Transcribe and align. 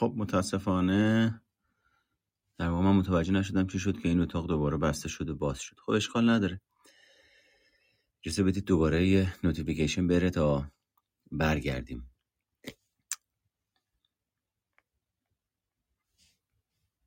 خب 0.00 0.14
متاسفانه 0.16 1.40
در 2.58 2.68
واقع 2.68 2.84
من 2.84 2.96
متوجه 2.96 3.32
نشدم 3.32 3.66
چی 3.66 3.78
شد 3.78 4.00
که 4.00 4.08
این 4.08 4.20
اتاق 4.20 4.46
دوباره 4.46 4.76
بسته 4.76 5.08
شده 5.08 5.32
باز 5.32 5.60
شد. 5.60 5.76
خب 5.86 5.90
اشکال 5.90 6.30
نداره. 6.30 6.60
اجازه 8.24 8.42
بدید 8.42 8.64
دوباره 8.64 9.08
یه 9.08 9.34
notification 9.44 10.06
بره 10.06 10.30
تا 10.30 10.70
برگردیم. 11.32 12.10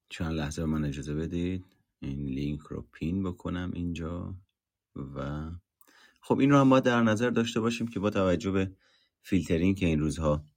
چند 0.10 0.32
لحظه 0.32 0.62
به 0.62 0.68
من 0.68 0.86
اجازه 0.86 1.16
بدید. 1.16 1.66
این 2.00 2.26
لینک 2.26 2.62
رو 2.62 2.82
pin 2.92 3.24
بکنم 3.24 3.72
اینجا 3.74 4.36
و 4.96 5.50
خب 6.22 6.40
این 6.40 6.50
رو 6.50 6.58
هم 6.58 6.70
باید 6.70 6.84
در 6.84 7.02
نظر 7.02 7.30
داشته 7.30 7.60
باشیم 7.60 7.88
که 7.88 8.00
با 8.00 8.10
توجه 8.10 8.52
به 8.52 8.72
فیلترینگ 9.22 9.78
که 9.78 9.86
این 9.86 10.00
روزها 10.00 10.53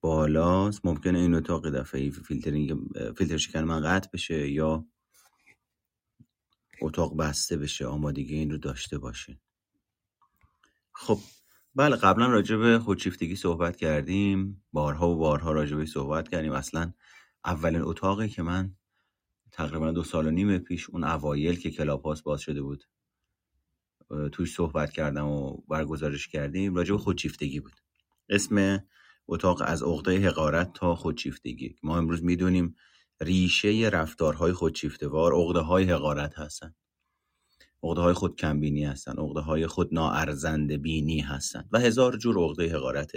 بالاست. 0.00 0.86
ممکنه 0.86 1.18
این 1.18 1.34
اتاق 1.34 1.70
دفعه 1.70 2.10
فیلترینگ 2.10 2.78
فیلتر 3.16 3.36
شکن 3.36 3.64
من 3.64 3.80
قطع 3.80 4.08
بشه 4.12 4.50
یا 4.50 4.86
اتاق 6.82 7.16
بسته 7.16 7.56
بشه. 7.56 7.86
آمادگی 7.86 8.34
این 8.34 8.50
رو 8.50 8.58
داشته 8.58 8.98
باشین. 8.98 9.38
خب 10.92 11.18
بله 11.74 11.96
قبلا 11.96 12.26
راجع 12.26 12.56
به 12.56 12.78
خودشیفتگی 12.78 13.36
صحبت 13.36 13.76
کردیم. 13.76 14.64
بارها 14.72 15.10
و 15.10 15.16
بارها 15.16 15.52
راجع 15.52 15.76
به 15.76 15.86
صحبت 15.86 16.28
کردیم. 16.28 16.52
اصلا 16.52 16.92
اولین 17.44 17.82
اتاقی 17.82 18.28
که 18.28 18.42
من 18.42 18.76
تقریبا 19.52 19.90
دو 19.90 20.04
سال 20.04 20.26
و 20.26 20.30
نیم 20.30 20.58
پیش 20.58 20.90
اون 20.90 21.04
اوایل 21.04 21.60
که 21.60 21.70
Clubhouse 21.70 22.22
باز 22.22 22.40
شده 22.40 22.62
بود 22.62 22.84
توش 24.32 24.54
صحبت 24.54 24.92
کردم 24.92 25.26
و 25.26 25.56
برگزارش 25.68 26.28
کردیم 26.28 26.74
راجع 26.74 26.92
به 26.92 26.98
خودشیفتگی 26.98 27.60
بود. 27.60 27.72
اسم 28.28 28.84
اتاق 29.28 29.62
از 29.66 29.82
عقده 29.82 30.18
حقارت 30.18 30.72
تا 30.72 30.94
خودشیفتگی. 30.94 31.76
ما 31.82 31.98
امروز 31.98 32.24
می‌دونیم 32.24 32.76
ریشه 33.20 33.90
رفتارهای 33.92 34.52
خودشیفتوار 34.52 35.34
عقده 35.34 35.60
های 35.60 35.84
حقارت 35.84 36.38
هستن. 36.38 36.74
عقده 37.82 38.00
های 38.00 38.14
خود 38.14 38.36
کمبینی 38.36 38.84
هستن 38.84 39.12
عقده 39.12 39.40
های 39.40 39.66
خود 39.66 39.94
ناارزند 39.94 40.72
بینی 40.72 41.20
هستن 41.20 41.68
و 41.72 41.80
هزار 41.80 42.16
جور 42.16 42.38
عقده 42.38 42.76
حقارت 42.76 43.12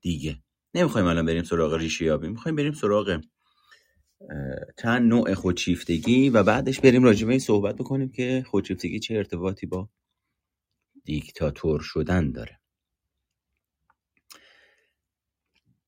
دیگه. 0.00 0.42
نمی‌خوایم 0.74 1.06
الان 1.06 1.26
بریم 1.26 1.42
سراغ 1.42 1.74
ریشه 1.74 2.04
یابی 2.04 2.28
می‌خوایم 2.28 2.56
بریم 2.56 2.72
سراغ 2.72 3.20
چند 4.78 5.08
نوع 5.08 5.34
خودشیفتگی 5.34 6.30
و 6.30 6.42
بعدش 6.42 6.80
بریم 6.80 7.04
راجع 7.04 7.26
به 7.26 7.32
این 7.32 7.40
صحبت 7.40 7.76
بکنیم 7.76 8.08
که 8.10 8.44
خودشیفتگی 8.50 8.98
چه 8.98 9.14
ارتباطی 9.14 9.66
با 9.66 9.88
دیکتاتور 11.04 11.80
شدن 11.80 12.32
داره. 12.32 12.60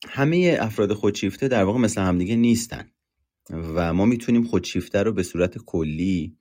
همه 0.08 0.56
افراد 0.60 0.92
خودشیفته 0.92 1.48
در 1.48 1.64
واقع 1.64 1.78
مثل 1.78 2.00
همدیگه 2.00 2.36
نیستن 2.36 2.90
و 3.50 3.94
ما 3.94 4.04
می‌تونیم 4.04 4.44
خودشیفته 4.44 5.02
رو 5.02 5.12
به 5.12 5.22
صورت 5.22 5.58
کلی 5.58 6.38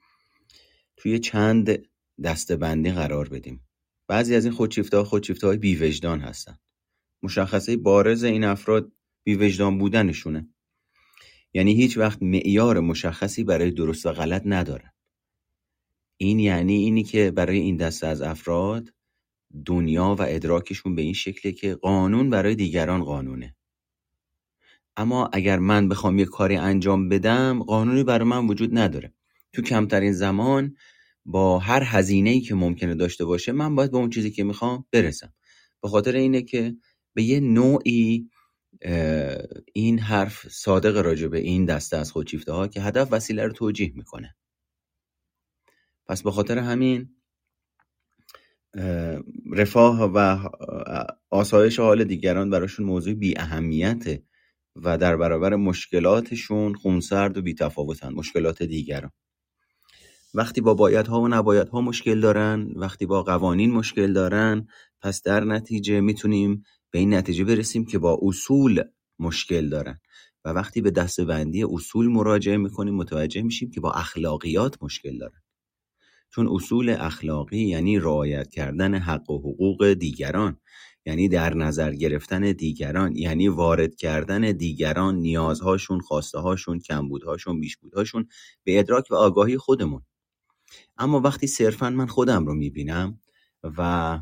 توی 0.97 1.19
چند 1.19 1.88
دستبندی 2.23 2.91
قرار 2.91 3.30
بدیم. 3.30 3.67
بعضی 4.07 4.35
از 4.35 4.45
این 4.45 4.53
خودشیفته 4.53 4.97
ها 4.97 5.03
خودشیفته 5.03 5.47
های 5.47 5.57
بیوجدان 5.57 6.19
هستن. 6.19 6.57
مشخصه 7.23 7.77
بارز 7.77 8.23
این 8.23 8.44
افراد 8.44 8.91
بیوجدان 9.23 9.77
بودنشونه. 9.77 10.50
یعنی 11.53 11.73
هیچ 11.73 11.97
وقت 11.97 12.23
معیار 12.23 12.79
مشخصی 12.79 13.44
برای 13.44 13.72
درست 13.72 14.05
و 14.05 14.11
غلط 14.11 14.41
ندارن. 14.45 14.91
این 16.17 16.39
یعنی 16.39 16.75
اینی 16.75 17.03
که 17.03 17.31
برای 17.31 17.57
این 17.57 17.77
دسته 17.77 18.07
از 18.07 18.22
افراد 18.22 18.94
دنیا 19.66 20.16
و 20.20 20.22
ادراکشون 20.22 20.95
به 20.95 21.02
این 21.02 21.14
شکله 21.14 21.52
که 21.52 21.75
قانون 21.75 22.30
برای 22.30 22.56
دیگران 22.56 23.03
قانونه. 23.03 23.56
اما 24.97 25.29
اگر 25.34 25.59
من 25.59 25.90
بخوام 25.90 26.19
یه 26.19 26.25
کاری 26.25 26.56
انجام 26.56 27.09
بدم 27.09 27.63
قانونی 27.63 28.03
برای 28.03 28.28
من 28.28 28.47
وجود 28.47 28.78
نداره. 28.78 29.13
تو 29.53 29.62
کمترین 29.62 30.13
زمان 30.13 30.75
با 31.25 31.59
هر 31.59 31.84
هزینه 31.85 32.29
ای 32.29 32.41
که 32.41 32.56
ممکنه 32.56 32.96
داشته 32.96 33.25
باشه 33.25 33.52
من 33.52 33.75
باید 33.75 33.91
به 33.91 33.97
اون 33.97 34.09
چیزی 34.09 34.31
که 34.31 34.44
می‌خوام 34.44 34.85
برسم. 34.91 35.34
به 35.81 35.88
خاطر 35.90 36.16
اینه 36.16 36.41
که 36.41 36.75
به 37.13 37.24
یه 37.24 37.40
نوعی 37.40 38.29
این 39.74 40.00
حرف 40.00 40.47
صادق 40.47 40.97
راجع 40.97 41.28
به 41.28 41.40
این 41.40 41.66
دسته 41.66 41.97
از 41.97 42.12
خودشیفته 42.12 42.52
ها 42.52 42.68
که 42.68 42.81
هدف 42.81 43.08
وسیله 43.12 43.44
رو 43.44 43.53
توجیه 43.53 43.91
می‌کنه. 43.96 44.35
پس 46.08 46.24
به 46.24 46.31
خاطر 46.31 46.58
همین 46.58 47.15
رفاه 49.52 50.03
و 50.03 50.38
آسایش 51.30 51.80
حال 51.80 52.03
دیگران 52.03 52.50
براشون 52.50 52.86
موضوع 52.86 53.13
بی 53.13 53.38
اهمیته 53.38 54.24
و 54.75 54.97
در 54.97 55.18
برابر 55.18 55.56
مشکلاتشون 55.56 56.74
خونسرد 56.74 57.38
و 57.38 57.41
بیتفاوتن 57.41 58.14
مشکلات 58.14 58.64
دیگران. 58.64 59.12
وقتی 60.34 60.62
با 60.62 60.74
بایدها 60.74 61.22
و 61.22 61.28
نبایدها 61.28 61.81
مشکل 61.81 62.22
دارن 62.22 62.72
وقتی 62.75 63.06
با 63.06 63.24
قوانین 63.24 63.72
مشکل 63.72 64.14
دارن 64.14 64.68
پس 65.02 65.22
در 65.22 65.44
نتیجه 65.44 66.02
می‌تونیم 66.02 66.64
به 66.91 67.00
این 67.00 67.14
نتیجه 67.14 67.44
برسیم 67.44 67.85
که 67.85 68.00
با 68.00 68.19
اصول 68.22 68.84
مشکل 69.19 69.69
دارن. 69.69 70.00
و 70.46 70.50
وقتی 70.50 70.81
به 70.81 70.91
دستبندی 70.91 71.64
اصول 71.64 72.08
مراجعه 72.08 72.58
می‌کنیم 72.58 72.96
متوجه 72.96 73.41
میشیم 73.41 73.72
که 73.72 73.81
با 73.81 73.91
اخلاقیات 73.91 74.84
مشکل 74.84 75.18
دارن. 75.18 75.41
چون 76.35 76.47
اصول 76.47 76.90
اخلاقی 77.00 77.57
یعنی 77.57 78.00
رعایت 78.00 78.50
کردن 78.50 78.96
حق 78.96 79.29
و 79.29 79.40
حقوق 79.40 79.94
دیگران 79.94 80.57
یعنی 81.06 81.29
در 81.29 81.53
نظر 81.53 81.94
گرفتن 81.96 82.51
دیگران 82.51 83.16
یعنی 83.16 83.47
وارد 83.47 83.96
کردن 83.96 84.41
دیگران 84.51 85.16
نیازهاشون 85.16 86.00
خواسته 86.00 86.40
هاشون 86.40 86.79
کمبودهاشون 86.79 87.59
بیشبودهاشون 87.59 88.28
به 88.63 88.79
ادراک 88.79 89.06
و 89.12 89.16
آگاهی 89.16 89.57
خودمون. 89.57 90.01
اما 90.97 91.19
وقتی 91.19 91.47
صرفا 91.47 91.90
من 91.90 92.07
خودم 92.07 92.46
رو 92.46 92.53
می‌بینم 92.53 93.19
و 93.63 94.19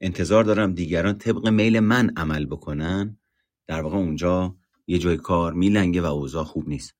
انتظار 0.00 0.44
دارم 0.44 0.74
دیگران 0.74 1.18
طبق 1.18 1.48
میل 1.48 1.80
من 1.80 2.10
عمل 2.16 2.46
بکنن 2.46 3.18
در 3.66 3.82
واقع 3.82 3.96
اونجا 3.96 4.56
یه 4.86 4.98
جای 4.98 5.16
کار 5.16 5.52
میلنگه 5.52 6.02
و 6.02 6.04
اوضاع 6.06 6.44
خوب 6.44 6.68
نیست. 6.68 6.94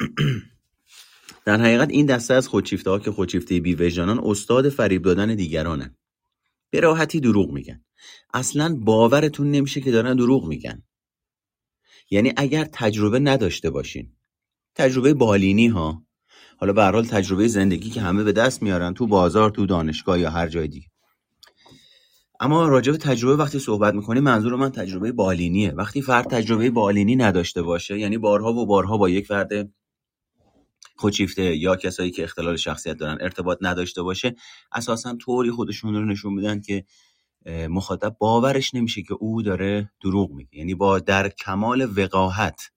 در 1.44 1.60
حقیقت 1.60 1.90
این 1.90 2.06
دسته 2.06 2.34
از 2.34 2.48
خودشیفته 2.48 2.90
ها 2.90 2.98
که 2.98 3.10
خودشیفته 3.10 3.60
بیوجدانان 3.60 4.20
استاد 4.24 4.68
فریب 4.68 5.02
دادن 5.02 5.34
دیگرانن 5.34 5.96
به 6.70 6.80
راحتی 6.80 7.20
دروغ 7.20 7.50
میگن. 7.50 7.84
اصلا 8.34 8.76
باورتون 8.80 9.50
نمیشه 9.50 9.80
که 9.80 9.90
دارن 9.90 10.16
دروغ 10.16 10.46
میگن. 10.46 10.82
یعنی 12.10 12.32
اگر 12.36 12.64
تجربه 12.64 13.18
نداشته 13.18 13.70
باشین 13.70 14.12
تجربه 14.74 15.14
بالینی 15.14 15.68
ها 15.68 16.02
حالا 16.58 16.72
به 16.72 16.84
حال 16.84 17.04
تجربه 17.04 17.48
زندگی 17.48 17.90
که 17.90 18.00
همه 18.00 18.24
به 18.24 18.32
دست 18.32 18.62
میارن 18.62 18.94
تو 18.94 19.06
بازار 19.06 19.50
تو 19.50 19.66
دانشگاه 19.66 20.20
یا 20.20 20.30
هر 20.30 20.48
جای 20.48 20.68
دیگه. 20.68 20.86
اما 22.40 22.68
راجع 22.68 22.92
به 22.92 22.98
تجربه 22.98 23.36
وقتی 23.42 23.58
صحبت 23.58 23.94
می‌کنیم 23.94 24.22
منظور 24.22 24.56
من 24.56 24.70
تجربه 24.70 25.12
بالینیه. 25.12 25.72
وقتی 25.72 26.02
فرد 26.02 26.26
تجربه 26.26 26.70
بالینی 26.70 27.16
نداشته 27.16 27.62
باشه 27.62 27.98
یعنی 27.98 28.18
بارها 28.18 28.52
و 28.52 28.66
بارها 28.66 28.98
با 28.98 29.08
یک 29.08 29.26
فرد 29.26 29.48
خودشیفته 30.96 31.56
یا 31.56 31.76
کسایی 31.76 32.10
که 32.10 32.24
اختلال 32.24 32.56
شخصیت 32.56 32.96
دارن 32.96 33.18
ارتباط 33.20 33.58
نداشته 33.60 34.02
باشه 34.02 34.34
اساسا 34.72 35.16
طوری 35.16 35.50
خودشون 35.50 35.94
رو 35.94 36.04
نشون 36.04 36.34
میدن 36.34 36.60
که 36.60 36.84
مخاطب 37.46 38.16
باورش 38.18 38.74
نمیشه 38.74 39.02
که 39.02 39.14
او 39.14 39.42
داره 39.42 39.90
دروغ 40.02 40.30
میگه. 40.30 40.58
یعنی 40.58 40.74
با 40.74 40.98
در 40.98 41.28
کمال 41.28 41.88
وقاحت 41.96 42.70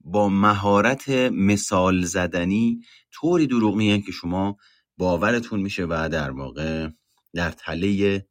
با 0.00 0.28
مهارت 0.28 1.08
مثال 1.32 2.04
زدنی 2.04 2.80
طوری 3.12 3.46
دروغ 3.46 3.74
میگن 3.74 4.00
که 4.00 4.12
شما 4.12 4.56
باورتون 4.96 5.60
میشه 5.60 5.84
و 5.84 6.08
در 6.12 6.30
واقع 6.30 6.88
در 7.34 7.50
تله 7.50 8.26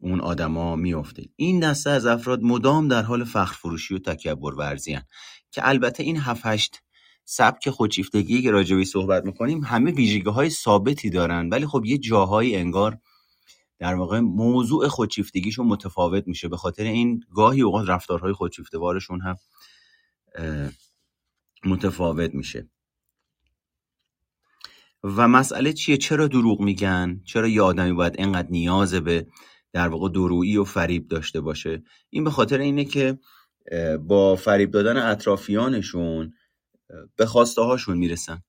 اون 0.00 0.20
آدما 0.20 0.76
میفته 0.76 1.24
این 1.36 1.60
دسته 1.60 1.90
از 1.90 2.06
افراد 2.06 2.42
مدام 2.42 2.88
در 2.88 3.02
حال 3.02 3.24
فخر 3.24 3.54
فروشی 3.54 3.94
و 3.94 3.98
تکبر 3.98 4.54
ورزی 4.54 4.98
که 5.50 5.68
البته 5.68 6.02
این 6.02 6.16
7 6.16 6.82
سبک 7.32 7.70
خودشیفتگی 7.70 8.42
که 8.42 8.50
راجبی 8.50 8.84
صحبت 8.84 9.24
می‌کنیم 9.24 9.64
همه 9.64 9.90
ویژگی 9.90 10.30
های 10.30 10.50
ثابتی 10.50 11.10
دارن. 11.10 11.48
ولی 11.48 11.66
خب 11.66 11.84
یه 11.84 11.98
جاهایی 11.98 12.56
انگار 12.56 12.98
در 13.78 13.94
واقع 13.94 14.20
موضوع 14.20 14.88
خودشیفتگیشون 14.88 15.66
متفاوت 15.66 16.28
میشه. 16.28 16.48
به 16.48 16.56
خاطر 16.56 16.84
این 16.84 17.20
گاهی 17.34 17.62
اوقات 17.62 17.88
رفتارهای 17.88 18.32
خودشیفته 18.32 18.78
وارشون 18.78 19.20
هم 19.20 19.36
متفاوت 21.64 22.34
میشه. 22.34 22.68
و 25.02 25.28
مسئله 25.28 25.72
چیه؟ 25.72 25.96
چرا 25.96 26.26
دروغ 26.26 26.60
میگن؟ 26.60 27.20
چرا 27.24 27.48
یه 27.48 27.62
آدمی 27.62 27.92
باید 27.92 28.14
انقدر 28.18 28.48
نیاز 28.50 28.94
به 28.94 29.26
در 29.72 29.88
واقع 29.88 30.08
درویی 30.08 30.56
و 30.56 30.64
فریب 30.64 31.08
داشته 31.08 31.40
باشه؟ 31.40 31.82
این 32.10 32.24
به 32.24 32.30
خاطر 32.30 32.58
اینه 32.58 32.84
که 32.84 33.18
با 34.00 34.36
فریب 34.36 34.70
دادن 34.70 34.96
اطرافیانشون 34.96 36.32
به 37.16 37.26
خواسته 37.26 37.62
هاشون 37.62 37.98
می‌رسن. 37.98 38.42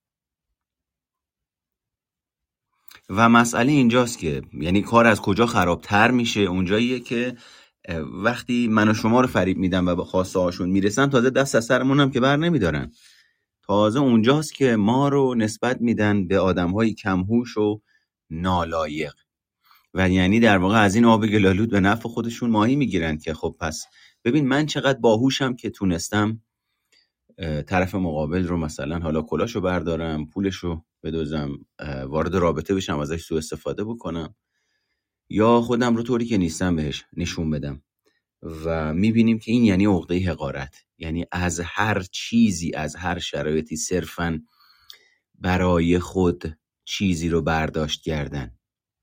و 3.09 3.29
مسئله 3.29 3.71
اینجاست 3.71 4.19
که 4.19 4.41
یعنی 4.53 4.81
کار 4.81 5.07
از 5.07 5.21
کجا 5.21 5.45
خرابتر 5.45 6.11
میشه؟ 6.11 6.39
اونجاییه 6.39 6.99
که 6.99 7.37
وقتی 8.23 8.67
من 8.67 8.89
و 8.89 8.93
شما 8.93 9.21
رو 9.21 9.27
فریب 9.27 9.57
میدن 9.57 9.87
و 9.87 9.95
به 9.95 10.03
خواسته 10.03 10.39
هاشون 10.39 10.69
می‌رسن 10.69 11.09
تازه 11.09 11.29
دست 11.29 11.55
از 11.55 11.65
سرمون 11.65 11.99
هم 11.99 12.11
که 12.11 12.19
بر 12.19 12.37
نمیدارن. 12.37 12.91
تازه 13.63 13.99
اونجاست 13.99 14.53
که 14.53 14.75
ما 14.75 15.09
رو 15.09 15.35
نسبت 15.35 15.81
میدن 15.81 16.27
به 16.27 16.39
آدم 16.39 16.71
های 16.71 16.93
کمهوش 16.93 17.57
و 17.57 17.81
نالایق. 18.29 19.13
و 19.93 20.09
یعنی 20.09 20.39
در 20.39 20.57
واقع 20.57 20.83
از 20.83 20.95
این 20.95 21.05
آب 21.05 21.27
گلالود 21.27 21.69
به 21.69 21.79
نفع 21.79 22.09
خودشون 22.09 22.49
ماهی 22.49 22.75
می‌گیرند 22.75 23.21
که 23.21 23.33
خب 23.33 23.55
پس 23.59 23.85
ببین 24.23 24.47
من 24.47 24.65
چقدر 24.65 24.99
باهوشم 24.99 25.55
که 25.55 25.69
تونستم 25.69 26.41
طرف 27.67 27.95
مقابل 27.95 28.47
رو 28.47 28.57
مثلا 28.57 28.99
حالا 28.99 29.21
کلاشو 29.21 29.61
بردارم 29.61 30.25
پولشو 30.25 30.83
بدوزم 31.03 31.51
وارد 32.07 32.35
رابطه 32.35 32.75
بشم 32.75 32.99
ازش 32.99 33.21
سوء 33.23 33.37
استفاده 33.37 33.83
بکنم. 33.83 34.35
یا 35.29 35.61
خودم 35.61 35.95
رو 35.95 36.03
طوری 36.03 36.25
که 36.25 36.37
نیستم 36.37 36.75
بهش 36.75 37.03
نشون 37.17 37.49
بدم. 37.49 37.83
و 38.65 38.93
می‌بینیم 38.93 39.39
که 39.39 39.51
این 39.51 39.63
یعنی 39.63 39.85
عقده 39.85 40.19
حقارت. 40.19 40.75
یعنی 40.97 41.25
از 41.31 41.61
هر 41.65 42.01
چیزی 42.11 42.73
از 42.73 42.95
هر 42.95 43.19
شرایطی 43.19 43.75
صرفا 43.75 44.41
برای 45.35 45.99
خود 45.99 46.57
چیزی 46.85 47.29
رو 47.29 47.41
برداشت 47.41 48.01
کردن. 48.01 48.57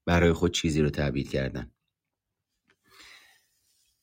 برای 0.07 0.33
خود 0.33 0.53
چیزی 0.55 0.83
رو 0.83 0.91
تعبیر 0.91 1.29
کردن. 1.29 1.71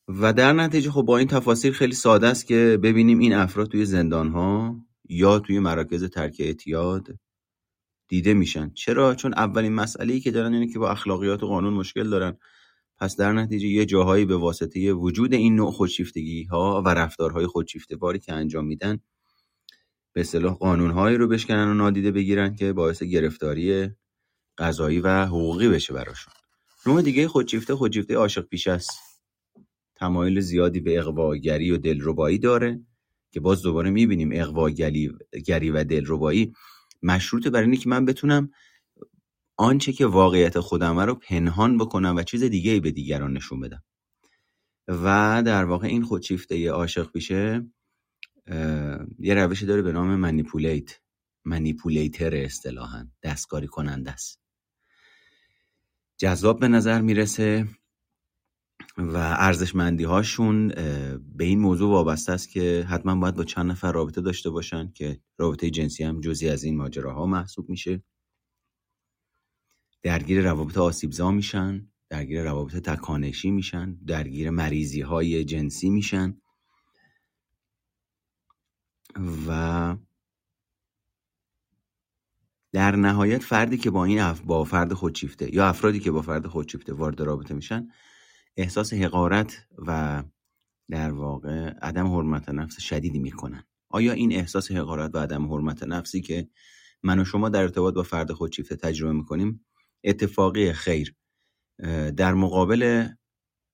و 0.08 0.34
در 0.34 0.54
نتیجه 0.54 0.92
خب 0.92 1.02
با 1.02 1.18
این 1.18 1.28
تفاصیل 1.28 1.74
خیلی 1.74 1.94
ساده 1.94 2.28
است 2.28 2.48
که 2.48 2.80
ببینیم 2.84 3.20
این 3.20 3.34
افراد 3.34 3.68
توی 3.68 3.86
زندان 3.86 4.30
ها 4.30 4.76
یا 5.10 5.40
توی 5.40 5.60
مراکز 5.60 6.04
ترک 6.04 6.36
اعتیاد 6.40 7.08
دیده 8.08 8.34
میشن. 8.34 8.72
چرا؟ 8.74 9.16
چون 9.16 9.34
اولین 9.34 9.74
مسئله 9.74 10.14
ای 10.14 10.20
که 10.20 10.32
دارن 10.32 10.54
اینه 10.54 10.68
که 10.74 10.80
با 10.80 10.90
اخلاقیات 10.90 11.44
و 11.44 11.48
قانون 11.48 11.74
مشکل 11.74 12.10
دارن. 12.10 12.38
پس 13.00 13.16
در 13.16 13.34
نتیجه 13.34 13.68
یه 13.68 13.86
جاهایی 13.86 14.26
به 14.26 14.38
واسطه 14.38 14.94
وجود 14.94 15.34
این 15.34 15.56
نوع 15.56 15.72
خودشیفتگی 15.72 16.44
ها 16.44 16.82
و 16.86 16.90
رفتارهای 16.90 17.48
خودشیفته 17.48 17.98
که 18.26 18.34
انجام 18.34 18.66
میدن 18.66 19.00
به 20.14 20.22
اصطلاح 20.22 20.54
قانونهایی 20.54 21.18
رو 21.18 21.28
بشکنن 21.28 21.68
و 21.68 21.74
نادیده 21.74 22.12
بگیرن 22.12 22.56
که 22.56 22.74
باعث 22.74 23.04
گرفتاری 23.04 23.90
قضایی 24.58 25.00
و 25.00 25.26
حقوقی 25.26 25.70
بشه 25.70 25.94
براشون. 25.94 26.34
نوع 26.86 27.02
دیگه 27.02 27.28
خودشیفته 27.28 27.76
خودشیفته 27.76 28.16
عاشق 28.16 28.48
پیش 28.48 28.68
است. 28.68 29.07
تمایل 30.00 30.40
زیادی 30.40 30.80
به 30.80 31.00
اقواگری 31.00 31.72
و 31.72 31.78
دلربایی 31.78 32.38
داره 32.38 32.80
که 33.32 33.40
باز 33.40 33.62
دوباره 33.62 33.90
می‌بینیم 33.90 34.30
اقواگری 34.34 35.70
و 35.74 35.84
دلربایی. 35.84 36.54
مشروط 37.04 37.48
بر 37.48 37.62
اینه 37.62 37.78
که 37.78 37.90
من 37.90 38.06
بتونم 38.06 38.52
آنچه 39.56 39.94
که 39.94 40.06
واقعیت 40.06 40.60
خودمه 40.60 41.06
رو 41.06 41.16
پنهان 41.16 41.78
بکنم 41.78 42.16
و 42.16 42.24
چیز 42.24 42.44
دیگه 42.44 42.80
به 42.80 42.92
دیگران 42.92 43.38
نشون 43.38 43.60
بدم. 43.60 43.84
و 44.88 45.44
در 45.46 45.66
واقع 45.66 45.88
این 45.88 46.04
خودشیفته 46.04 46.70
عاشق 46.70 47.12
پیشه 47.12 47.66
یه 49.20 49.34
روشی 49.34 49.66
داره 49.66 49.82
به 49.82 49.92
نام 49.92 50.16
منیپولیت 50.16 51.00
منیپولیتر 51.46 52.36
اصطلاحا 52.36 53.08
دستکاری 53.24 53.68
کننده 53.68 54.12
است. 54.12 54.42
جذاب 56.18 56.60
به 56.60 56.68
نظر 56.68 57.02
می‌رسه 57.02 57.68
و 58.98 59.18
ارزشمندی 59.18 60.04
هاشون 60.04 60.68
به 61.36 61.44
این 61.44 61.60
موضوع 61.60 61.90
وابسته 61.90 62.32
است 62.32 62.50
که 62.50 62.86
حتما 62.90 63.16
باید 63.16 63.36
با 63.36 63.44
چند 63.44 63.72
نفر 63.72 63.92
رابطه 63.92 64.22
داشته 64.22 64.50
باشن 64.50 64.92
که 64.92 65.20
رابطه 65.38 65.70
جنسی 65.70 66.04
هم 66.04 66.22
جزی 66.22 66.50
از 66.50 66.64
این 66.64 66.78
ماجراها 66.78 67.26
محسوب 67.26 67.70
میشه. 67.70 68.04
درگیر 70.04 70.42
روابط 70.42 70.78
آسیبزا 70.78 71.32
میشن 71.32 71.88
درگیر 72.10 72.44
روابط 72.44 72.76
تکانشی 72.76 73.52
میشن 73.52 73.94
درگیر 74.08 74.50
مریضی 74.50 75.02
های 75.02 75.44
جنسی 75.44 75.90
میشن. 75.90 76.42
و 79.48 79.96
در 82.74 82.96
نهایت 82.96 83.44
فردی 83.44 83.78
که 83.78 83.90
با 83.90 84.06
این 84.06 84.34
با 84.34 84.64
فرد 84.64 84.94
خودشیفته 84.94 85.56
یا 85.56 85.68
افرادی 85.68 86.00
که 86.00 86.12
با 86.12 86.22
فرد 86.22 86.48
خودشیفته 86.48 86.94
وارد 86.94 87.22
رابطه 87.22 87.54
میشن 87.54 87.88
احساس 88.58 88.94
حقارت 88.94 89.68
و 89.88 90.24
در 90.90 91.12
واقع 91.12 91.70
عدم 91.70 92.08
حرمت 92.08 92.50
نفس 92.50 92.82
شدیدی 92.82 93.20
می‌کنن. 93.20 93.64
آیا 93.90 94.12
این 94.12 94.34
احساس 94.34 94.72
حقارت 94.72 95.16
و 95.16 95.18
عدم 95.18 95.54
حرمت 95.54 95.84
نفسی 95.84 96.22
که 96.22 96.50
من 97.04 97.20
و 97.20 97.26
شما 97.26 97.50
در 97.50 97.62
ارتباط 97.62 97.94
با 97.94 98.04
فرد 98.04 98.32
خودشیفته 98.32 98.76
تجربه 98.76 99.14
می‌کنیم 99.14 99.66
اتفاقی 100.04 100.74
خیر 100.74 101.16
در 102.18 102.34
مقابل 102.34 103.08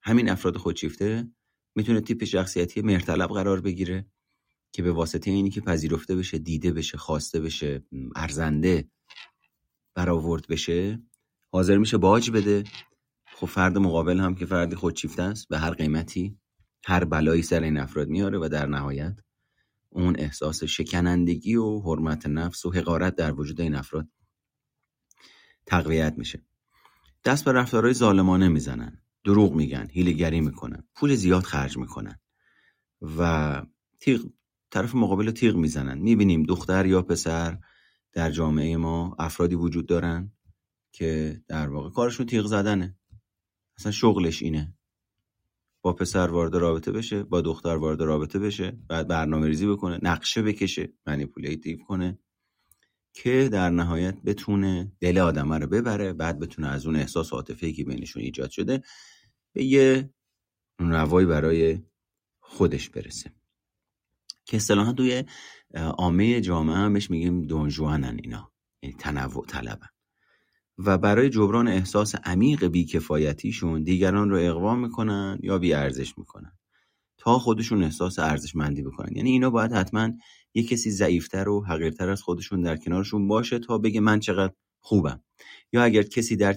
همین 0.02 0.30
افراد 0.30 0.58
خودشیفته 0.58 1.32
می‌تونه 1.76 2.02
تیپ 2.02 2.24
شخصیتی 2.24 2.82
مرتلب 2.82 3.30
قرار 3.30 3.62
بگیره 3.62 4.06
که 4.72 4.84
به 4.84 4.92
واسطه 4.92 5.32
اینی 5.32 5.50
که 5.50 5.62
پذیرفته 5.62 6.16
بشه 6.16 6.38
دیده 6.38 6.72
بشه 6.72 6.98
خواسته 6.98 7.40
بشه 7.40 7.84
ارزنده 8.16 8.90
برآورد 9.96 10.48
بشه 10.48 11.02
حاضر 11.52 11.78
میشه 11.78 11.98
باج 11.98 12.32
بده 12.32 12.64
خب 13.44 13.50
فرد 13.50 13.78
مقابل 13.78 14.20
هم 14.20 14.36
که 14.36 14.46
فردی 14.46 14.76
خودشیفته 14.76 15.24
است 15.24 15.48
به 15.48 15.58
هر 15.58 15.70
قیمتی 15.70 16.38
هر 16.86 17.06
بلایی 17.06 17.42
سر 17.42 17.64
این 17.64 17.78
افراد 17.78 18.08
میاره 18.08 18.38
و 18.38 18.50
در 18.52 18.66
نهایت 18.66 19.20
اون 19.90 20.16
احساس 20.20 20.64
شکنندگی 20.64 21.56
و 21.56 21.80
حرمت 21.80 22.26
نفس 22.26 22.66
و 22.66 22.72
حقارت 22.72 23.16
در 23.16 23.40
وجود 23.40 23.62
این 23.62 23.76
افراد 23.76 24.08
تقویت 25.66 26.14
میشه. 26.18 26.46
دست 27.26 27.46
به 27.46 27.52
رفتارهای 27.52 27.94
ظالمانه 27.94 28.48
می‌زنن 28.48 29.02
دروغ 29.24 29.54
میگن 29.54 29.88
هیلگری 29.92 30.42
می‌کنن 30.42 30.84
پول 30.96 31.16
زیاد 31.16 31.44
خرج 31.44 31.78
می‌کنن 31.78 32.20
و 33.18 33.62
تیغ 34.00 34.26
طرف 34.72 34.96
مقابل 34.96 35.32
تیغ 35.32 35.56
می‌زنن. 35.56 35.98
می‌بینیم 35.98 36.44
دختر 36.44 36.86
یا 36.86 37.02
پسر 37.02 37.58
در 38.14 38.32
جامعه 38.32 38.78
ما 38.78 39.16
افرادی 39.20 39.56
وجود 39.56 39.86
دارن 39.86 40.32
که 40.92 41.42
در 41.48 41.70
واقع 41.70 41.90
کارشون 41.90 42.26
تیغ 42.26 42.46
زدنه. 42.46 42.96
اصلا 43.78 43.92
شغلش 43.92 44.42
اینه. 44.42 44.74
با 45.82 45.94
پسر 45.94 46.28
وارد 46.28 46.56
رابطه 46.56 46.92
بشه 46.92 47.24
با 47.24 47.42
دختر 47.42 47.76
وارد 47.76 48.02
رابطه 48.02 48.40
بشه 48.40 48.78
بعد 48.88 49.08
برنامه 49.08 49.48
ریزی 49.48 49.68
بکنه 49.68 50.00
نقشه 50.02 50.42
بکشه 50.42 50.94
منیپولیتیو 51.06 51.78
کنه 51.78 52.20
که 53.14 53.50
در 53.52 53.70
نهایت 53.70 54.22
بتونه 54.22 54.92
دل 55.00 55.18
آدم 55.18 55.54
رو 55.54 55.68
ببره 55.68 56.14
بعد 56.14 56.40
بتونه 56.40 56.68
از 56.68 56.86
اون 56.86 56.96
احساس 56.96 57.34
عاطفی 57.34 57.74
که 57.74 57.84
بینشون 57.84 58.24
ایجاد 58.24 58.50
شده 58.50 58.84
به 59.54 59.64
یه 59.64 60.14
نوایی 60.80 61.28
برای 61.28 61.80
خودش 62.40 62.90
برسه. 62.90 63.34
که 64.46 64.58
اصطلاحا 64.58 64.94
توی 64.94 65.24
عامه 65.76 66.42
جامعه 66.42 66.76
هم 66.76 66.94
بهش 66.94 67.10
میگیم 67.10 67.42
دونجوانن 67.42 68.20
اینا 68.24 68.52
یعنی 68.82 68.96
تنوع 69.00 69.46
طلبن. 69.46 69.90
و 70.78 70.98
برای 70.98 71.30
جبران 71.30 71.68
احساس 71.68 72.16
عمیق 72.16 72.66
بیکفایتیشون 72.68 73.84
دیگران 73.84 74.30
رو 74.30 74.38
اقوام 74.38 74.80
می‌کنن 74.80 75.40
یا 75.44 75.58
بیارزش 75.58 76.18
می‌کنن. 76.18 76.52
تا 77.18 77.40
خودشون 77.40 77.84
احساس 77.84 78.20
ارزشمندی 78.20 78.84
بکنن. 78.84 79.16
یعنی 79.16 79.30
اینا 79.30 79.50
باید 79.50 79.72
حتما 79.72 80.10
یه 80.54 80.64
کسی 80.64 80.92
ضعیفتر 80.92 81.50
و 81.50 81.66
حقیرتر 81.66 82.10
از 82.10 82.22
خودشون 82.22 82.62
در 82.62 82.78
کنارشون 82.78 83.28
باشه 83.28 83.60
تا 83.60 83.78
بگه 83.78 84.00
من 84.00 84.20
چقدر 84.20 84.54
خوبم. 84.80 85.24
یا 85.74 85.84
اگر 85.84 86.04
کسی 86.04 86.36
در 86.36 86.54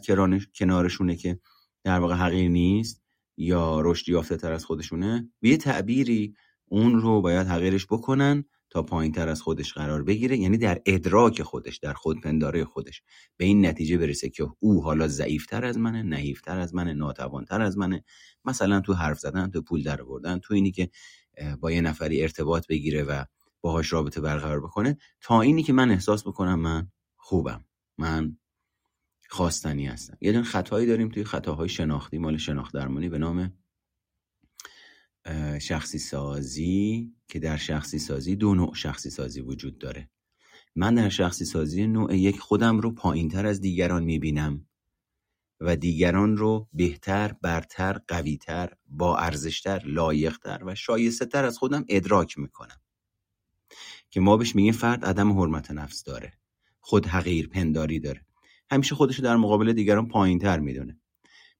کنارشونه 0.54 1.16
که 1.16 1.40
در 1.84 1.98
واقع 1.98 2.14
حقیر 2.14 2.48
نیست 2.50 3.02
یا 3.36 3.80
رشد 3.80 4.08
یافته 4.08 4.36
تر 4.36 4.52
از 4.52 4.64
خودشونه 4.64 5.30
به 5.40 5.48
یه 5.48 5.56
تعبیری 5.56 6.34
اون 6.68 7.00
رو 7.00 7.20
باید 7.20 7.46
حقیرش 7.46 7.86
بکنن 7.86 8.44
تا 8.70 8.82
پایین 8.82 9.12
تر 9.12 9.28
از 9.28 9.42
خودش 9.42 9.72
قرار 9.72 10.02
بگیره 10.02 10.36
یعنی 10.36 10.58
در 10.58 10.82
ادراک 10.86 11.42
خودش 11.42 11.76
در 11.76 11.92
خودپنداره 11.92 12.64
خودش. 12.64 13.02
به 13.36 13.44
این 13.44 13.66
نتیجه 13.66 13.98
برسه 13.98 14.30
که 14.30 14.48
او 14.58 14.82
حالا 14.82 15.08
ضعیفتر 15.08 15.64
از 15.64 15.78
منه 15.78 16.02
نحیفتر 16.02 16.58
از 16.58 16.74
منه 16.74 16.92
ناتوانتر 16.92 17.62
از 17.62 17.78
منه. 17.78 18.04
مثلا 18.44 18.80
تو 18.80 18.94
حرف 18.94 19.18
زدن 19.18 19.50
تو 19.50 19.62
پول 19.62 19.82
در 19.82 20.02
آوردن 20.02 20.38
تو 20.38 20.54
اینی 20.54 20.70
که 20.70 20.90
با 21.60 21.72
یه 21.72 21.80
نفری 21.80 22.22
ارتباط 22.22 22.66
بگیره 22.66 23.02
و 23.02 23.24
باهاش 23.60 23.92
رابطه 23.92 24.20
برقرار 24.20 24.60
بکنه 24.60 24.98
تا 25.20 25.40
اینی 25.40 25.62
که 25.62 25.72
من 25.72 25.90
احساس 25.90 26.26
بکنم 26.26 26.60
من 26.60 26.88
خوبم. 27.16 27.64
من 27.98 28.36
خواستنی 29.28 29.86
هستم. 29.86 30.16
یه 30.20 30.32
دون 30.32 30.42
خطایی 30.42 30.86
داریم 30.86 31.08
توی 31.08 31.24
خطاهای 31.24 31.68
شناختی 31.68 32.18
مال 32.18 32.36
شناخت 32.36 32.74
درمانی 32.74 33.08
به 33.08 33.18
نام 33.18 33.52
شخصی 35.60 35.98
سازی 35.98 37.15
که 37.28 37.38
در 37.38 37.56
شخصی 37.56 37.98
سازی 37.98 38.36
دو 38.36 38.54
نوع 38.54 38.74
شخصی 38.74 39.10
سازی 39.10 39.40
وجود 39.40 39.78
داره. 39.78 40.10
من 40.76 40.94
در 40.94 41.08
شخصی 41.08 41.44
سازی 41.44 41.86
نوع 41.86 42.16
یک 42.16 42.38
خودم 42.40 42.80
رو 42.80 42.94
پایین 42.94 43.28
تر 43.28 43.46
از 43.46 43.60
دیگران 43.60 44.04
می‌بینم 44.04 44.66
و 45.60 45.76
دیگران 45.76 46.36
رو 46.36 46.68
بهتر، 46.72 47.36
برتر، 47.42 48.00
قویتر، 48.08 48.72
با 48.86 49.16
ارزشتر، 49.16 49.82
لایقتر 49.86 50.62
و 50.66 50.74
شایسته 50.74 51.26
تر 51.26 51.44
از 51.44 51.58
خودم 51.58 51.84
ادراک 51.88 52.38
می‌کنم. 52.38 52.80
که 54.10 54.20
ما 54.20 54.36
بهش 54.36 54.54
میگیم 54.54 54.72
فرد 54.72 55.04
عدم 55.04 55.40
حرمت 55.40 55.70
نفس 55.70 56.02
داره. 56.02 56.32
خود 56.80 57.06
حقیر 57.06 57.48
پنداری 57.48 58.00
داره. 58.00 58.26
همیشه 58.70 58.94
خودش 58.94 59.20
در 59.20 59.36
مقابل 59.36 59.72
دیگران 59.72 60.08
پایین 60.08 60.38
تر 60.38 60.58
می‌دونه. 60.58 61.00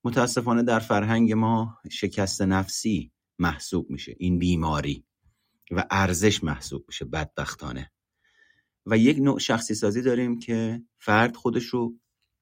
متاسفانه 0.05 0.63
در 0.63 0.79
فرهنگ 0.79 1.33
ما 1.33 1.79
شکست 1.91 2.43
نفسی 2.43 3.13
محسوب 3.39 3.91
میشه. 3.91 4.17
این 4.19 4.39
بیماری. 4.39 5.05
و 5.71 5.85
ارزش 5.91 6.45
محسوب 6.45 6.85
میشه 6.89 7.05
بدبختانه. 7.05 7.93
و 8.87 8.99
یک 8.99 9.19
نوع 9.19 9.39
شخصی 9.39 9.75
سازی 9.75 10.03
داریم 10.03 10.39
که 10.39 10.83
فرد 10.99 11.37
خودش 11.37 11.65
رو 11.65 11.95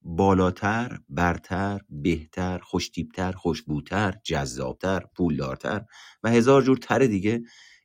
بالاتر، 0.02 1.00
برتر، 1.08 1.80
بهتر، 1.88 2.58
خوشتیبتر، 2.58 3.32
خوشبوتر، 3.32 4.14
جذابتر، 4.24 5.04
پولدارتر 5.16 5.84
و 6.22 6.30
هزار 6.30 6.62
جور 6.62 6.76
تر 6.76 6.98
دیگه 6.98 7.42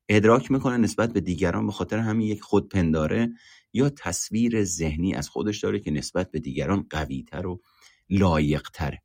ادراک 0.10 0.52
می‌کنه 0.52 0.78
نسبت 0.78 1.14
به 1.14 1.22
دیگران 1.22 1.66
به 1.66 1.72
خاطر 1.72 1.98
همین 1.98 2.28
یک 2.28 2.42
خودپنداره 2.42 3.30
یا 3.74 3.90
تصویر 3.90 4.64
ذهنی 4.64 5.16
از 5.16 5.30
خودش 5.30 5.60
داره 5.60 5.80
که 5.80 5.92
نسبت 5.92 6.32
به 6.32 6.40
دیگران 6.40 6.86
قویتر 6.90 7.48
و 7.48 7.62
لایقتره. 8.10 9.02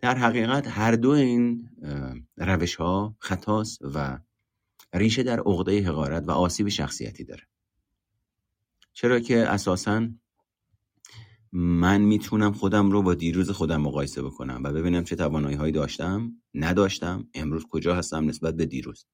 در 0.00 0.18
حقیقت 0.18 0.68
هر 0.68 0.92
دو 0.92 1.10
این 1.10 1.70
روش 2.36 2.74
ها 2.74 3.16
خطاست 3.18 3.78
و 3.94 4.18
ریشه 4.94 5.22
در 5.22 5.40
عقده 5.40 5.82
حقارت 5.82 6.28
و 6.28 6.30
آسیب 6.30 6.68
شخصیتی 6.68 7.24
داره. 7.24 7.42
چرا 8.92 9.20
که 9.20 9.38
اساسا 9.38 10.08
من 11.52 12.00
می‌تونم 12.00 12.52
خودم 12.52 12.90
رو 12.90 13.02
با 13.02 13.14
دیروز 13.14 13.50
خودم 13.50 13.80
مقایسه 13.80 14.22
بکنم 14.22 14.60
و 14.64 14.72
ببینم 14.72 15.04
چه 15.04 15.16
توانایی 15.16 15.56
هایی 15.56 15.72
داشتم 15.72 16.32
نداشتم 16.54 17.28
امروز 17.34 17.64
کجا 17.70 17.94
هستم 17.94 18.28
نسبت 18.28 18.56
به 18.56 18.66
دیروز. 18.66 19.06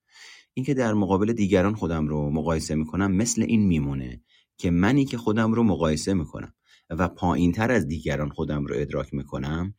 اینکه 0.54 0.75
در 0.75 0.94
مقابل 0.94 1.32
دیگران 1.32 1.75
خودم 1.75 2.08
رو 2.08 2.30
مقایسه 2.30 2.75
می‌کنم 2.75 3.12
مثل 3.12 3.42
این 3.42 3.66
میمونه 3.66 4.22
که 4.56 4.70
منی 4.70 5.04
که 5.04 5.18
خودم 5.18 5.52
رو 5.52 5.62
مقایسه 5.62 6.14
می‌کنم 6.14 6.54
و 6.90 7.08
پایین 7.08 7.52
تر 7.52 7.70
از 7.70 7.87
دیگران 7.87 8.28
خودم 8.28 8.66
رو 8.66 8.75
ادراک 8.78 9.14
می‌کنم 9.14 9.75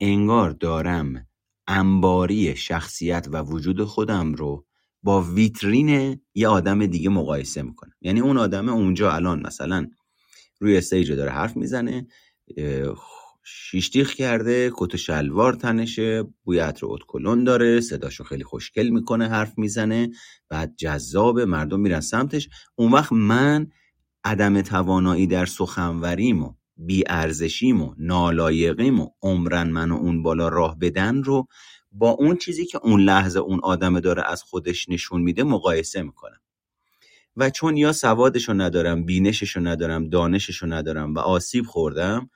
انگار 0.00 0.50
دارم 0.50 1.26
انباری 1.66 2.56
شخصیت 2.56 3.28
و 3.32 3.42
وجود 3.42 3.84
خودم 3.84 4.34
رو 4.34 4.66
با 5.02 5.22
ویترین 5.22 6.20
یه 6.34 6.48
آدم 6.48 6.86
دیگه 6.86 7.08
مقایسه 7.08 7.62
می‌کنم 7.62 7.92
یعنی 8.00 8.20
اون 8.20 8.38
آدم 8.38 8.68
اونجا 8.68 9.12
الان 9.12 9.46
مثلا 9.46 9.86
روی 10.60 10.76
استیج 10.76 11.12
داره 11.12 11.30
حرف 11.30 11.56
می‌زنه 11.56 12.06
شیشتیخ 13.44 14.14
کرده 14.14 14.70
کت 14.74 14.96
شلوار 14.96 15.52
تنشه 15.52 16.24
بوی 16.44 16.58
عطر 16.58 16.86
اتکلون 16.86 17.44
داره 17.44 17.80
صداشو 17.80 18.24
خیلی 18.24 18.44
خوشگل 18.44 18.88
می‌کنه 18.88 19.28
حرف 19.28 19.58
می‌زنه 19.58 20.10
بعد 20.48 20.74
جذاب 20.76 21.40
مردم 21.40 21.80
میرن 21.80 22.00
سمتش. 22.00 22.48
اون 22.74 22.92
وقت 22.92 23.12
من 23.12 23.66
عدم 24.24 24.62
توانایی 24.62 25.26
در 25.26 25.46
سخنوریم 25.46 26.42
و 26.42 26.52
بیارزشیم 26.76 27.82
و 27.82 27.94
نالایقیم 27.98 29.00
و 29.00 29.08
عمرن 29.22 29.70
من 29.70 29.92
اون 29.92 30.22
بالا 30.22 30.48
راه 30.48 30.78
بدن 30.78 31.22
رو 31.22 31.46
با 31.92 32.10
اون 32.10 32.36
چیزی 32.36 32.66
که 32.66 32.78
اون 32.82 33.00
لحظه 33.00 33.38
اون 33.40 33.60
آدم 33.62 34.00
داره 34.00 34.30
از 34.30 34.42
خودش 34.42 34.88
نشون 34.88 35.22
میده 35.22 35.42
مقایسه 35.42 36.02
می‌کنم. 36.02 36.40
و 37.36 37.50
چون 37.50 37.76
یا 37.76 37.92
سوادشو 37.92 38.52
ندارم 38.52 39.04
بینششو 39.04 39.60
ندارم 39.60 40.08
دانششو 40.08 40.66
ندارم 40.66 41.14
و 41.14 41.18
آسیب 41.18 41.66
خوردم 41.66 42.30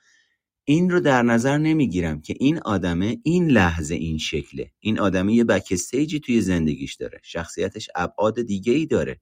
این 0.63 0.89
رو 0.89 0.99
در 0.99 1.21
نظر 1.21 1.57
نمی‌گیرم 1.57 2.21
که 2.21 2.35
این 2.39 2.59
آدمه 2.59 3.17
این 3.23 3.47
لحظه 3.51 3.95
این 3.95 4.17
شکله. 4.17 4.71
این 4.79 4.99
آدمه 4.99 5.33
یه 5.33 5.43
بک 5.43 5.73
توی 6.25 6.41
زندگیش 6.41 6.95
داره. 6.95 7.19
شخصیتش 7.23 7.89
ابعاد 7.95 8.41
دیگه 8.41 8.73
ای 8.73 8.85
داره. 8.85 9.21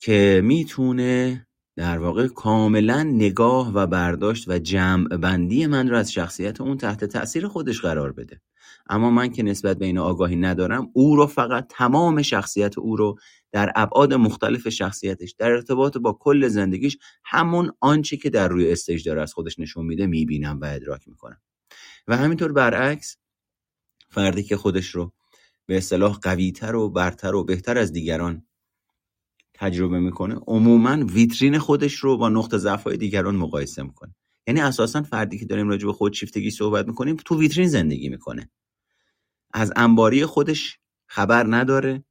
که 0.00 0.40
می‌تونه 0.44 1.46
در 1.76 1.98
واقع 1.98 2.26
کاملا 2.26 3.02
نگاه 3.02 3.72
و 3.74 3.86
برداشت 3.86 4.48
و 4.48 4.58
جمع 4.58 5.16
بندی 5.16 5.66
من 5.66 5.88
رو 5.88 5.96
از 5.96 6.12
شخصیت 6.12 6.60
اون 6.60 6.78
تحت 6.78 7.04
تاثیر 7.04 7.48
خودش 7.48 7.80
قرار 7.80 8.12
بده. 8.12 8.40
اما 8.88 9.10
من 9.10 9.28
که 9.28 9.42
نسبت 9.42 9.78
به 9.78 9.86
این 9.86 9.98
آگاهی 9.98 10.36
ندارم 10.36 10.90
او 10.92 11.16
رو 11.16 11.26
فقط 11.26 11.66
تمام 11.70 12.22
شخصیت 12.22 12.78
او 12.78 12.96
رو 12.96 13.18
در 13.52 13.72
ابعاد 13.76 14.14
مختلف 14.14 14.68
شخصیتش 14.68 15.34
در 15.38 15.50
ارتباط 15.50 15.96
با 15.96 16.12
کل 16.12 16.48
زندگیش 16.48 16.98
همون 17.24 17.72
آنچه 17.80 18.16
که 18.16 18.30
در 18.30 18.48
روی 18.48 18.72
استیج 18.72 19.08
داره 19.08 19.22
از 19.22 19.34
خودش 19.34 19.58
نشون 19.58 19.86
میده 19.86 20.06
می‌بینم 20.06 20.60
و 20.60 20.64
ادراک 20.64 21.08
می‌کنم. 21.08 21.40
و 22.08 22.16
همینطور 22.16 22.52
برعکس 22.52 23.16
فردی 24.10 24.42
که 24.42 24.56
خودش 24.56 24.88
رو 24.88 25.12
به 25.66 25.76
اصطلاح 25.76 26.18
قویتر 26.22 26.74
و 26.74 26.90
برتر 26.90 27.34
و 27.34 27.44
بهتر 27.44 27.78
از 27.78 27.92
دیگران 27.92 28.46
تجربه 29.54 30.00
می‌کنه 30.00 30.34
عموما 30.46 31.06
ویترین 31.06 31.58
خودش 31.58 31.94
رو 31.94 32.16
با 32.16 32.28
نقطه 32.28 32.58
ضعف 32.58 32.86
دیگران 32.86 33.36
مقایسه 33.36 33.82
می‌کنه. 33.82 34.14
یعنی 34.46 34.60
اساسا 34.60 35.02
فردی 35.02 35.38
که 35.38 35.46
داریم 35.46 35.68
راجع 35.68 35.86
به 35.86 35.92
خودشیفتگی 35.92 36.50
صحبت 36.50 36.86
می‌کنیم 36.86 37.16
تو 37.16 37.38
ویترین 37.38 37.68
زندگی 37.68 38.08
می‌کنه. 38.08 38.50
از 39.54 39.72
انباری 39.76 40.26
خودش 40.26 40.78
خبر 41.06 41.46
نداره. 41.56 42.04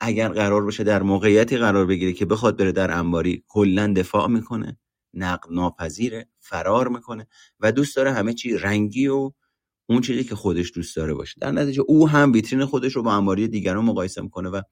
اگر 0.00 0.28
قرار 0.28 0.64
باشه 0.64 0.84
در 0.84 1.02
موقعیتی 1.02 1.56
قرار 1.56 1.86
بگیره 1.86 2.12
که 2.12 2.26
بخواد 2.26 2.58
بره 2.58 2.72
در 2.72 2.90
انباری 2.90 3.44
کلا 3.48 3.92
دفاع 3.96 4.28
می‌کنه 4.28 4.78
نقد 5.14 5.52
ناپذیره 5.52 6.28
فرار 6.38 6.88
می‌کنه 6.88 7.26
و 7.60 7.72
دوست 7.72 7.96
داره 7.96 8.12
همه 8.12 8.34
چی 8.34 8.58
رنگی 8.58 9.06
و 9.06 9.32
اون 9.88 10.00
چیزی 10.00 10.24
که 10.24 10.34
خودش 10.34 10.72
دوست 10.74 10.96
داره 10.96 11.14
باشه. 11.14 11.40
در 11.40 11.50
نتیجه 11.50 11.82
او 11.88 12.08
هم 12.08 12.32
ویترین 12.32 12.64
خودش 12.64 12.92
رو 12.92 13.02
با 13.02 13.12
انباری 13.12 13.48
دیگران 13.48 13.84
مقایسه 13.84 14.22
می‌کنه 14.22 14.48
و 14.48 14.62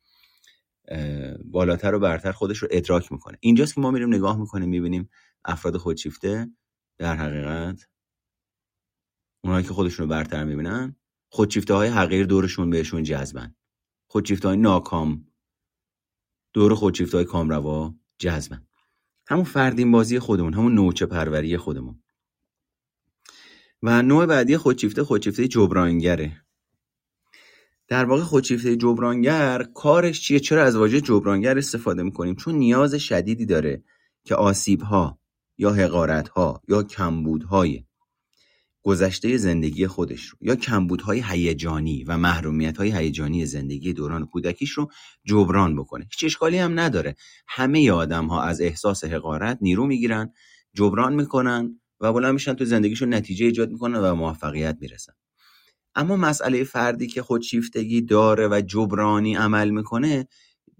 بالاتر 1.45 1.95
و 1.95 1.99
برتر 1.99 2.33
خودش 2.33 2.59
رو 2.59 2.69
ادراک 2.71 3.13
می‌کنه. 3.13 3.39
اینجاست 3.41 3.75
که 3.75 3.81
ما 3.81 3.91
میریم 3.91 4.15
نگاه 4.15 4.41
می‌کنیم 4.41 4.69
می‌بینیم 4.69 5.11
افراد 5.45 5.77
خودشیفته 5.77 6.51
در 6.99 7.17
حقیقت 7.17 7.89
اونایی 9.45 9.67
که 9.67 9.73
خودشون 9.73 10.05
رو 10.05 10.11
برتر 10.11 10.45
می‌بینن 10.45 10.97
خودشیفته 11.35 11.75
های 11.75 11.89
حقیر 11.89 12.27
دورشون 12.27 12.71
بهشون 12.71 13.03
جذبن. 13.03 13.55
خودشیفته 14.07 14.49
های 14.49 14.57
ناکام 14.57 15.27
دور 16.53 16.75
خودشیفته 16.75 17.17
های 17.17 17.25
کامروا 17.25 17.95
جذبن. 18.19 18.67
همون 19.27 19.45
فردین 19.45 19.93
بازی 19.93 20.19
خودمون 20.19 20.55
همون 20.55 20.75
نوچه 20.75 21.07
پروری 21.07 21.57
خودمون. 21.57 22.03
و 23.83 24.03
نوع 24.03 24.27
بعدی 24.27 24.57
خودشیفته 24.57 25.05
خودشیفته 25.05 25.49
جبرانگره. 25.49 26.45
در 27.89 28.05
واقع 28.05 28.23
خودشیفته 28.23 28.77
جبرانگر 28.77 29.62
کارش 29.62 30.21
چیه؟ 30.21 30.41
چرا 30.41 30.65
از 30.65 30.77
واژه 30.77 31.01
جبرانگر 31.01 31.59
استفاده 31.59 32.03
می‌کنیم؟ 32.03 32.35
چون 32.35 32.55
نیاز 32.55 32.95
شدیدی 32.95 33.47
داره 33.47 33.85
که 34.25 34.35
آسیب 34.35 34.83
ها 34.83 35.19
یا 35.59 35.71
حقارت 35.71 36.29
ها 36.29 36.62
یا 36.69 36.83
کمبودهای 36.83 37.85
گذشته 38.83 39.37
زندگی 39.37 39.87
خودش 39.87 40.25
رو 40.25 40.39
یا 40.41 40.57
کمبودهای 40.57 41.23
هیجانی 41.27 42.05
و 42.05 42.19
محرومیت 42.19 42.77
های 42.77 42.93
هیجانی 42.97 43.47
زندگی 43.47 43.93
دوران 43.93 44.27
کودکیش 44.27 44.71
رو 44.71 44.91
جبران 45.25 45.77
بکنه. 45.77 46.05
هیچ 46.11 46.25
اشکالی 46.25 46.59
هم 46.59 46.81
نداره. 46.81 47.17
همه 47.49 47.91
آدم 47.91 48.27
ها 48.27 48.43
از 48.43 48.61
احساس 48.61 49.05
حقارت 49.05 49.59
نیرو 49.61 49.87
می‌گیرن 49.87 50.33
جبران 50.75 51.15
می‌کنن 51.15 51.81
و 52.01 52.12
بلند 52.12 52.35
میشن 52.35 52.55
تو 52.55 52.65
زندگیشون 52.65 53.15
نتیجه 53.15 53.47
ایجاد 53.47 53.71
می‌کنن 53.71 53.99
و 53.99 54.15
موفقیت 54.15 54.77
می‌رسن. 54.81 55.12
اما 55.95 56.17
مسئله 56.17 56.65
فردی 56.65 57.07
که 57.07 57.23
خودشیفتگی 57.23 58.03
داره 58.03 58.49
و 58.49 58.62
جبرانی 58.67 59.35
عمل 59.35 59.71
می‌کنه 59.71 60.29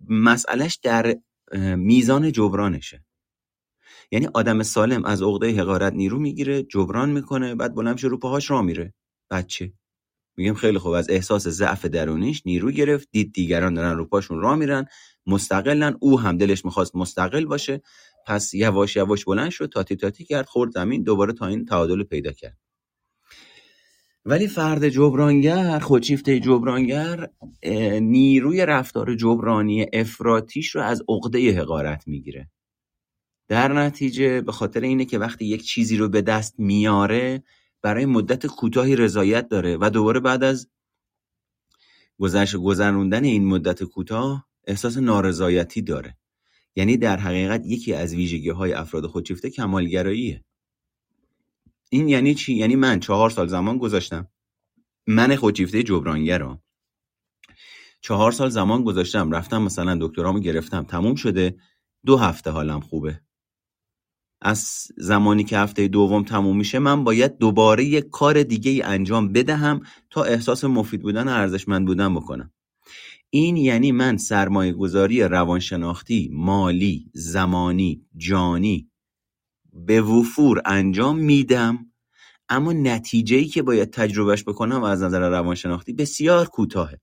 مسئلهش 0.09 0.75
در 0.83 1.17
میزان 1.77 2.33
جبرانشه. 2.33 3.05
یعنی 4.13 4.29
آدم 4.35 4.63
سالم 4.63 5.05
از 5.05 5.23
عقده 5.23 5.61
حقارت 5.61 5.93
نیرو 5.93 6.19
می‌گیره 6.19 6.63
جبران 6.63 7.11
می‌کنه 7.11 7.55
بعد 7.55 7.75
بلند 7.75 8.05
رو 8.05 8.19
پاهاش 8.19 8.51
را 8.51 8.63
میره. 8.63 8.95
بچه 9.31 9.73
میگم 10.37 10.55
خیلی 10.55 10.79
خوب 10.79 10.93
از 10.93 11.11
احساس 11.11 11.49
ضعف 11.49 11.85
درونیش 11.85 12.43
نیرو 12.47 12.71
گرفت 12.71 13.09
دید 13.11 13.33
دیگران 13.33 13.75
دارن 13.75 13.97
رو 13.97 14.05
پاشون 14.07 14.41
را 14.41 14.57
میرن 14.57 14.87
مستقلن 15.27 15.97
او 16.01 16.21
هم 16.21 16.39
دلش 16.39 16.65
می‌خواست 16.65 16.97
مستقل 16.97 17.45
باشه. 17.45 17.83
پس 18.27 18.55
یواش 18.55 18.97
یواش 18.97 19.25
بلند 19.25 19.51
شد 19.51 19.69
تاتی 19.73 19.97
تاتی 19.97 20.25
کرد 20.25 20.47
خورد 20.47 20.71
زمین 20.71 21.03
دوباره 21.03 21.33
تا 21.33 21.47
این 21.47 21.65
تعادل 21.65 22.03
پیدا 22.03 22.33
کرد. 22.33 22.59
ولی 24.25 24.49
فرد 24.49 24.89
جبرانگر 24.89 25.79
خودشیفته 25.79 26.41
جبرانگر 26.41 27.29
نیروی 28.01 28.67
رفتار 28.67 29.15
جبرانی 29.15 29.87
افراتیش 29.93 30.71
رو 30.71 30.83
از 30.83 31.03
عقده 31.09 31.61
حقارت 31.61 32.09
می‌گیره. 32.09 32.51
در 33.53 33.73
نتیجه 33.73 34.41
به 34.41 34.53
خاطر 34.53 34.81
اینه 34.81 35.05
که 35.05 35.19
وقتی 35.19 35.45
یک 35.45 35.63
چیزی 35.63 35.97
رو 35.97 36.09
به 36.09 36.23
دست 36.23 36.55
میاره 36.59 37.43
برای 37.83 38.07
مدت 38.07 38.47
کوتاهی 38.47 38.97
رضایت 38.97 39.49
داره 39.49 39.77
و 39.81 39.91
دوباره 39.91 40.21
بعد 40.21 40.45
از 40.45 40.69
گذشت 42.19 42.57
گذروندن 42.57 43.25
این 43.25 43.47
مدت 43.47 43.85
کوتاه 43.85 44.47
احساس 44.67 44.97
نارضایتی 44.97 45.83
داره. 45.83 46.17
یعنی 46.77 46.97
در 46.97 47.17
حقیقت 47.17 47.63
یکی 47.67 47.95
از 47.95 48.15
ویژگی 48.15 48.51
های 48.51 48.73
افراد 48.73 49.07
خودشیفته 49.07 49.51
کمالگراییه. 49.51 50.45
این 51.91 52.09
یعنی 52.09 52.35
چی؟ 52.35 52.55
یعنی 52.55 52.77
من 52.77 53.01
چهار 53.01 53.31
سال 53.31 53.49
زمان 53.49 53.79
گذاشتم. 53.79 54.29
من 55.07 55.37
خودشیفته 55.37 55.83
جبرانگر 55.83 56.39
رو 56.39 56.59
چهار 58.01 58.33
سال 58.33 58.49
زمان 58.49 58.85
گذاشتم 58.85 59.31
رفتم 59.31 59.63
مثلا 59.63 59.99
دکترامو 60.01 60.41
گرفتم 60.41 60.83
تموم 60.83 61.15
شده. 61.15 61.57
دو 62.07 62.17
هفته 62.17 62.51
حالم 62.51 62.81
خوبه. 62.81 63.21
از 64.45 64.89
زمانی 64.97 65.45
که 65.45 65.59
هفته 65.59 65.89
دوم 65.89 66.23
تموم 66.23 66.57
میشه 66.57 66.79
من 66.79 67.05
باید 67.05 67.39
دوباره 67.39 67.85
یک 67.85 68.11
کار 68.11 68.43
دیگه 68.43 68.71
ای 68.71 68.83
انجام 68.83 69.33
بدهم 69.33 69.81
تا 70.11 70.23
احساس 70.23 70.65
مفید 70.65 71.03
بودن 71.03 71.29
و 71.29 71.31
ارزشمند 71.31 71.87
بودن 71.87 72.15
بکنم. 72.15 72.53
این 73.31 73.57
یعنی 73.57 73.93
من 73.93 74.17
سرمایه 74.17 74.73
گذاری 74.73 75.23
روانشناختی، 75.23 76.31
مالی، 76.33 77.11
زمانی، 77.13 78.07
جانی 78.17 78.89
به 79.73 80.03
وفور 80.03 80.63
انجام 80.65 81.19
میدم 81.19 81.87
اما 82.49 82.73
نتیجه 82.73 83.37
ای 83.37 83.45
که 83.45 83.63
باید 83.63 83.91
تجربهش 83.91 84.43
بکنم 84.43 84.83
از 84.83 85.03
نظر 85.03 85.29
روانشناختی 85.31 85.93
بسیار 85.93 86.47
کوتاهه. 86.47 87.01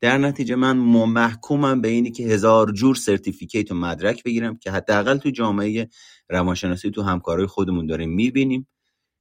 در 0.00 0.18
نتیجه 0.18 0.54
من 0.56 0.76
محکومم 0.76 1.80
به 1.80 1.88
اینی 1.88 2.10
که 2.10 2.24
هزار 2.24 2.72
جور 2.72 2.94
certificate 2.96 3.72
و 3.72 3.74
مدرک 3.74 4.24
بگیرم 4.24 4.56
که 4.56 4.70
حداقل 4.70 5.18
تو 5.18 5.30
جامعه 5.30 5.88
روانشناسی 6.30 6.90
تو 6.90 7.02
همکارای 7.02 7.46
خودمون 7.46 7.86
داریم 7.86 8.10
می‌بینیم. 8.10 8.68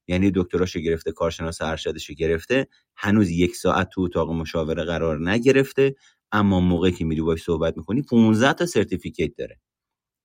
یعنی 0.07 0.31
دکتراش 0.36 0.77
گرفته 0.77 1.12
کارشناس 1.12 1.62
ارشدش 1.62 2.12
گرفته 2.12 2.67
هنوز 2.98 3.29
یک 3.29 3.55
ساعت 3.55 3.89
تو 3.89 4.01
اتاق 4.01 4.31
مشاوره 4.31 4.84
قرار 4.84 5.29
نگرفته 5.29 5.96
اما 6.31 6.60
موقعی 6.60 6.91
که 6.91 7.05
میری 7.05 7.22
باش 7.22 7.43
صحبت 7.43 7.77
می‌کنی 7.77 8.01
15 8.01 8.53
تا 8.53 8.65
certificate 8.65 9.36
داره. 9.38 9.60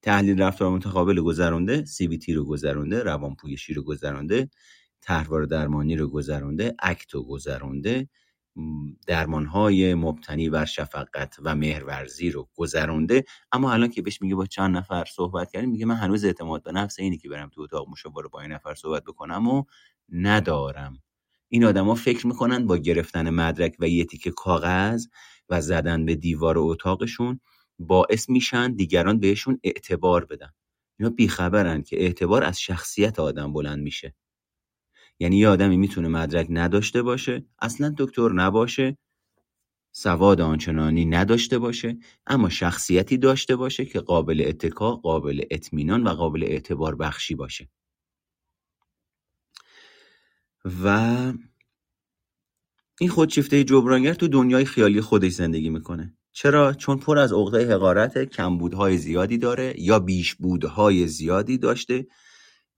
تحلیل 0.02 0.42
رفتار 0.42 0.71
متقابل 0.71 1.21
گذرونده 1.21 1.85
CBT 1.85 2.28
رو 2.28 2.44
گذرونده 2.44 3.02
روانپویشی 3.02 3.75
رو 3.75 3.82
گذرونده 3.82 4.50
طرحواره 5.00 5.47
درمانی 5.47 5.97
رو 5.97 6.09
گذرونده 6.09 6.75
اکتو 6.78 7.25
گذرونده. 7.25 8.09
درمانهای 9.06 9.94
مبتنی 9.94 10.50
بر 10.50 10.64
شفقت 10.64 11.37
و 11.42 11.56
مهرورزی 11.56 12.30
رو 12.30 12.49
گذرونده. 12.54 13.25
اما 13.52 13.73
الان 13.73 13.88
که 13.88 14.02
بهش 14.02 14.23
میگه 14.23 14.35
با 14.35 14.47
چند 14.47 14.76
نفر 14.76 15.04
صحبت 15.04 15.50
کردیم 15.50 15.71
میگه 15.71 15.87
من 15.87 15.94
هنوز 15.94 16.25
اعتماد 16.25 16.62
به 16.62 16.73
نفس 16.73 16.99
اینی 16.99 17.18
که 17.18 17.28
برم 17.28 17.49
تو 17.49 17.61
اتاق 17.61 17.88
مشاوره 17.88 18.28
با 18.28 18.40
این 18.40 18.52
نفر 18.52 18.75
صحبت 18.75 19.04
بکنم 19.04 19.49
و 19.49 19.64
ندارم. 20.12 20.99
این 21.49 21.64
آدما 21.64 21.94
فکر 21.94 22.26
می‌کنن 22.26 22.66
با 22.66 22.76
گرفتن 22.76 23.30
مدرک 23.30 23.76
و 23.78 23.88
یه 23.88 24.04
تیکه 24.04 24.30
کاغذ 24.30 25.06
و 25.49 25.61
زدن 25.61 26.06
به 26.06 26.14
دیوار 26.14 26.59
اتاقشون 26.59 27.40
باعث 27.78 28.28
میشن 28.28 28.73
دیگران 28.73 29.21
بهشون 29.21 29.61
اعتبار 29.64 30.25
بدن. 30.25 30.52
اینا 30.99 31.11
بیخبرن 31.11 31.82
که 31.82 32.02
اعتبار 32.02 32.44
از 32.44 32.61
شخصیت 32.61 33.21
آدم 33.21 33.52
بلند 33.52 33.82
میشه. 33.82 34.14
یعنی 35.22 35.36
یه 35.36 35.48
آدمی 35.48 35.76
می‌تونه 35.76 36.08
مدرک 36.08 36.46
نداشته 36.50 37.02
باشه 37.02 37.44
اصلا 37.58 37.94
دکتر 37.98 38.32
نباشه 38.32 38.98
سواد 39.92 40.40
آنچنانی 40.40 41.04
نداشته 41.04 41.58
باشه 41.58 41.98
اما 42.26 42.48
شخصیتی 42.48 43.16
داشته 43.18 43.56
باشه 43.56 43.84
که 43.84 44.00
قابل 44.00 44.44
اتکا 44.46 44.96
قابل 44.96 45.42
اطمینان 45.50 46.02
و 46.02 46.08
قابل 46.08 46.44
اعتبار 46.44 46.96
بخشی 46.96 47.34
باشه. 47.34 47.68
و 50.84 50.86
این 53.00 53.10
خودشیفته 53.10 53.64
جبرانگر 53.64 54.14
تو 54.14 54.28
دنیای 54.28 54.64
خیالی 54.64 55.00
خودش 55.00 55.32
زندگی 55.32 55.70
می‌کنه. 55.70 56.14
چرا؟ 56.32 56.72
چون 56.72 56.98
پر 56.98 57.18
از 57.18 57.32
عقده 57.32 57.74
حقارت 57.74 58.24
کمبودهای 58.24 58.98
زیادی 58.98 59.38
داره 59.38 59.74
یا 59.78 59.98
بیشبودهای 59.98 61.06
زیادی 61.06 61.58
داشته 61.58 62.06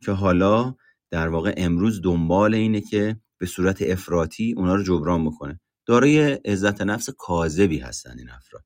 که 0.01 0.13
حالا 0.13 0.75
در 1.15 1.29
واقع 1.29 1.55
امروز 1.57 2.03
دنبال 2.03 2.55
اینه 2.55 2.81
که 2.81 3.17
به 3.39 3.47
صورت 3.47 3.83
افراطی 3.83 4.55
اونا 4.57 4.75
رو 4.75 4.83
جبران 4.83 5.21
می‌کنه 5.21 5.61
دارای 5.87 6.33
عزت 6.33 6.83
نفس 6.83 7.11
کاذبی 7.11 7.79
هستن 7.79 8.19
این 8.19 8.31
افراد. 8.31 8.65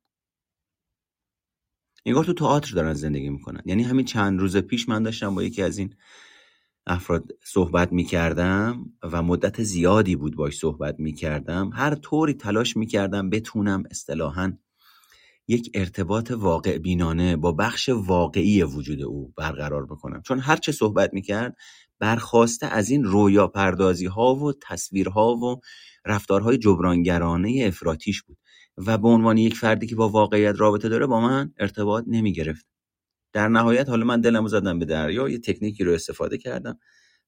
انگار 2.07 2.25
تو 2.25 2.33
تئاتر 2.33 2.75
دارن 2.75 2.95
زندگی 2.95 3.29
می‌کنن. 3.31 3.63
یعنی 3.65 3.83
همین 3.83 4.05
چند 4.05 4.41
روز 4.41 4.57
پیش 4.57 4.89
من 4.89 5.03
داشتم 5.03 5.35
با 5.35 5.43
یکی 5.43 5.63
از 5.63 5.79
این 5.79 5.95
افراد 6.87 7.25
صحبت 7.45 7.93
می‌کردم 7.93 8.93
و 9.03 9.23
مدت 9.23 9.63
زیادی 9.63 10.17
بود 10.17 10.37
باش 10.37 10.59
صحبت 10.59 11.01
می‌کردم. 11.01 11.71
هر 11.75 11.95
طوری 11.95 12.35
تلاش 12.35 12.77
می‌کردم 12.77 13.31
بتونم 13.31 13.83
اصطلاحا 13.91 14.53
یک 15.49 15.71
ارتباط 15.75 16.31
واقع 16.31 16.79
بینانه 16.79 17.37
با 17.37 17.53
بخش 17.53 17.89
واقعی 17.89 18.63
وجود 18.63 19.03
او 19.03 19.33
برقرار 19.37 19.87
بکنم. 19.87 20.23
چون 20.23 20.39
هر 20.39 20.57
چه 20.57 20.73
صحبت 20.73 21.15
می‌کرد 21.15 21.57
برخواسته 22.01 22.67
از 22.67 22.91
این 22.91 23.05
رویا 23.05 23.49
پردازی 23.49 24.07
ها 24.07 24.35
و 24.35 24.53
تصویرها 24.53 25.37
و 25.37 25.61
رفتارهای 26.07 26.59
جبرانگرانه 26.59 27.65
افراتیش 27.67 28.23
بود 28.23 28.39
و 28.77 28.99
به 28.99 29.09
عنوان 29.09 29.39
یک 29.39 29.57
فردی 29.57 29.87
که 29.87 29.97
با 29.97 30.09
واقعیت 30.09 30.55
رابطه 30.59 30.89
داره 30.89 31.07
با 31.07 31.21
من 31.21 31.55
ارتباط 31.59 32.05
نمی 32.07 32.33
گرفت 32.33 32.67
در 33.35 33.49
نهایت 33.49 33.89
حالا 33.89 34.07
من 34.07 34.23
دلم 34.23 34.49
زدم 34.49 34.79
به 34.79 34.85
دریا 34.85 35.29
یه 35.29 35.39
تکنیکی 35.39 35.85
رو 35.85 35.93
استفاده 35.93 36.39
کردم 36.39 36.79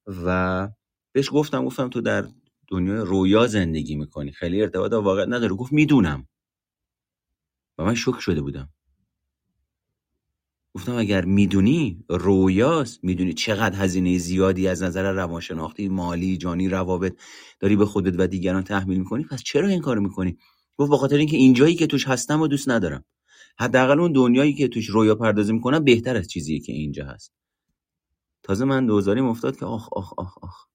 و 0.07 0.69
بهش 1.13 1.29
گفتم 1.33 1.65
گفتم 1.65 1.89
تو 1.89 2.01
در 2.01 2.25
دنیای 2.67 2.97
رویا 2.97 3.47
زندگی 3.47 3.95
می‌کنی 3.95 4.31
خیلی 4.31 4.61
ارتباط 4.61 4.93
واقع 4.93 5.25
نداره. 5.25 5.53
گفت 5.55 5.73
می‌دونم. 5.73 6.27
و 7.77 7.83
من 7.85 7.95
شک 7.95 8.19
شده 8.19 8.41
بودم. 8.41 8.69
گفتم 10.73 10.95
اگر 10.95 11.25
می‌دونی 11.25 12.05
رویاست. 12.09 13.03
می‌دونی 13.03 13.33
چقدر 13.33 13.83
هزینه 13.83 14.17
زیادی 14.17 14.67
از 14.67 14.83
نظر 14.83 15.11
روانشناختی 15.13 15.89
مالی 15.89 16.37
جانی 16.37 16.69
روابط 16.69 17.15
داری 17.59 17.75
به 17.75 17.85
خودت 17.85 18.13
و 18.17 18.27
دیگران 18.27 18.63
تحمیل 18.63 18.99
می‌کنی؟ 18.99 19.23
پس 19.23 19.43
چرا 19.43 19.67
این 19.67 19.81
کارو 19.81 20.01
می‌کنی؟ 20.01 20.37
گفت 20.77 20.91
بخاطر 20.91 21.17
اینکه 21.17 21.37
اینجایی 21.37 21.75
که 21.75 21.87
توش 21.87 22.07
هستم 22.07 22.41
و 22.41 22.47
دوست 22.47 22.69
ندارم. 22.69 23.05
حداقل 23.59 23.99
اون 23.99 24.11
دنیایی 24.11 24.53
که 24.53 24.67
توش 24.67 24.89
رویا 24.89 25.15
پردازی 25.15 25.53
می‌کنم 25.53 25.83
بهتر 25.83 26.17
از 26.17 26.27
چیزی 26.27 26.59
که 26.59 26.73
اینجا 26.73 27.05
هست. 27.05 27.33
تازه 28.43 28.65
من 28.65 28.85
دوزاریم 28.85 29.25
افتاد 29.25 29.57
که 29.57 29.65
آخ 29.65 29.89
آخ 29.93 30.13
آخ 30.17 30.37
آخ. 30.41 30.65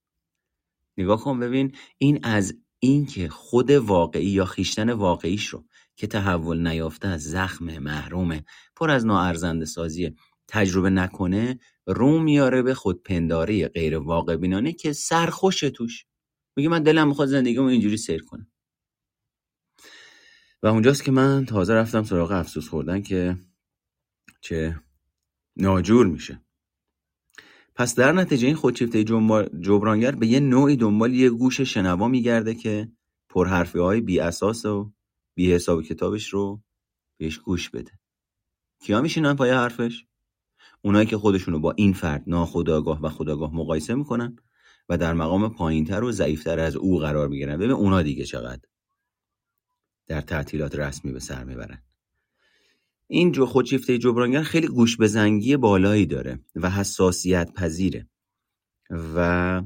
نگاه 0.99 1.21
کن 1.21 1.41
ببین 1.41 1.73
این 1.99 2.21
از 2.23 2.55
اینکه 2.79 3.29
خود 3.29 3.71
واقعی 3.71 4.27
یا 4.27 4.45
خیشتن 4.45 4.93
واقعیش 4.93 5.47
رو 5.47 5.65
که 5.97 6.07
تحول 6.07 6.67
نیافته 6.67 7.09
از 7.09 7.23
زخم 7.23 7.79
محروم 7.79 8.41
پر 8.77 8.91
از 8.91 9.07
ناارزنده 9.07 9.65
سازی 9.65 10.17
تجربه 10.49 10.91
نکنه 10.91 11.59
رو 11.87 12.19
میاره 12.19 12.63
به 12.63 12.75
خودپنداری 12.75 13.69
غیر 13.69 13.99
واقع 13.99 14.37
بینانه 14.37 14.73
که 14.73 14.93
سرخوش 14.93 15.61
توش. 15.61 16.05
میگه 16.57 16.69
من 16.69 16.83
دلم 16.83 17.09
می‌خواد 17.09 17.29
زندگیمو 17.29 17.67
اینجوری 17.67 17.97
سیر 17.97 18.23
کنم. 18.23 18.47
و 20.63 20.67
اونجاست 20.67 21.05
که 21.05 21.13
من 21.13 21.47
تازه 21.47 21.75
رفتم 21.75 22.03
سراغ 22.03 22.31
افسوس 22.31 22.69
خوردن 22.69 23.03
که 23.03 23.37
چه 24.41 24.81
ناجور 25.57 26.07
میشه. 26.07 26.41
پس 27.75 27.95
در 27.95 28.13
نتیجه 28.13 28.47
این 28.47 28.57
خودشیفته 28.57 29.05
جبرانگر 29.61 30.11
به 30.11 30.27
یه 30.27 30.41
نوعی 30.41 30.77
دنبال 30.77 31.15
یه 31.15 31.31
گوش 31.31 31.61
شنوا 31.61 32.09
میگرده 32.09 32.55
که 32.55 32.93
پرحرفی 33.29 33.79
های 33.79 34.01
بی 34.01 34.21
اساس 34.21 34.65
و 34.65 34.93
بی 35.37 35.53
حساب 35.53 35.83
کتابش 35.83 36.29
رو 36.29 36.63
بهش 37.19 37.39
گوش 37.39 37.71
بده. 37.71 37.93
کیا 38.81 39.01
میشینن 39.01 39.37
پای 39.37 39.51
حرفش؟ 39.51 40.05
اونایی 40.83 41.07
که 41.07 41.19
خودشونو 41.19 41.59
با 41.59 41.73
این 41.73 41.93
فرد 41.93 42.25
ناخداگاه 42.27 43.03
و 43.03 43.09
خداگاه 43.09 43.55
مقایسه 43.55 43.95
می‌کنن 43.95 44.37
و 44.89 44.99
در 44.99 45.13
مقام 45.13 45.49
پایینتر 45.49 46.05
و 46.05 46.13
ضعیفتر 46.13 46.59
از 46.61 46.77
او 46.77 46.99
قرار 46.99 47.29
می‌گیرن. 47.29 47.57
ببین 47.57 47.71
اونا 47.71 48.03
دیگه 48.03 48.25
چقدر 48.25 48.63
در 50.07 50.21
تعطیلات 50.21 50.75
رسمی 50.75 51.13
به 51.13 51.21
سر 51.21 51.45
می‌برن. 51.45 51.83
این 53.07 53.33
جو 53.33 53.47
خودشیفته 53.47 53.99
جبرانگر 53.99 54.43
خیلی 54.43 54.67
گوش 54.67 54.97
به 54.97 55.07
زنگی 55.07 55.57
بالایی 55.57 56.07
داره 56.07 56.41
و 56.55 56.71
حساسیت 56.71 57.53
پذیره 57.53 58.09
و 58.91 59.63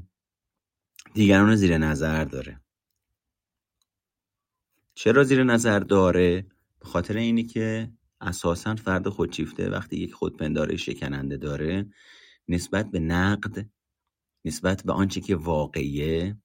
دیگران 1.15 1.49
رو 1.49 1.57
زیر 1.57 1.79
نظر 1.79 2.25
داره. 2.25 2.61
چرا 5.03 5.25
زیر 5.25 5.45
نظر 5.45 5.79
داره؟ 5.79 6.47
به 6.81 6.87
خاطر 6.87 7.17
اینی 7.17 7.45
که 7.45 7.93
اساسا 8.21 8.75
فرد 8.75 9.09
خودشیفته 9.09 9.71
وقتی 9.71 9.97
یک 9.97 10.15
خودپنداره 10.15 10.77
شکننده 10.77 11.37
داره 11.37 11.87
نسبت 12.49 12.91
به 12.91 13.01
نقد 13.01 13.71
نسبت 14.45 14.83
به 14.83 14.93
آنچه 14.93 15.21
که 15.21 15.37
واقعیه 15.37 16.37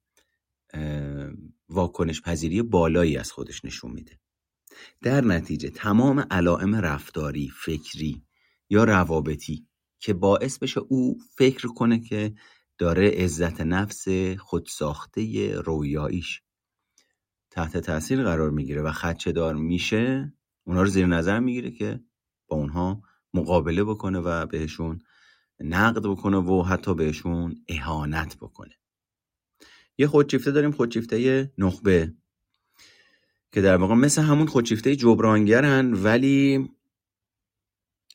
واکنش 1.70 2.22
پذیری 2.22 2.62
بالایی 2.62 3.18
از 3.18 3.32
خودش 3.32 3.66
نشون 3.66 3.92
میده. 3.92 4.20
در 5.02 5.22
نتیجه 5.22 5.70
تمام 5.70 6.20
علائم 6.32 6.76
رفتاری 6.76 7.50
فکری 7.50 8.24
یا 8.70 8.84
روابطی 8.84 9.68
که 10.00 10.14
باعث 10.14 10.58
بشه 10.58 10.80
او 10.80 11.18
فکر 11.38 11.68
کنه 11.68 12.00
که 12.00 12.34
داره 12.78 13.10
عزت 13.10 13.62
نفس 13.62 14.08
خودساخته 14.38 15.52
رویاییش 15.56 16.45
تحت 17.56 17.78
تاثیر 17.78 18.24
قرار 18.24 18.50
می‌گیره 18.50 18.82
و 18.82 18.92
خدچه 18.92 19.32
دار 19.32 19.56
میشه 19.56 20.34
اونا 20.64 20.82
رو 20.82 20.88
زیر 20.88 21.06
نظر 21.06 21.40
می‌گیره 21.40 21.72
که 21.72 22.00
با 22.48 22.58
اونها 22.58 23.02
مقابله 23.34 23.84
بکنه 23.84 24.20
و 24.20 24.46
بهشون 24.46 25.00
نقد 25.60 26.08
بکنه 26.08 26.38
و 26.38 26.64
حتی 26.64 26.94
بهشون 26.94 27.56
اهانت 27.68 28.38
بکنه. 28.38 28.76
یه 29.98 30.08
خودشیفته 30.08 30.52
داریم 30.52 30.72
خودشیفته 30.72 31.52
نخبه 31.58 32.14
که 33.52 33.62
در 33.62 33.78
واقع 33.78 33.96
مثل 33.96 34.22
همون 34.22 34.48
خودشیفته 34.48 34.96
جبرانگرن 34.96 35.94
ولی 35.94 36.70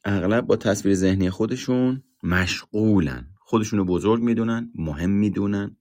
اغلب 0.05 0.47
با 0.47 0.57
تصویر 0.57 0.95
ذهنی 0.95 1.31
خودشون 1.31 2.03
مشغولن. 2.23 3.35
خودشونو 3.37 3.85
بزرگ 3.85 4.23
می‌دونن 4.23 4.73
مهم 4.75 5.11
می‌دونن 5.11 5.77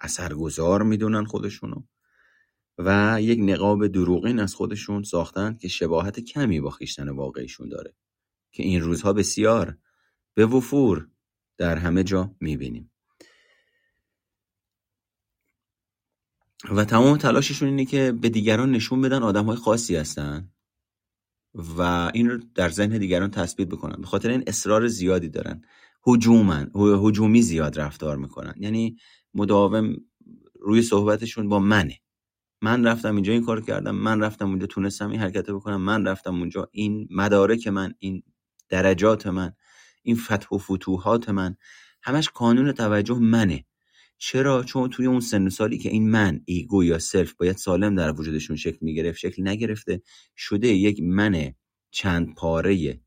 اثرگذار 0.00 0.82
می‌دونن 0.82 1.24
خودشونو. 1.24 1.82
و 2.78 3.18
یک 3.20 3.38
نقاب 3.42 3.86
دروغین 3.86 4.40
از 4.40 4.54
خودشون 4.54 5.02
ساختن 5.02 5.56
که 5.60 5.68
شباهت 5.68 6.20
کمی 6.20 6.60
با 6.60 6.70
خیشتن 6.70 7.08
واقعیشون 7.08 7.68
داره. 7.68 7.94
که 8.52 8.62
این 8.62 8.80
روزها 8.80 9.12
بسیار 9.12 9.78
به 10.34 10.46
وفور 10.46 11.08
در 11.56 11.76
همه 11.76 12.04
جا 12.04 12.34
می‌بینیم. 12.40 12.90
و 16.70 16.84
تمام 16.84 17.16
تلاششون 17.16 17.68
اینه 17.68 17.84
که 17.84 18.12
به 18.12 18.28
دیگران 18.28 18.70
نشون 18.70 19.00
بدن 19.00 19.22
آدم 19.22 19.44
های 19.44 19.56
خاصی 19.56 19.96
هستن 19.96 20.50
و 21.54 22.10
این 22.14 22.30
رو 22.30 22.40
در 22.54 22.68
ذهن 22.68 22.98
دیگران 22.98 23.30
تثبیت 23.30 23.68
بکنن. 23.68 24.00
به 24.00 24.06
خاطر 24.06 24.30
این 24.30 24.44
اصرار 24.46 24.88
زیادی 24.88 25.28
دارن. 25.28 25.64
هجومن 26.06 26.70
هجومی 26.74 27.42
زیاد 27.42 27.80
رفتار 27.80 28.16
می‌کنن. 28.16 28.54
یعنی 28.56 28.96
مداوم 29.34 29.96
روی 30.60 30.82
صحبتشون 30.82 31.48
با 31.48 31.58
منه. 31.58 32.00
من 32.64 32.86
رفتم 32.86 33.14
اینجا 33.14 33.32
این 33.32 33.44
کار 33.44 33.60
کردم 33.60 33.94
من 33.94 34.20
رفتم 34.20 34.48
اونجا 34.48 34.66
تونستم 34.66 35.10
این 35.10 35.20
حرکت 35.20 35.50
بکنم 35.50 35.82
من 35.82 36.06
رفتم 36.06 36.34
اونجا 36.38 36.68
این 36.72 37.08
مدارک 37.10 37.66
من 37.68 37.94
این 37.98 38.22
درجات 38.68 39.26
من 39.26 39.52
این 40.02 40.16
فتح 40.16 40.48
و 40.52 40.58
فتوحات 40.58 41.28
من 41.28 41.56
همش 42.02 42.30
کانون 42.30 42.72
توجه 42.72 43.18
منه. 43.18 43.64
چرا؟ 44.18 44.62
چون 44.64 44.90
توی 44.90 45.06
اون 45.06 45.20
سن 45.20 45.48
سالی 45.48 45.78
که 45.78 45.90
این 45.90 46.10
من 46.10 46.40
ego 46.44 46.84
یا 46.84 46.98
self 46.98 47.34
باید 47.34 47.56
سالم 47.56 47.94
در 47.94 48.20
وجودشون 48.20 48.56
شکل 48.56 48.78
می‌گرفت 48.80 49.18
شکل 49.18 49.48
نگرفته 49.48 50.02
شده 50.36 50.68
یک 50.68 51.00
من 51.02 51.52
چند 51.90 52.34
پاره 52.34 53.00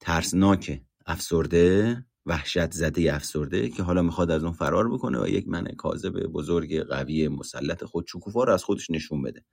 ترسناک 0.00 0.82
افسرده 1.06 2.04
وحشت 2.26 2.70
زده 2.70 3.14
افسرده 3.14 3.68
که 3.68 3.82
حالا 3.82 4.02
می‌خواد 4.02 4.30
از 4.30 4.44
اون 4.44 4.52
فرار 4.52 4.92
بکنه 4.92 5.22
و 5.22 5.28
یک 5.28 5.48
من 5.48 5.64
کاذب 5.64 6.26
بزرگ 6.26 6.80
قوی 6.80 7.28
مسلط 7.28 7.84
خود 7.84 8.06
رو 8.34 8.50
از 8.50 8.64
خودش 8.64 8.90
نشون 8.90 9.22
بده. 9.22 9.44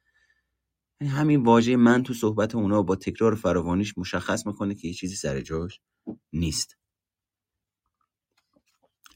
همین 1.02 1.44
واژه 1.44 1.76
من 1.76 2.04
تو 2.04 2.14
صحبت 2.14 2.56
اونا 2.56 2.82
با 2.82 2.96
تکرار 2.96 3.36
فراوانیش 3.36 3.98
مشخص 3.98 4.48
می‌کنه 4.48 4.76
که 4.76 4.88
یه 4.88 4.94
چیزی 4.94 5.16
سر 5.16 5.42
جاش 5.42 5.82
نیست. 6.34 6.78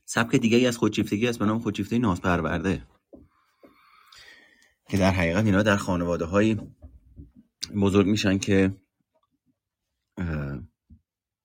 سبک 0.06 0.36
دیگه 0.36 0.68
از 0.68 0.78
خودشیفتگی 0.78 1.28
است 1.28 1.40
به 1.40 1.46
نام 1.46 1.60
خودشیفتگی 1.60 2.00
نازپرورده. 2.00 2.88
که 4.90 4.98
در 4.98 5.12
حقیقت 5.12 5.46
اینا 5.46 5.64
در 5.64 5.78
خانواده 5.78 6.26
های 6.26 6.58
بزرگ 7.82 8.08
میشن 8.08 8.38
که 8.38 8.78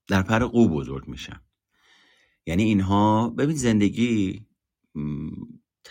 در 0.08 0.22
پر 0.22 0.44
قو 0.44 0.68
بزرگ 0.68 1.08
میشن. 1.08 1.40
یعنی 2.48 2.62
اینها 2.62 3.30
ببین 3.30 3.56
زندگی 3.56 4.46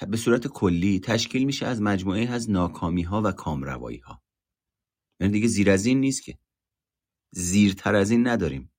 به 0.10 0.18
صورت 0.18 0.48
کلی 0.48 1.00
تشکیل 1.00 1.44
میشه 1.44 1.66
از 1.66 1.82
مجموعه 1.82 2.30
از 2.30 2.52
ناکامی 2.52 3.02
ها 3.02 3.22
و 3.22 3.32
کامروایی 3.32 3.98
ها 3.98 4.22
یعنی 5.20 5.34
دیگه 5.34 5.48
زیر 5.48 5.72
از 5.72 5.86
این 5.86 6.00
نیست 6.00 6.24
که. 6.24 6.38
زیرتر 7.32 7.96
از 7.96 8.12
این 8.12 8.28
نداریم. 8.28 8.72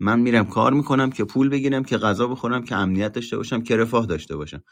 من 0.00 0.20
میرم 0.20 0.46
کار 0.46 0.72
می‌کنم 0.72 1.10
که 1.10 1.24
پول 1.24 1.48
بگیرم 1.48 1.84
که 1.84 1.98
غذا 1.98 2.26
بخورم 2.26 2.64
که 2.64 2.76
امنیت 2.76 3.12
داشته 3.12 3.36
باشم 3.36 3.62
که 3.62 3.76
رفاه 3.76 4.06
داشته 4.06 4.36
باشم. 4.36 4.62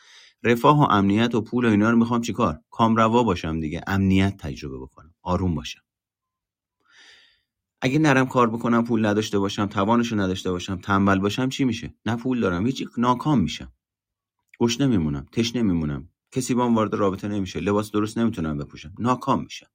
رفاه 0.43 0.81
و 0.81 0.83
امنیت 0.91 1.35
و 1.35 1.41
پول 1.43 1.65
و 1.65 1.69
اینا 1.71 1.91
رو 1.91 1.99
می‌خوام 1.99 2.21
چیکار؟ 2.21 2.61
کامروا 2.71 3.23
باشم 3.23 3.61
دیگه. 3.61 3.83
امنیت 3.87 4.37
تجربه 4.37 4.79
بکنم. 4.79 5.15
آروم 5.23 5.55
باشم. 5.55 5.86
اگه 7.81 7.99
نرم 7.99 8.27
کار 8.27 8.51
بکنم 8.51 8.85
پول 8.85 9.07
نداشته 9.07 9.39
باشم 9.39 9.67
توانشو 9.67 10.21
نداشته 10.21 10.51
باشم 10.51 10.77
تنبل 10.77 11.19
باشم 11.19 11.49
چی 11.49 11.65
میشه؟ 11.65 11.95
نه 12.07 12.17
پول 12.17 12.41
دارم 12.41 12.67
هیچ 12.67 12.85
ناکام 12.99 13.41
میشم. 13.41 13.73
گوش 14.59 14.81
نمیمونم 14.81 15.27
تش 15.33 15.57
نمیمونم. 15.57 16.09
کسی 16.33 16.55
با 16.55 16.71
وارد 16.71 16.95
رابطه 16.95 17.29
نمیشه 17.29 17.61
لباس 17.61 17.91
درست 17.91 18.19
نمی‌تونم 18.19 18.59
بپوشم 18.59 18.95
ناکام 18.99 19.43
میشم. 19.43 19.67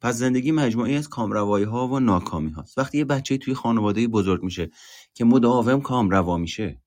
پس 0.00 0.14
زندگی 0.14 0.52
مجموعی 0.52 0.94
از 0.94 1.08
کامروایی 1.08 1.64
ها 1.64 1.88
و 1.88 2.00
ناکامی 2.00 2.50
هاست 2.50 2.78
وقتی 2.78 2.98
یه 2.98 3.04
بچه 3.04 3.38
توی 3.38 3.54
خانواده 3.54 4.08
بزرگ 4.08 4.42
میشه 4.42 4.70
که 5.14 5.24
مداوم 5.24 5.80
کامروا 5.80 6.36
میشه 6.38 6.82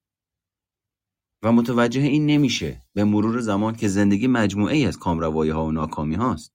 و 1.44 1.52
متوجه 1.52 2.02
این 2.02 2.26
نمیشه 2.26 2.82
به 2.94 3.04
مرور 3.04 3.40
زمان 3.40 3.76
که 3.76 3.88
زندگی 3.88 4.28
مجموعه 4.28 4.78
از 4.88 5.00
کامروایی 5.00 5.52
ها 5.52 5.66
و 5.66 5.72
ناکامی 5.72 6.16
هاست 6.16 6.54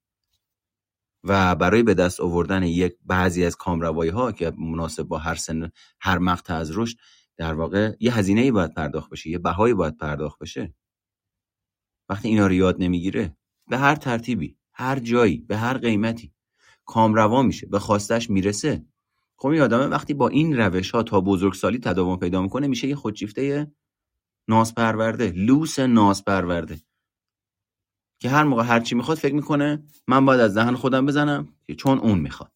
و 1.29 1.55
برای 1.55 1.83
به 1.83 1.95
دست 1.95 2.21
آوردن 2.21 2.62
یک 2.62 2.97
بعضی 3.05 3.45
از 3.45 3.57
کامروایی 3.57 4.11
ها 4.11 4.33
که 4.33 4.53
مناسب 4.59 5.03
با 5.03 5.19
هر 5.19 5.35
سن 5.35 5.71
هر 6.01 6.19
مقطع 6.19 6.55
از 6.55 6.79
رشد 6.79 6.97
در 7.37 7.55
واقع 7.55 7.93
یه 8.01 8.19
هزینه 8.19 8.41
ای 8.41 8.51
باید 8.51 8.75
پرداخت 8.75 9.11
بشه 9.11 9.31
یه 9.31 9.39
بهایی 9.39 9.75
باید 9.75 9.97
پرداخت 9.97 10.39
بشه. 10.39 10.75
وقتی 12.09 12.29
اینا 12.29 12.47
رو 12.47 12.53
یاد 12.53 12.77
نمی‌گیره 12.79 13.37
به 13.69 13.79
هر 13.79 13.95
ترتیبی 13.95 14.57
هر 14.73 14.99
جایی 14.99 15.39
به 15.39 15.57
هر 15.57 15.79
قیمتی 15.79 16.33
کامروا 16.85 17.43
میشه 17.43 17.67
به 17.67 17.79
خواستش 17.79 18.31
می‌رسه. 18.31 18.85
خب 19.37 19.49
این 19.49 19.62
آدمه 19.62 19.87
وقتی 19.87 20.15
با 20.15 20.29
این 20.29 20.57
روش 20.57 20.91
ها 20.91 21.03
تا 21.03 21.21
بزرگسالی 21.21 21.79
تداوم 21.79 22.19
پیدا 22.19 22.43
می‌کنه 22.43 22.67
میشه 22.67 22.89
یه 22.89 22.97
خودشیفته 22.97 23.73
ناز 24.49 24.75
پرورده 24.75 25.31
لوس 25.31 25.79
ناز 25.79 26.25
پرورده 26.25 26.81
که 28.18 28.29
هر 28.29 28.44
موقع 28.44 28.62
هر 28.62 28.81
چی 28.81 28.94
می‌خواد 28.94 29.18
فکر 29.18 29.35
می‌کنه 29.35 29.83
من 30.09 30.24
باید 30.24 30.40
از 30.40 30.57
دهن 30.57 30.74
خودم 30.74 31.07
بزنم 31.07 31.48
که 31.66 31.74
چون 31.74 31.98
اون 31.98 32.18
می‌خواد. 32.18 32.52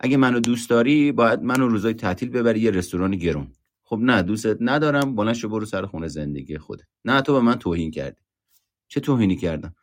اگه 0.00 0.16
منو 0.16 0.40
دوست 0.40 0.70
داری 0.70 1.12
باید 1.12 1.42
منو 1.42 1.68
روزای 1.68 1.94
تعطیل 1.94 2.28
ببری 2.28 2.60
یه 2.60 2.70
رستوران 2.70 3.16
گرون. 3.16 3.52
خب 3.82 3.98
نه 4.02 4.22
دوستت 4.22 4.56
ندارم 4.60 5.14
بلند 5.14 5.42
برو 5.42 5.66
سر 5.66 5.86
خونه 5.86 6.08
زندگی 6.08 6.58
خودت. 6.58 6.84
نه 7.04 7.22
تو 7.22 7.32
به 7.32 7.40
من 7.40 7.54
توهین 7.54 7.90
کردی. 7.90 8.20
چه 8.88 9.00
توهینی 9.00 9.36
کردم؟ 9.36 9.74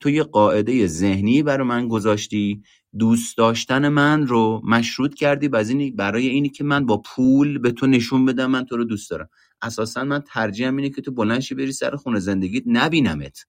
تو 0.00 0.10
یه 0.10 0.22
قاعده 0.22 0.86
ذهنی 0.86 1.42
برای 1.42 1.66
من 1.66 1.88
گذاشتی 1.88 2.62
دوست 2.98 3.38
داشتن 3.38 3.88
من 3.88 4.26
رو 4.26 4.60
مشروط 4.64 5.14
کردی 5.14 5.48
برای 5.90 6.28
اینی 6.28 6.48
که 6.48 6.64
من 6.64 6.86
با 6.86 7.02
پول 7.06 7.58
به 7.58 7.72
تو 7.72 7.86
نشون 7.86 8.24
بدم 8.24 8.50
من 8.50 8.64
تو 8.64 8.76
رو 8.76 8.84
دوست 8.84 9.10
دارم. 9.10 9.28
اساسا 9.62 10.04
من 10.04 10.20
ترجیحم 10.26 10.76
اینه 10.76 10.90
که 10.90 11.02
تو 11.02 11.12
بلنشی 11.12 11.54
بری 11.54 11.72
سر 11.72 11.96
خونه 11.96 12.20
زندگیت 12.20 12.62
نبینمت. 12.66 13.46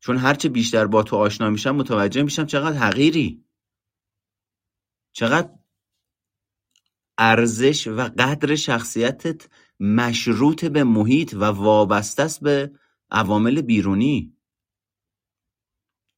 چون 0.00 0.16
هرچه 0.16 0.48
بیشتر 0.48 0.86
با 0.86 1.02
تو 1.02 1.16
آشنا 1.16 1.50
میشم 1.50 1.76
متوجه 1.76 2.22
میشم 2.22 2.46
چقدر 2.46 2.76
حقیری. 2.76 3.44
چقدر 5.12 5.50
ارزش 7.18 7.86
و 7.86 8.10
قدر 8.18 8.54
شخصیتت 8.54 9.48
مشروط 9.80 10.64
به 10.64 10.84
محیط 10.84 11.34
و 11.34 11.44
وابسته 11.44 12.22
است 12.22 12.40
به 12.40 12.72
عوامل 13.10 13.62
بیرونی. 13.62 14.38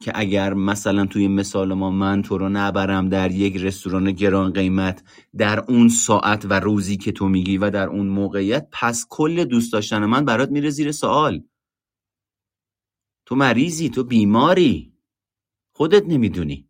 که 0.02 0.12
اگر 0.14 0.54
مثلا 0.54 1.06
توی 1.06 1.28
مثال 1.28 1.74
ما 1.74 1.90
من 1.90 2.22
تو 2.22 2.38
رو 2.38 2.48
نبرم 2.48 3.08
در 3.08 3.30
یک 3.30 3.56
رستوران 3.56 4.12
گران 4.12 4.52
قیمت 4.52 5.02
در 5.36 5.60
اون 5.60 5.88
ساعت 5.88 6.46
و 6.50 6.60
روزی 6.60 6.96
که 6.96 7.12
تو 7.12 7.28
میگی 7.28 7.58
و 7.58 7.70
در 7.70 7.88
اون 7.88 8.06
موقعیت 8.06 8.68
پس 8.72 9.06
کل 9.10 9.44
دوست 9.44 9.72
داشتن 9.72 10.04
من 10.04 10.24
برات 10.24 10.50
میره 10.50 10.70
زیر 10.70 10.92
سوال. 10.92 11.42
تو 13.30 13.36
مریضی 13.36 13.88
تو 13.88 14.04
بیماری. 14.04 14.94
خودت 15.72 16.06
نمی‌دونی. 16.06 16.68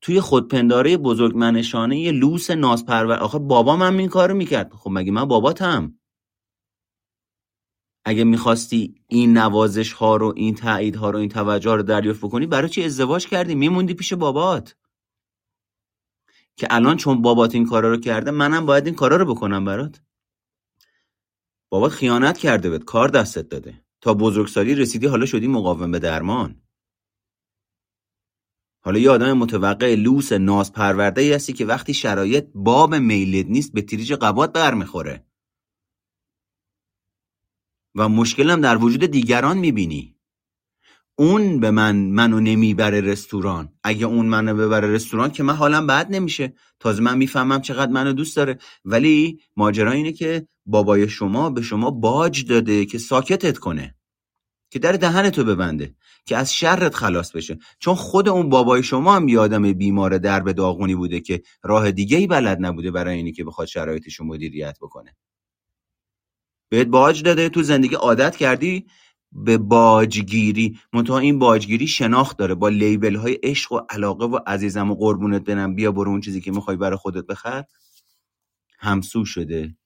توی 0.00 0.20
خودپنداره 0.20 0.96
بزرگ 0.96 1.36
منشانه 1.36 1.98
یه 1.98 2.12
لوس 2.12 2.50
نازپرور 2.50 3.12
آخه 3.12 3.38
بابا 3.38 3.76
من 3.76 3.98
این 3.98 4.08
کارو 4.08 4.34
می‌کرد. 4.34 4.72
خب 4.72 4.90
مگه 4.92 5.12
من 5.12 5.24
باباتم؟ 5.24 5.98
اگه 8.04 8.24
می‌خواستی 8.24 9.04
این 9.06 9.38
نوازش 9.38 9.92
ها 9.92 10.16
رو 10.16 10.34
این 10.36 10.54
تایید 10.54 10.96
ها 10.96 11.10
رو 11.10 11.18
این 11.18 11.28
توجه 11.28 11.74
رو 11.74 11.82
دریافت 11.82 12.20
بکنی 12.20 12.46
برای 12.46 12.68
چی 12.68 12.84
ازدواج 12.84 13.26
کردی؟ 13.26 13.54
میموندی 13.54 13.94
پیش 13.94 14.12
بابات. 14.12 14.76
که 16.56 16.66
الان 16.70 16.96
چون 16.96 17.22
بابات 17.22 17.54
این 17.54 17.66
کارا 17.66 17.90
رو 17.90 17.96
کرده 17.96 18.30
منم 18.30 18.66
باید 18.66 18.86
این 18.86 18.94
کارا 18.94 19.16
رو 19.16 19.34
بکنم 19.34 19.64
برات. 19.64 20.02
بابات 21.70 21.92
خیانت 21.92 22.38
کرده 22.38 22.70
بهت. 22.70 22.84
کار 22.84 23.08
دستت 23.08 23.48
داده. 23.48 23.87
تا 24.00 24.14
بزرگسالی 24.14 24.74
رسیدی 24.74 25.06
حالا 25.06 25.26
شدی 25.26 25.48
مقاوم 25.48 25.90
به 25.90 25.98
درمان. 25.98 26.62
حالا 28.80 28.98
یه 28.98 29.10
آدم 29.10 29.32
متوقع 29.32 29.94
لوس 29.94 30.32
ناز 30.32 30.72
پرورده 30.72 31.20
ای 31.20 31.32
هستی 31.32 31.52
که 31.52 31.66
وقتی 31.66 31.94
شرایط 31.94 32.46
باب 32.54 32.94
میلت 32.94 33.46
نیست 33.46 33.72
به 33.72 33.82
تریج 33.82 34.12
قبات 34.12 34.52
برمیخوره. 34.52 35.26
و 37.94 38.08
مشکلم 38.08 38.60
در 38.60 38.76
وجود 38.76 39.04
دیگران 39.04 39.58
می‌بینی. 39.58 40.16
اون 41.18 41.60
به 41.60 41.70
من 41.70 41.96
منو 41.96 42.40
نمی‌بره 42.40 43.00
رستوران. 43.00 43.72
اگه 43.82 44.06
اون 44.06 44.26
منو 44.26 44.54
ببره 44.54 44.88
رستوران 44.88 45.30
که 45.30 45.42
من 45.42 45.54
حالم 45.54 45.86
بد 45.86 46.06
نمیشه. 46.10 46.54
تازه 46.80 47.02
من 47.02 47.18
می‌فهمم 47.18 47.60
چقدر 47.60 47.92
منو 47.92 48.12
دوست 48.12 48.36
داره. 48.36 48.58
ولی 48.84 49.40
ماجرا 49.56 49.90
اینه 49.90 50.12
که 50.12 50.48
بابای 50.68 51.08
شما 51.08 51.50
به 51.50 51.62
شما 51.62 51.90
باج 51.90 52.44
داده 52.44 52.86
که 52.86 52.98
ساکتت 52.98 53.58
کنه 53.58 53.94
که 54.70 54.78
در 54.78 54.92
دهن 54.92 55.30
تو 55.30 55.44
ببنده 55.44 55.94
که 56.24 56.36
از 56.36 56.54
شرت 56.54 56.94
خلاص 56.94 57.32
بشه. 57.32 57.58
چون 57.78 57.94
خود 57.94 58.28
اون 58.28 58.48
بابای 58.48 58.82
شما 58.82 59.16
هم 59.16 59.28
یه 59.28 59.38
آدم 59.38 59.72
بیمار 59.72 60.18
درب 60.18 60.52
داغونی 60.52 60.94
بوده 60.94 61.20
که 61.20 61.42
راه 61.62 61.90
دیگه 61.90 62.16
ای 62.16 62.26
بلد 62.26 62.58
نبوده 62.60 62.90
برای 62.90 63.16
اینی 63.16 63.32
که 63.32 63.44
بخواد 63.44 63.68
شرایطش 63.68 64.20
مدیریت 64.20 64.78
بکنه. 64.80 65.16
بهت 66.68 66.86
باج 66.86 67.22
داده 67.22 67.48
تو 67.48 67.62
زندگی 67.62 67.94
عادت 67.94 68.36
کردی 68.36 68.86
به 69.32 69.58
باجگیری. 69.58 70.78
منتها 70.92 71.18
این 71.18 71.38
باجگیری 71.38 71.86
شناخت 71.86 72.38
داره. 72.38 72.54
با 72.54 72.68
لیبل 72.68 73.16
های 73.16 73.38
عشق 73.42 73.72
و 73.72 73.80
علاقه 73.90 74.24
و 74.24 74.38
عزیزم 74.46 74.90
و 74.90 74.94
قربونت 74.94 75.44
برم. 75.44 75.74
بیا 75.74 75.92
برو 75.92 76.10
اون 76.10 76.20
چیزی 76.20 76.40
که 76.40 76.52
می‌خوای 76.52 76.76
برای 76.76 76.96
خودت 76.96 77.26
بخر. 77.26 77.64
همسو 78.78 79.24
شده. 79.24 79.76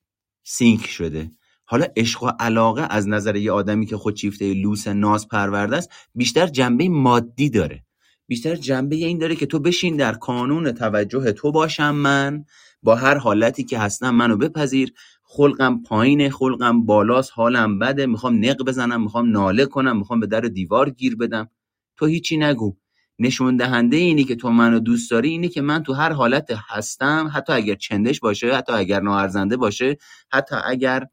سینک 0.44 0.87
شده. 0.87 1.31
حالا 1.64 1.87
عشق 1.96 2.22
و 2.22 2.31
علاقه 2.40 2.87
از 2.90 3.09
نظر 3.09 3.37
یه 3.37 3.52
آدمی 3.52 3.87
که 3.87 3.96
خودشیفته 3.96 4.55
لوس 4.55 4.88
ناز 4.88 5.28
پرورده 5.28 5.76
است 5.76 5.90
بیشتر 6.14 6.46
جنبه 6.46 6.88
مادی 6.88 7.50
داره. 7.50 7.85
بیشتر 8.26 8.57
جنبه 8.57 8.96
این 8.96 9.18
داره 9.18 9.37
که 9.37 9.46
تو 9.46 9.59
بشین 9.59 9.96
در 9.96 10.14
کانون 10.14 10.72
توجه 10.72 11.33
تو 11.33 11.52
باشم 11.52 11.94
من 11.94 12.44
با 12.83 12.94
هر 12.94 13.18
حالتی 13.18 13.64
که 13.64 13.78
هستم 13.78 14.11
منو 14.14 14.37
بپذیر. 14.37 14.92
خلقم 15.24 15.83
پایینه 15.83 16.31
خلقم 16.31 16.87
بالاست 16.87 17.31
حالم 17.35 17.78
بده. 17.78 18.07
می‌خوام 18.07 18.44
نق 18.44 18.62
بزنم 18.62 19.02
می‌خوام 19.02 19.31
ناله 19.31 19.66
کنم 19.66 19.98
می‌خوام 19.98 20.20
به 20.20 20.26
در 20.26 20.40
دیوار 20.40 20.90
گیر 20.90 21.16
بدم. 21.16 21.50
تو 21.96 22.07
هیچی 22.07 22.37
نگو. 22.37 22.76
نشون 23.22 23.56
دهنده 23.56 23.96
اینی 23.96 24.24
که 24.24 24.37
تو 24.37 24.50
منو 24.50 24.78
دوست 24.78 25.11
داری 25.11 25.28
اینه 25.28 25.48
که 25.48 25.61
من 25.62 25.82
تو 25.82 25.92
هر 25.92 26.12
حالت 26.12 26.50
هستم 26.68 27.30
حتی 27.35 27.52
اگر 27.52 27.74
چندش 27.74 28.20
باشه 28.20 28.54
حتی 28.54 28.72
اگر 28.72 29.00
ناارزنده 29.00 29.56
باشه 29.56 29.96
حتی 30.32 30.56
اگر 30.64 31.06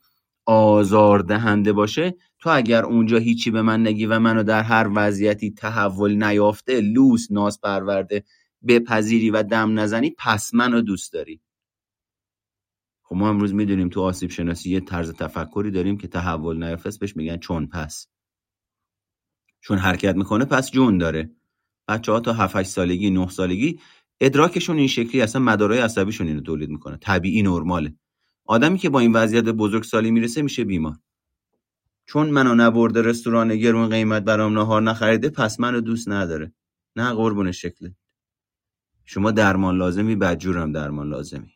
آزار 0.46 1.20
دهنده 1.20 1.74
باشه 1.74 2.16
تو 2.40 2.50
اگر 2.50 2.84
اونجا 2.84 3.18
هیچی 3.18 3.52
به 3.52 3.62
من 3.62 3.88
نگی 3.88 4.06
و 4.06 4.20
منو 4.20 4.44
در 4.44 4.64
هر 4.64 4.90
وضعیتی 4.96 5.52
تحول 5.52 6.24
نیافته 6.24 6.82
لوس 6.82 7.32
ناز 7.32 7.62
پرورده 7.62 8.24
بپذیری 8.68 9.30
و 9.30 9.44
دم 9.44 9.80
نزنی 9.80 10.16
پس 10.18 10.54
منو 10.54 10.82
دوست 10.82 11.14
داری. 11.14 11.42
خب 13.04 13.16
ما 13.16 13.30
امروز 13.30 13.54
می‌دونیم 13.54 13.90
تو 13.90 14.02
آسیب 14.02 14.30
شناسی 14.30 14.70
یه 14.72 14.80
طرز 14.80 15.14
تفکری 15.14 15.72
داریم 15.72 15.98
که 15.98 16.08
تحول 16.08 16.64
نیافته 16.64 16.90
بهش 17.00 17.16
میگن 17.16 17.38
چون 17.38 17.68
پس. 17.68 18.08
چون 19.62 19.78
حرکت 19.78 20.16
می‌کنه 20.16 20.46
پس 20.46 20.72
جون 20.72 20.98
داره. 20.98 21.39
بچه 21.90 22.12
ها 22.12 22.20
تا 22.20 22.34
7 22.34 22.64
سالگی 22.64 23.10
9 23.10 23.30
سالگی 23.30 23.80
ادراکشون 24.22 24.78
این 24.78 24.88
شکلی 24.88 25.22
اصلا 25.22 25.42
مدارای 25.42 25.80
عصبیشون 25.80 26.28
اینو 26.28 26.42
تولید 26.42 26.70
می‌کنه. 26.70 26.98
طبیعی 26.98 27.42
نرماله. 27.42 27.96
آدمی 28.46 28.78
که 28.78 28.90
با 28.90 29.00
این 29.00 29.12
وضعیت 29.12 29.44
بزرگسالی 29.44 30.12
می‌رسه 30.12 30.42
میشه 30.42 30.64
بیمار. 30.64 30.96
چون 32.06 32.30
منو 32.30 32.56
نبرده 32.56 33.02
رستوران 33.02 33.56
گرون 33.56 33.90
قیمت 33.90 34.24
برام 34.24 34.54
نهار 34.54 34.82
نخریده 34.82 35.30
پس 35.30 35.60
منو 35.60 35.82
دوست 35.82 36.10
نداره. 36.10 36.54
نه 36.96 37.14
قربون 37.14 37.52
شکله 37.52 37.96
شما 39.06 39.32
درمان 39.32 39.78
لازمی 39.78 40.16
بدجورم 40.16 40.72
درمان 40.72 41.10
لازمی. 41.10 41.54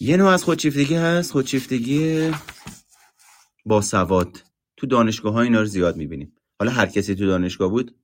یه 0.00 0.16
نوع 0.16 0.28
از 0.28 0.44
خودشیفتگی 0.44 0.94
هست 0.94 1.32
خودشیفتگی 1.32 2.30
با 3.66 3.80
سواد. 3.80 4.42
تو 4.76 4.86
دانشگاه 4.86 5.32
ها 5.32 5.40
اینا 5.40 5.60
رو 5.60 5.66
زیاد 5.66 5.96
می‌بینیم. 5.96 6.32
حالا 6.60 6.72
هر 6.72 6.86
کسی 6.86 7.14
تو 7.14 7.26
دانشگاه 7.26 7.70
بود 7.70 7.96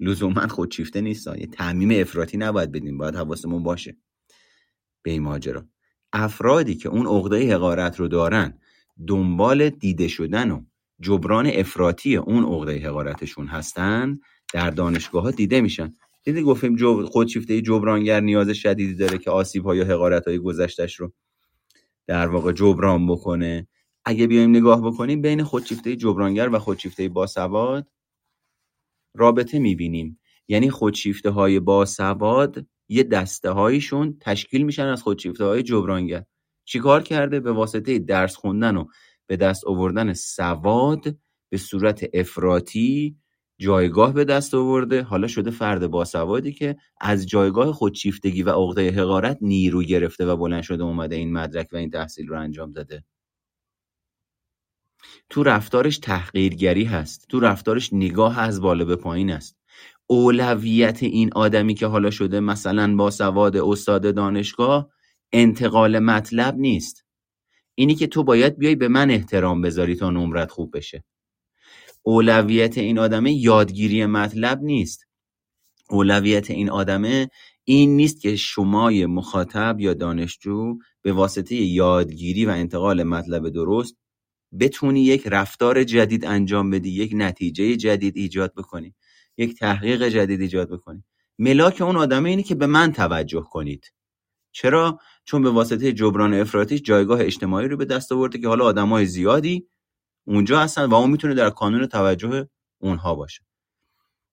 لزوما 0.00 0.48
خودشیفته 0.48 1.00
نیست. 1.00 1.26
یه 1.26 1.46
تعمیم 1.46 2.00
افراطی 2.00 2.36
نباید 2.36 2.72
بدیم 2.72 2.98
باید 2.98 3.14
حواسمون 3.14 3.62
باشه. 3.62 3.96
به 5.02 5.10
این 5.10 5.22
ماجرا. 5.22 5.66
افرادی 6.12 6.74
که 6.74 6.88
اون 6.88 7.06
عقده 7.06 7.54
حقارت 7.54 8.00
رو 8.00 8.08
دارن 8.08 8.58
دنبال 9.06 9.70
دیده 9.70 10.08
شدن 10.08 10.50
و 10.50 10.64
جبران 11.00 11.46
افراطی 11.46 12.16
اون 12.16 12.44
عقده 12.44 12.78
حقارتشون 12.78 13.46
هستن 13.46 14.18
در 14.52 14.70
دانشگاه 14.70 15.22
ها 15.22 15.30
دیده 15.30 15.60
میشن. 15.60 15.94
دیدی 16.24 16.42
گفتیم 16.42 16.76
جب... 16.76 17.04
خودشیفته 17.04 17.60
جبرانگر 17.60 18.20
نیاز 18.20 18.50
شدیدی 18.50 18.94
داره 18.94 19.18
که 19.18 19.30
آسیب 19.30 19.64
ها 19.64 19.74
یا 19.74 19.84
حقارت 19.84 20.28
های 20.28 20.38
گذشتش 20.38 20.94
رو 20.94 21.12
در 22.06 22.28
واقع 22.28 22.52
جبران 22.52 23.06
بکنه؟ 23.06 23.68
اگه 24.04 24.26
بیایم 24.26 24.50
نگاه 24.50 24.82
بکنیم 24.82 25.22
بین 25.22 25.42
خودشیفته 25.42 25.96
جبرانگر 25.96 26.48
و 26.48 26.58
خودشیفته 26.58 27.08
باسواد 27.08 27.88
رابطه 29.14 29.58
می‌بینیم. 29.58 30.20
یعنی 30.48 30.70
خودشیفته 30.70 31.30
های 31.30 31.60
باسواد 31.60 32.66
یه 32.88 33.02
دسته 33.02 33.50
هایشون 33.50 34.16
تشکیل 34.20 34.62
میشن 34.62 34.86
از 34.86 35.02
خودشیفته 35.02 35.44
های 35.44 35.62
جبرانگر. 35.62 36.24
چیکار 36.64 37.02
کرده؟ 37.02 37.40
به 37.40 37.52
واسطه 37.52 37.98
درس 37.98 38.36
خوندن 38.36 38.76
و 38.76 38.84
به 39.26 39.36
دست 39.36 39.66
آوردن 39.66 40.12
سواد 40.12 41.16
به 41.50 41.58
صورت 41.58 42.04
افراطی 42.14 43.16
جایگاه 43.58 44.12
به 44.12 44.24
دست 44.24 44.54
آورده. 44.54 45.02
حالا 45.02 45.26
شده 45.26 45.50
فرد 45.50 45.86
باسوادی 45.86 46.52
که 46.52 46.76
از 47.00 47.26
جایگاه 47.26 47.72
خودشیفتگی 47.72 48.42
و 48.42 48.50
عقده 48.50 48.90
حقارت 48.90 49.38
نیرو 49.40 49.82
گرفته 49.82 50.26
و 50.26 50.36
بلند 50.36 50.62
شده 50.62 50.82
اومده 50.82 51.16
این 51.16 51.32
مدرک 51.32 51.68
و 51.72 51.76
این 51.76 51.90
تحصیل 51.90 52.28
رو 52.28 52.40
انجام 52.40 52.72
داده. 52.72 53.04
تو 55.30 55.42
رفتارش 55.42 55.98
تحقیرگری 55.98 56.84
هست 56.84 57.26
تو 57.28 57.40
رفتارش 57.40 57.92
نگاه 57.92 58.38
از 58.38 58.60
بالا 58.60 58.84
به 58.84 58.96
پایین 58.96 59.30
است. 59.30 59.56
اولویت 60.06 61.02
این 61.02 61.30
آدمی 61.32 61.74
که 61.74 61.86
حالا 61.86 62.10
شده 62.10 62.40
مثلا 62.40 62.96
با 62.96 63.10
سواد 63.10 63.56
استاد 63.56 64.14
دانشگاه 64.14 64.88
انتقال 65.32 65.98
مطلب 65.98 66.56
نیست. 66.56 67.04
اینی 67.74 67.94
که 67.94 68.06
تو 68.06 68.24
باید 68.24 68.58
بیای 68.58 68.74
به 68.74 68.88
من 68.88 69.10
احترام 69.10 69.62
بذاری 69.62 69.96
تا 69.96 70.10
نمرت 70.10 70.50
خوب 70.50 70.76
بشه. 70.76 71.04
اولویت 72.02 72.78
این 72.78 72.98
آدمه 72.98 73.32
یادگیری 73.32 74.06
مطلب 74.06 74.62
نیست. 74.62 75.06
اولویت 75.90 76.50
این 76.50 76.70
آدمه 76.70 77.30
این 77.64 77.96
نیست 77.96 78.20
که 78.20 78.36
شمای 78.36 79.06
مخاطب 79.06 79.76
یا 79.80 79.94
دانشجو 79.94 80.78
به 81.02 81.12
واسطه 81.12 81.54
یادگیری 81.54 82.46
و 82.46 82.50
انتقال 82.50 83.02
مطلب 83.02 83.48
درست 83.48 83.96
بتونی 84.60 85.04
یک 85.04 85.26
رفتار 85.26 85.84
جدید 85.84 86.24
انجام 86.24 86.70
بدی 86.70 86.90
یک 86.90 87.12
نتیجه 87.14 87.76
جدید 87.76 88.16
ایجاد 88.16 88.54
بکنی 88.54 88.94
یک 89.36 89.58
تحقیق 89.58 90.08
جدید 90.08 90.40
ایجاد 90.40 90.70
بکنی. 90.70 91.04
ملاک 91.38 91.80
اون 91.80 91.96
آدمه 91.96 92.30
اینه 92.30 92.42
که 92.42 92.54
به 92.54 92.66
من 92.66 92.92
توجه 92.92 93.44
کنید. 93.50 93.92
چرا؟ 94.52 94.98
چون 95.24 95.42
به 95.42 95.50
واسطه 95.50 95.92
جبران 95.92 96.34
افراطی 96.34 96.78
جایگاه 96.78 97.20
اجتماعی 97.20 97.68
رو 97.68 97.76
به 97.76 97.84
دست 97.84 98.12
آورده 98.12 98.38
که 98.38 98.48
حالا 98.48 98.64
آدمای 98.64 99.06
زیادی 99.06 99.68
اونجا 100.24 100.60
هستن 100.60 100.84
و 100.84 100.94
اون 100.94 101.10
می‌تونه 101.10 101.34
در 101.34 101.50
کانون 101.50 101.86
توجه 101.86 102.48
اونها 102.78 103.14
باشه. 103.14 103.42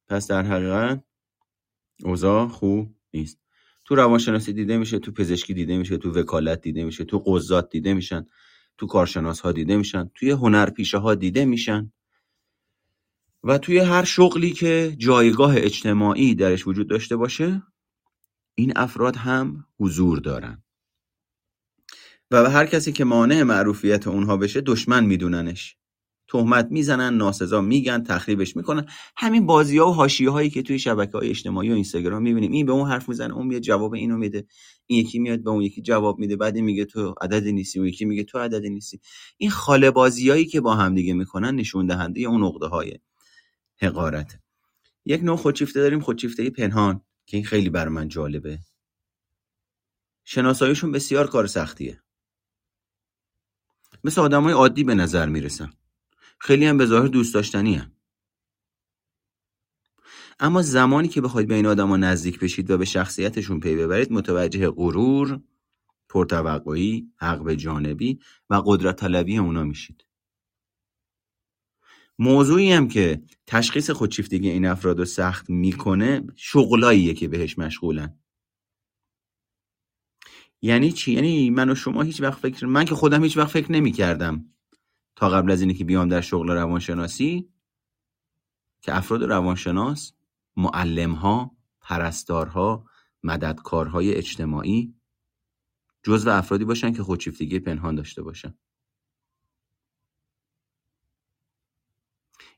پس 0.07 0.27
در 0.27 0.43
حقیقت 0.43 1.03
اوضاع 2.03 2.47
خوب 2.47 2.95
نیست. 3.13 3.39
تو 3.85 3.95
روانشناسی 3.95 4.53
دیده 4.53 4.77
میشه 4.77 4.99
تو 4.99 5.11
پزشکی 5.11 5.53
دیده 5.53 5.77
میشه 5.77 5.97
تو 5.97 6.11
وکالت 6.11 6.61
دیده 6.61 6.83
میشه 6.83 7.03
تو 7.05 7.23
قضات 7.25 7.69
دیده 7.69 7.93
میشن. 7.93 8.25
تو 8.81 8.87
کارشناس 8.87 9.39
ها 9.39 9.51
دیده 9.51 9.77
میشن 9.77 10.11
توی 10.15 10.31
هنرپیشه 10.31 10.97
ها 10.97 11.15
دیده 11.15 11.45
میشن 11.45 11.91
و 13.43 13.57
توی 13.57 13.79
هر 13.79 14.03
شغلی 14.03 14.51
که 14.51 14.95
جایگاه 14.97 15.57
اجتماعی 15.57 16.35
درش 16.35 16.67
وجود 16.67 16.89
داشته 16.89 17.15
باشه 17.15 17.63
این 18.55 18.73
افراد 18.75 19.15
هم 19.15 19.65
حضور 19.79 20.19
دارن. 20.19 20.63
و 22.31 22.49
هر 22.49 22.65
کسی 22.65 22.91
که 22.91 23.03
مانع 23.03 23.43
معروفیت 23.43 24.07
اونها 24.07 24.37
بشه 24.37 24.61
دشمن 24.61 25.05
میدوننش. 25.05 25.77
تهمت 26.31 26.67
می‌زنن 26.71 27.17
ناسزا 27.17 27.61
میگن 27.61 28.03
تخریبش 28.03 28.55
می‌کنن. 28.55 28.85
همین 29.17 29.45
بازی 29.45 29.77
ها 29.77 29.89
و 29.89 29.93
حاشیه 29.93 30.29
هایی 30.29 30.49
که 30.49 30.61
توی 30.61 30.79
شبکه 30.79 31.17
های 31.17 31.29
اجتماعی 31.29 31.69
و 31.69 31.73
اینستاگرام 31.73 32.21
می‌بینیم. 32.21 32.51
این 32.51 32.65
به 32.65 32.71
اون 32.71 32.89
حرف 32.89 33.09
می‌زنه 33.09 33.33
اون 33.33 33.47
میاد 33.47 33.61
جواب 33.61 33.93
اینو 33.93 34.17
میده. 34.17 34.45
این 34.87 34.99
یکی 34.99 35.19
میاد 35.19 35.43
به 35.43 35.49
اون 35.49 35.61
یکی 35.61 35.81
جواب 35.81 36.19
میده. 36.19 36.35
بعد 36.35 36.57
میگه 36.57 36.85
تو 36.85 37.15
عدد 37.21 37.47
نیستی 37.47 37.79
اون 37.79 37.87
یکی 37.87 38.05
میگه 38.05 38.23
تو 38.23 38.39
عدد 38.39 38.65
نیستی. 38.65 38.99
این 39.37 39.49
خاله 39.49 39.91
هایی 39.91 40.45
که 40.45 40.61
با 40.61 40.75
هم 40.75 40.95
دیگه 40.95 41.13
می‌کنن 41.13 41.55
نشون 41.55 41.85
دهنده 41.85 42.21
اون 42.21 42.43
نقطه 42.43 42.65
های 42.65 42.99
حقارت 43.81 44.39
یک 45.05 45.23
نوع 45.23 45.37
خودشیفته 45.37 45.79
داریم 45.79 45.99
خودشیفته 45.99 46.49
پنهان 46.49 47.01
که 47.25 47.37
این 47.37 47.45
خیلی 47.45 47.69
بر 47.69 47.87
من 47.87 48.07
جالبه. 48.07 48.59
شناساییشون 50.23 50.91
بسیار 50.91 51.27
کار 51.27 51.47
سختیه. 51.47 52.01
مثل 54.03 54.21
آدمای 54.21 54.53
عادی 54.53 54.83
به 54.83 54.95
نظر 54.95 55.29
می‌رسن 55.29 55.69
خیلی 56.43 56.65
هم 56.65 56.77
به 56.77 56.85
ظاهر 56.85 57.07
دوست 57.07 57.33
داشتنی 57.33 57.75
هم. 57.75 57.91
اما 60.39 60.61
زمانی 60.61 61.07
که 61.07 61.21
بخواید 61.21 61.47
به 61.47 61.55
این 61.55 61.65
آدما 61.65 61.97
نزدیک 61.97 62.39
بشید 62.39 62.71
و 62.71 62.77
به 62.77 62.85
شخصیتشون 62.85 63.59
پی 63.59 63.75
ببرید 63.75 64.11
متوجه 64.11 64.69
غرور 64.69 65.41
پرتوقعی 66.09 67.11
حق 67.17 67.43
به 67.43 67.55
جانبی 67.55 68.19
و 68.49 68.61
قدرت 68.65 68.95
طلبی 68.95 69.37
اونا 69.37 69.63
میشید. 69.63 70.05
موضوعی 72.19 72.71
هم 72.71 72.87
که 72.87 73.21
تشخیص 73.47 73.89
خودشیفتگی 73.89 74.49
این 74.49 74.65
افراد 74.65 74.99
رو 74.99 75.05
سخت 75.05 75.49
می‌کنه 75.49 76.23
شغلاییه 76.35 77.13
که 77.13 77.27
بهش 77.27 77.57
مشغولن. 77.57 78.19
یعنی 80.61 80.91
چی؟ 80.91 81.11
یعنی 81.11 81.49
من 81.49 81.69
و 81.69 81.75
شما 81.75 82.01
هیچ 82.01 82.21
وقت 82.21 82.39
فکر 82.39 82.65
من 82.65 82.85
که 82.85 82.95
خودم 82.95 83.23
هیچ 83.23 83.37
وقت 83.37 83.51
فکر 83.51 83.71
نمی 83.71 83.91
کردم 83.91 84.45
تا 85.15 85.29
قبل 85.29 85.51
از 85.51 85.61
اینه 85.61 85.73
که 85.73 85.83
بیام 85.85 86.09
در 86.09 86.21
شغل 86.21 86.51
روانشناسی 86.51 87.49
که 88.81 88.95
افراد 88.97 89.23
روانشناس 89.23 90.13
معلمها 90.57 91.55
پرستارها 91.81 92.85
مددکارهای 93.23 94.13
اجتماعی 94.15 94.95
جزو 96.03 96.29
افرادی 96.29 96.65
باشن 96.65 96.93
که 96.93 97.03
خودشیفتگی 97.03 97.59
پنهان 97.59 97.95
داشته 97.95 98.21
باشن. 98.21 98.53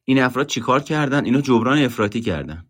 این 0.06 0.22
افراد 0.22 0.48
چیکار 0.48 0.84
کردن؟ 0.84 1.26
اینو 1.26 1.42
جبران 1.42 1.78
افراطی 1.78 2.22
کردن. 2.22 2.68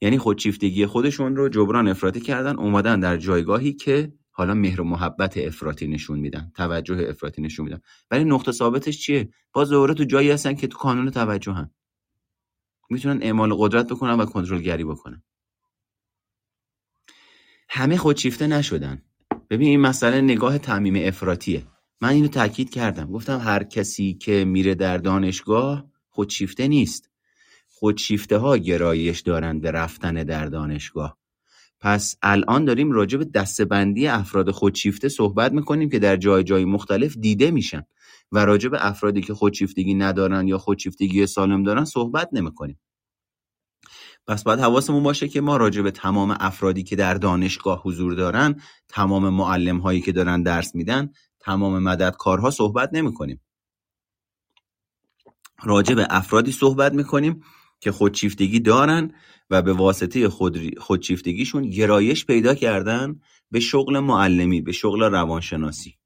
یعنی 0.00 0.18
خودشیفتگی 0.18 0.86
خودشون 0.86 1.36
رو 1.36 1.48
جبران 1.48 1.88
افراطی 1.88 2.20
کردن 2.20 2.56
اومدن 2.56 3.00
در 3.00 3.16
جایگاهی 3.16 3.72
که 3.72 4.12
حالا 4.38 4.54
مهر 4.54 4.80
و 4.80 4.84
محبت 4.84 5.38
افراطی 5.38 5.86
نشون 5.86 6.18
میدن 6.18 6.52
توجه 6.56 7.06
افراطی 7.08 7.42
نشون 7.42 7.64
میدن. 7.64 7.80
ولی 8.10 8.24
نقطه 8.24 8.52
ثابتش 8.52 8.98
چیه؟ 8.98 9.28
باز 9.52 9.70
دوباره 9.70 9.94
تو 9.94 10.04
جایی 10.04 10.30
هستن 10.30 10.54
که 10.54 10.66
تو 10.66 10.78
کانون 10.78 11.10
توجه 11.10 11.52
هم 11.52 11.70
می‌تونن 12.90 13.22
اعمال 13.22 13.54
قدرت 13.54 13.86
بکنن 13.86 14.12
و 14.12 14.24
کنترلگری 14.24 14.84
بکنن. 14.84 15.22
همه 17.68 17.96
خودشیفته 17.96 18.46
نشدن. 18.46 19.02
ببین 19.50 19.68
این 19.68 19.80
مسئله 19.80 20.20
نگاه 20.20 20.58
تعمیم 20.58 21.08
افراطیه. 21.08 21.66
من 22.00 22.08
اینو 22.08 22.28
تاکید 22.28 22.70
کردم. 22.70 23.12
گفتم 23.12 23.38
هر 23.38 23.64
کسی 23.64 24.14
که 24.14 24.44
میره 24.44 24.74
در 24.74 24.98
دانشگاه 24.98 25.90
خودشیفته 26.08 26.68
نیست. 26.68 27.10
خودشیفته 27.68 28.38
ها 28.38 28.56
گرایش 28.56 29.20
دارند 29.20 29.62
به 29.62 29.70
رفتن 29.70 30.14
در 30.14 30.46
دانشگاه. 30.46 31.18
پس 31.80 32.16
الان 32.22 32.64
داریم 32.64 32.92
راجع 32.92 33.18
به 33.18 33.24
دستبندی 33.24 34.06
افراد 34.06 34.50
خودشیفته 34.50 35.08
صحبت 35.08 35.52
می‌کنیم 35.52 35.88
که 35.88 35.98
در 35.98 36.16
جای 36.16 36.44
جای 36.44 36.64
مختلف 36.64 37.16
دیده 37.16 37.50
میشن 37.50 37.82
و 38.32 38.44
راجع 38.44 38.68
به 38.68 38.86
افرادی 38.86 39.20
که 39.20 39.34
خودشیفتگی 39.34 39.94
ندارن 39.94 40.48
یا 40.48 40.58
خودشیفتگی 40.58 41.26
سالم 41.26 41.62
دارن 41.62 41.84
صحبت 41.84 42.28
نمی‌کنیم. 42.32 42.80
پس 44.26 44.42
باید 44.42 44.60
حواسمون 44.60 45.02
باشه 45.02 45.28
که 45.28 45.40
ما 45.40 45.56
راجع 45.56 45.82
به 45.82 45.90
تمام 45.90 46.36
افرادی 46.40 46.82
که 46.82 46.96
در 46.96 47.14
دانشگاه 47.14 47.82
حضور 47.82 48.14
دارن 48.14 48.60
تمام 48.88 49.28
معلم 49.28 49.78
هایی 49.78 50.00
که 50.00 50.12
دارن 50.12 50.42
درس 50.42 50.74
میدن 50.74 51.10
تمام 51.40 51.82
مددکارها 51.82 52.50
صحبت 52.50 52.90
نمی 52.92 53.14
کنیم 53.14 53.40
راجع 55.62 55.94
به 55.94 56.06
افرادی 56.10 56.52
صحبت 56.52 56.92
می‌کنیم 56.92 57.42
که 57.80 57.92
خودشیفتگی 57.92 58.60
دارن 58.60 59.14
و 59.50 59.62
به 59.62 59.72
واسطه 59.72 60.28
خود 60.28 60.78
خودشیفتگیشون 60.78 61.70
گرایش 61.70 62.26
پیدا 62.26 62.54
کردن 62.54 63.20
به 63.50 63.60
شغل 63.60 63.98
معلمی 63.98 64.60
به 64.60 64.72
شغل 64.72 65.02
روانشناسی. 65.02 65.98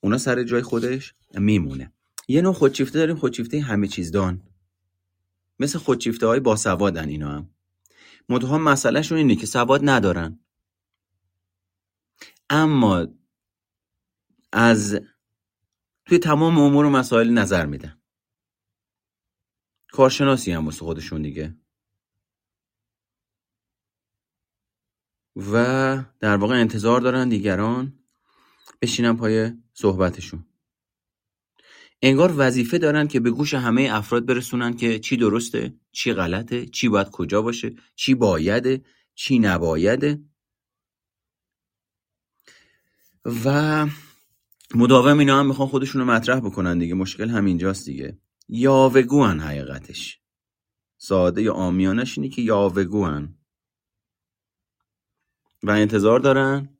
اونا 0.00 0.18
سر 0.18 0.42
جای 0.42 0.62
خودش 0.62 1.14
میمونه. 1.34 1.92
یه 2.28 2.42
نوع 2.42 2.52
خودشیفته 2.52 2.98
داریم 2.98 3.16
خودشیفته 3.16 3.60
همه 3.60 3.88
چیز 3.88 4.10
دان. 4.10 4.42
مثل 5.58 5.78
خودشیفته 5.78 6.26
های 6.26 6.40
باسوادن 6.40 7.08
اینا 7.08 7.28
هم. 7.28 7.50
منتها 8.28 8.58
مسئلهشون 8.58 9.18
اینه 9.18 9.36
که 9.36 9.46
سواد 9.46 9.80
ندارن. 9.84 10.40
اما 12.50 13.06
از 14.52 15.00
توی 16.06 16.18
تمام 16.18 16.58
امور 16.58 16.84
و 16.84 16.90
مسائل 16.90 17.30
نظر 17.30 17.66
میدن. 17.66 17.97
کارشناسی 19.92 20.52
هم 20.52 20.64
واسه 20.64 20.78
خودشون 20.78 21.22
دیگه. 21.22 21.56
و 25.36 26.04
در 26.20 26.36
واقع 26.36 26.60
انتظار 26.60 27.00
دارن 27.00 27.28
دیگران 27.28 27.98
بشینن 28.82 29.16
پای 29.16 29.52
صحبتشون. 29.72 30.44
انگار 32.02 32.34
وظیفه 32.36 32.78
دارن 32.78 33.08
که 33.08 33.20
به 33.20 33.30
گوش 33.30 33.54
همه 33.54 33.88
افراد 33.92 34.26
برسونن 34.26 34.76
که 34.76 34.98
چی 34.98 35.16
درسته 35.16 35.74
چی 35.92 36.12
غلطه 36.12 36.66
چی 36.66 36.88
باید 36.88 37.10
کجا 37.10 37.42
باشه 37.42 37.74
چی 37.94 38.14
بایده 38.14 38.84
چی 39.14 39.38
نبایده. 39.38 40.22
و 43.44 43.86
مداوم 44.74 45.18
اینا 45.18 45.38
هم 45.40 45.46
می‌خوان 45.46 45.68
خودشون 45.68 46.00
رو 46.00 46.06
مطرح 46.10 46.40
بکنن 46.40 46.78
دیگه. 46.78 46.94
مشکل 46.94 47.28
همینجاست 47.30 47.86
دیگه. 47.86 48.18
یاوگوان 48.48 49.40
حقیقتش. 49.40 50.20
ساده 50.98 51.42
یا 51.42 51.54
آمیانش 51.54 52.18
اینه 52.18 52.30
که 52.30 52.42
یاوگوان. 52.42 53.38
و 55.62 55.70
انتظار 55.70 56.20
دارن 56.20 56.78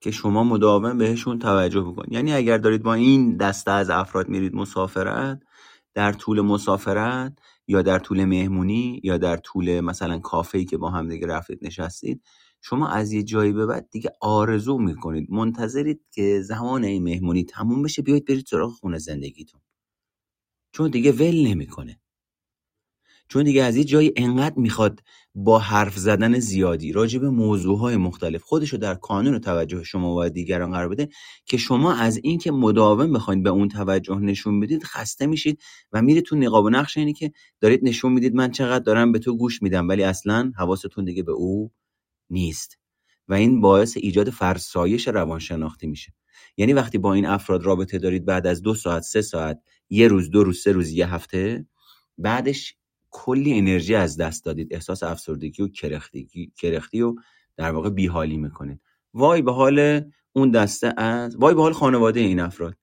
که 0.00 0.10
شما 0.10 0.44
مداوم 0.44 0.98
بهشون 0.98 1.38
توجه 1.38 1.80
بکنید. 1.80 2.12
یعنی 2.12 2.32
اگر 2.32 2.58
دارید 2.58 2.82
با 2.82 2.94
این 2.94 3.36
دسته 3.36 3.70
از 3.70 3.90
افراد 3.90 4.28
میرید 4.28 4.54
مسافرت 4.54 5.42
در 5.94 6.12
طول 6.12 6.40
مسافرت 6.40 7.38
یا 7.66 7.82
در 7.82 7.98
طول 7.98 8.24
مهمونی 8.24 9.00
یا 9.04 9.18
در 9.18 9.36
طول 9.36 9.80
مثلا 9.80 10.18
کافه 10.18 10.64
که 10.64 10.76
با 10.76 10.90
هم 10.90 11.08
دیگه 11.08 11.26
رفتید 11.26 11.58
نشستید 11.66 12.22
شما 12.62 12.88
از 12.88 13.12
یه 13.12 13.22
جایی 13.22 13.52
به 13.52 13.66
بعد 13.66 13.88
دیگه 13.90 14.10
آرزو 14.20 14.78
می‌کنید 14.78 15.30
منتظرید 15.30 16.00
که 16.10 16.42
زمان 16.42 16.84
این 16.84 17.02
مهمونی 17.02 17.44
تموم 17.44 17.82
بشه 17.82 18.02
بیاید 18.02 18.24
برید 18.24 18.46
سراغ 18.46 18.72
خونه 18.72 18.98
زندگیتون. 18.98 19.60
چون 20.72 20.90
دیگه 20.90 21.12
ول 21.12 21.46
نمی‌کنه. 21.46 22.00
چون 23.28 23.44
دیگه 23.44 23.62
از 23.62 23.76
یه 23.76 23.84
جایی 23.84 24.12
انقدر 24.16 24.54
می‌خواد 24.58 25.00
با 25.34 25.58
حرف 25.58 25.98
زدن 25.98 26.38
زیادی 26.38 26.92
راجع 26.92 27.18
به 27.18 27.30
موضوعهای 27.30 27.96
مختلف 27.96 28.42
خودشو 28.42 28.76
در 28.76 28.94
کانون 28.94 29.38
توجه 29.38 29.84
شما 29.84 30.16
و 30.16 30.28
دیگران 30.28 30.70
قرار 30.70 30.88
بده 30.88 31.08
که 31.46 31.56
شما 31.56 31.94
از 31.94 32.20
اینکه 32.22 32.52
مداوم 32.52 33.12
بخواید 33.12 33.42
به 33.42 33.50
اون 33.50 33.68
توجه 33.68 34.18
نشون 34.18 34.60
بدید 34.60 34.84
خسته 34.84 35.26
میشید 35.26 35.60
و 35.92 36.02
میرید 36.02 36.24
تو 36.24 36.36
نقاب 36.36 36.64
و 36.64 36.70
نقش 36.70 36.96
اینی 36.96 37.12
که 37.12 37.32
دارید 37.60 37.80
نشون 37.84 38.12
می‌دید 38.12 38.34
من 38.34 38.50
چقدر 38.50 38.84
دارم 38.84 39.12
به 39.12 39.18
تو 39.18 39.36
گوش 39.36 39.62
میدم 39.62 39.88
ولی 39.88 40.02
اصلا 40.02 40.52
حواستون 40.56 41.04
دیگه 41.04 41.22
به 41.22 41.32
او 41.32 41.70
نیست. 42.30 42.78
و 43.28 43.34
این 43.34 43.60
باعث 43.60 43.96
ایجاد 43.96 44.30
فرسایش 44.30 45.08
روانشناختی 45.08 45.86
میشه. 45.86 46.12
یعنی 46.60 46.72
وقتی 46.72 46.98
با 46.98 47.14
این 47.14 47.26
افراد 47.26 47.62
رابطه 47.62 47.98
دارید 47.98 48.24
بعد 48.24 48.46
از 48.46 48.62
دو 48.62 48.74
ساعت 48.74 49.02
سه 49.02 49.22
ساعت 49.22 49.60
یه 49.90 50.08
روز 50.08 50.30
دو 50.30 50.44
روز 50.44 50.62
سه 50.62 50.72
روز 50.72 50.90
یه 50.90 51.14
هفته 51.14 51.66
بعدش 52.18 52.74
کلی 53.10 53.58
انرژی 53.58 53.94
از 53.94 54.16
دست 54.16 54.44
دادید. 54.44 54.74
احساس 54.74 55.02
افسردگی 55.02 55.62
و 55.62 55.68
کرختی, 55.68 56.52
کرختی 56.56 57.00
و 57.00 57.14
در 57.56 57.70
واقع 57.70 57.90
بیحالی 57.90 58.36
می‌کنید. 58.36 58.80
وای 59.14 59.42
به 59.42 59.52
حال 59.52 60.04
اون 60.32 60.50
دسته 60.50 60.94
از 60.96 61.36
وای 61.36 61.54
به 61.54 61.62
حال 61.62 61.72
خانواده 61.72 62.20
این 62.20 62.40
افراد 62.40 62.76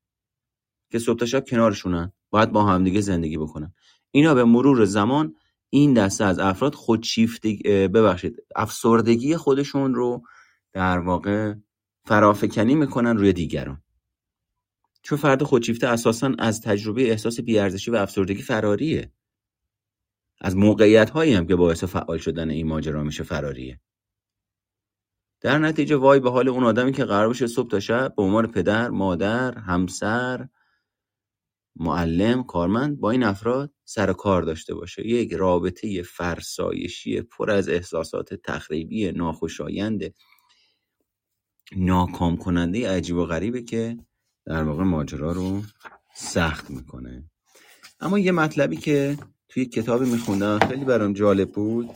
که 0.91 0.99
صبح 0.99 1.19
تا 1.19 1.25
شب 1.25 1.45
کنارشونن 1.47 2.11
باید 2.29 2.51
با 2.51 2.63
همدیگه 2.63 3.01
زندگی 3.01 3.37
بکنن. 3.37 3.73
اینا 4.11 4.33
به 4.33 4.43
مرور 4.43 4.85
زمان 4.85 5.35
این 5.69 5.93
دسته 5.93 6.25
از 6.25 6.39
افراد 6.39 6.75
خودشیفتگی 6.75 7.87
ببخشید 7.87 8.43
افسردگی 8.55 9.35
خودشون 9.35 9.95
رو 9.95 10.21
در 10.73 10.99
واقع 10.99 11.53
فرافکنی 12.07 12.75
می‌کنن 12.75 13.17
روی 13.17 13.33
دیگران. 13.33 13.83
چون 15.01 15.17
فرد 15.17 15.43
خودشیفته 15.43 15.87
اساسا 15.87 16.31
از 16.39 16.61
تجربه 16.61 17.11
احساس 17.11 17.39
بیارزشی 17.39 17.91
و 17.91 17.95
افسردگی 17.95 18.41
فراریه 18.41 19.11
از 20.41 20.55
موقعیت 20.55 21.09
هایی 21.09 21.33
هم 21.33 21.47
که 21.47 21.55
باعث 21.55 21.83
فعال 21.83 22.17
شدن 22.17 22.49
این 22.49 22.67
ماجرا 22.67 23.03
میشه 23.03 23.23
فراریه 23.23 23.81
در 25.41 25.57
نتیجه 25.57 25.95
وای 25.95 26.19
به 26.19 26.31
حال 26.31 26.47
اون 26.49 26.63
آدمی 26.63 26.91
که 26.91 27.05
قرار 27.05 27.27
باشه 27.27 27.47
صبح 27.47 27.69
تا 27.69 27.79
شب 27.79 28.13
به 28.15 28.23
عنوان 28.23 28.47
پدر، 28.47 28.89
مادر، 28.89 29.57
همسر، 29.57 30.47
معلم، 31.75 32.43
کارمند 32.43 32.99
با 32.99 33.11
این 33.11 33.23
افراد 33.23 33.73
سر 33.85 34.13
کار 34.13 34.41
داشته 34.41 34.75
باشه. 34.75 35.07
یک 35.07 35.33
رابطه 35.33 36.03
فرسایشی 36.03 37.21
پر 37.21 37.51
از 37.51 37.69
احساسات 37.69 38.33
تخریبی 38.33 39.11
ناخوشایند 39.11 40.13
ناکام 41.75 42.37
کننده 42.37 42.91
عجیب 42.91 43.15
و 43.15 43.25
غریبه 43.25 43.61
که 43.61 43.97
در 44.45 44.63
واقع 44.63 44.83
ماجرا 44.83 45.31
رو 45.31 45.63
سخت 46.15 46.69
می‌کنه. 46.69 47.23
اما 47.99 48.19
یه 48.19 48.31
مطلبی 48.31 48.77
که 48.77 49.17
توی 49.49 49.65
کتابی 49.65 50.09
میخوندم 50.09 50.59
خیلی 50.59 50.85
برام 50.85 51.13
جالب 51.13 51.51
بود 51.51 51.89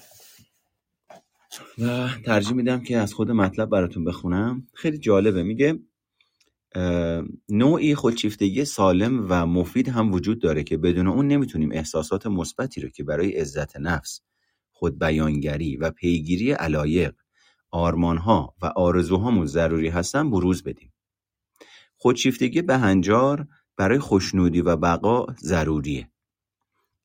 و 1.77 2.09
ترجیح 2.25 2.53
میدم 2.53 2.83
که 2.83 2.97
از 2.97 3.13
خود 3.13 3.31
مطلب 3.31 3.69
براتون 3.69 4.03
بخونم. 4.03 4.67
خیلی 4.73 4.97
جالبه. 4.97 5.43
میگه 5.43 5.79
نوعی 7.49 7.95
خودشیفتگی 7.95 8.65
سالم 8.65 9.25
و 9.29 9.45
مفید 9.45 9.89
هم 9.89 10.13
وجود 10.13 10.41
داره 10.41 10.63
که 10.63 10.77
بدون 10.77 11.07
اون 11.07 11.27
نمی‌تونیم 11.27 11.69
احساسات 11.71 12.27
مثبتی 12.27 12.81
رو 12.81 12.89
که 12.89 13.03
برای 13.03 13.31
عزت 13.31 13.77
نفس 13.77 14.21
خود 14.71 14.99
بیانگری 14.99 15.77
و 15.77 15.91
پیگیری 15.91 16.51
علایق 16.51 17.13
آرمانها 17.71 18.55
و 18.61 18.65
آرزوهامون 18.65 19.45
ضروری 19.45 19.89
هستن 19.89 20.31
بروز 20.31 20.63
بدیم. 20.63 20.93
خودشیفتگی 21.97 22.61
بهنجار 22.61 23.47
برای 23.77 23.99
خوشنودی 23.99 24.61
و 24.61 24.75
بقا 24.75 25.25
ضروریه. 25.39 26.11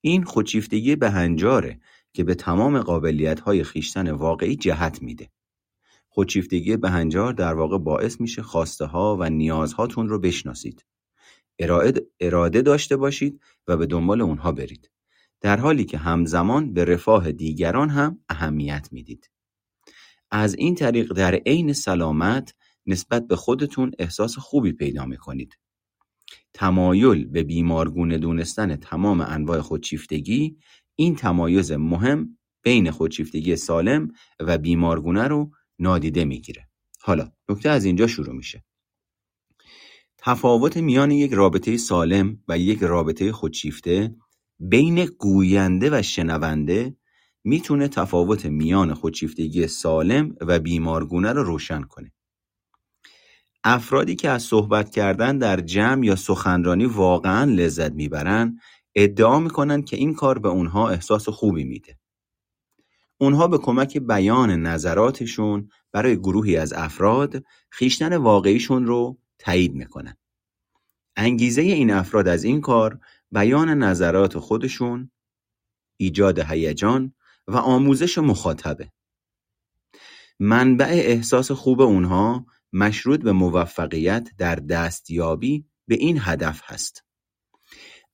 این 0.00 0.24
خودشیفتگی 0.24 0.96
بهنجاره 0.96 1.80
که 2.12 2.24
به 2.24 2.34
تمام 2.34 2.80
قابلیت 2.80 3.40
های 3.40 3.64
خیشتن 3.64 4.10
واقعی 4.10 4.56
جهت 4.56 5.02
میده. 5.02 5.30
خودشیفتگی 6.08 6.76
بهنجار 6.76 7.32
در 7.32 7.54
واقع 7.54 7.78
باعث 7.78 8.20
میشه 8.20 8.42
خواسته 8.42 8.84
ها 8.84 9.16
و 9.20 9.30
نیازهاتون 9.30 10.08
رو 10.08 10.18
بشناسید. 10.18 10.86
اراده 12.20 12.62
داشته 12.62 12.96
باشید 12.96 13.40
و 13.66 13.76
به 13.76 13.86
دنبال 13.86 14.20
اونها 14.20 14.52
برید. 14.52 14.90
در 15.40 15.56
حالی 15.56 15.84
که 15.84 15.98
همزمان 15.98 16.72
به 16.72 16.84
رفاه 16.84 17.32
دیگران 17.32 17.90
هم 17.90 18.18
اهمیت 18.28 18.88
می‌دید. 18.92 19.30
از 20.30 20.54
این 20.54 20.74
طریق 20.74 21.12
در 21.12 21.34
عین 21.34 21.72
سلامت 21.72 22.54
نسبت 22.86 23.26
به 23.26 23.36
خودتون 23.36 23.92
احساس 23.98 24.38
خوبی 24.38 24.72
پیدا 24.72 25.06
می‌کنید. 25.06 25.58
تمایل 26.54 27.26
به 27.26 27.42
بیمارگونه 27.42 28.18
دونستن 28.18 28.76
تمام 28.76 29.20
انواع 29.20 29.60
خودشیفتگی 29.60 30.56
این 30.94 31.16
تمایز 31.16 31.72
مهم 31.72 32.38
بین 32.62 32.90
خودشیفتگی 32.90 33.56
سالم 33.56 34.08
و 34.40 34.58
بیمارگونه 34.58 35.22
رو 35.28 35.50
نادیده 35.78 36.24
می‌گیره. 36.24 36.68
حالا 37.00 37.32
نکته 37.48 37.70
از 37.70 37.84
اینجا 37.84 38.06
شروع 38.06 38.34
میشه. 38.34 38.64
تفاوت 40.18 40.76
میان 40.76 41.10
یک 41.10 41.32
رابطه 41.32 41.76
سالم 41.76 42.42
و 42.48 42.58
یک 42.58 42.78
رابطه 42.82 43.32
خودشیفته 43.32 44.16
بین 44.58 45.04
گوینده 45.04 45.98
و 45.98 46.02
شنونده 46.02 46.96
می‌تونه 47.46 47.88
تفاوت 47.88 48.46
میان 48.46 48.94
خودشیفتگی 48.94 49.66
سالم 49.66 50.36
و 50.40 50.58
بیمارگونه 50.58 51.32
رو 51.32 51.42
روشن 51.42 51.82
کنه. 51.82 52.12
افرادی 53.64 54.16
که 54.16 54.28
از 54.28 54.42
صحبت 54.42 54.90
کردن 54.90 55.38
در 55.38 55.60
جمع 55.60 56.04
یا 56.04 56.16
سخنرانی 56.16 56.84
واقعا 56.84 57.44
لذت 57.44 57.92
می‌برن 57.92 58.58
ادعا 58.94 59.40
می‌کنن 59.40 59.82
که 59.82 59.96
این 59.96 60.14
کار 60.14 60.38
به 60.38 60.48
اونها 60.48 60.88
احساس 60.88 61.28
خوبی 61.28 61.64
میده. 61.64 61.98
اونها 63.18 63.48
به 63.48 63.58
کمک 63.58 63.98
بیان 63.98 64.50
نظراتشون 64.50 65.68
برای 65.92 66.16
گروهی 66.16 66.56
از 66.56 66.72
افراد 66.72 67.44
خیشتن 67.70 68.16
واقعیشون 68.16 68.86
رو 68.86 69.18
تایید 69.38 69.74
می‌کنن. 69.74 70.16
انگیزه 71.16 71.62
این 71.62 71.90
افراد 71.90 72.28
از 72.28 72.44
این 72.44 72.60
کار 72.60 73.00
بیان 73.32 73.68
نظرات 73.68 74.38
خودشون، 74.38 75.10
ایجاد 75.96 76.38
هیجان 76.38 77.12
و 77.46 77.56
آموزش 77.56 78.18
مخاطبه. 78.18 78.92
منبع 80.40 80.88
احساس 80.90 81.50
خوب 81.50 81.80
اونها 81.80 82.46
مشروط 82.72 83.20
به 83.20 83.32
موفقیت 83.32 84.28
در 84.38 84.54
دستیابی 84.54 85.64
به 85.86 85.94
این 85.94 86.18
هدف 86.20 86.60
هست. 86.64 87.04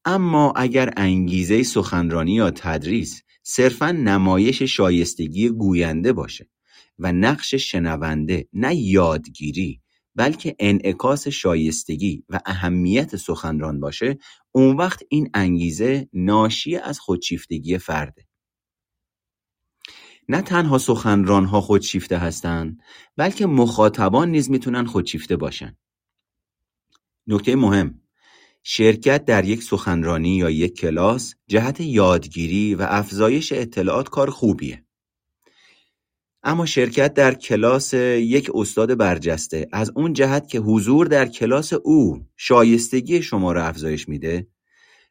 اما 0.04 0.52
اگر 0.56 0.92
انگیزه 0.96 1.62
سخنرانی 1.62 2.32
یا 2.32 2.50
تدریس 2.50 3.22
صرفا 3.42 3.92
نمایش 3.92 4.62
شایستگی 4.62 5.48
گوینده 5.48 6.12
باشه 6.12 6.50
و 6.98 7.12
نقش 7.12 7.54
شنونده 7.54 8.48
نه 8.52 8.76
یادگیری 8.76 9.82
بلکه 10.14 10.56
انعکاس 10.58 11.28
شایستگی 11.28 12.24
و 12.28 12.40
اهمیت 12.46 13.16
سخنران 13.16 13.80
باشه 13.80 14.18
اون 14.52 14.76
وقت 14.76 15.02
این 15.08 15.30
انگیزه 15.34 16.08
ناشی 16.12 16.76
از 16.76 17.00
خودشیفتگی 17.00 17.78
فرده 17.78 18.26
نه 20.28 20.42
تنها 20.42 20.78
سخنرانها 20.78 21.60
خودشیفته 21.60 22.18
هستند 22.18 22.80
بلکه 23.16 23.46
مخاطبان 23.46 24.30
نیز 24.30 24.50
می‌تونن 24.50 24.84
خودشیفته 24.84 25.36
باشن. 25.36 25.76
نکته 27.26 27.56
مهم 27.56 28.00
شرکت 28.62 29.24
در 29.24 29.44
یک 29.44 29.62
سخنرانی 29.62 30.36
یا 30.36 30.50
یک 30.50 30.76
کلاس 30.76 31.34
جهت 31.46 31.80
یادگیری 31.80 32.74
و 32.74 32.86
افزایش 32.88 33.52
اطلاعات 33.52 34.08
کار 34.08 34.30
خوبیه. 34.30 34.84
اما 36.42 36.66
شرکت 36.66 37.14
در 37.14 37.34
کلاس 37.34 37.94
یک 37.94 38.50
استاد 38.54 38.94
برجسته 38.94 39.68
از 39.72 39.92
اون 39.94 40.12
جهت 40.12 40.48
که 40.48 40.58
حضور 40.58 41.06
در 41.06 41.28
کلاس 41.28 41.72
او 41.72 42.26
شایستگی 42.36 43.22
شما 43.22 43.52
را 43.52 43.64
افزایش 43.64 44.08
میده 44.08 44.46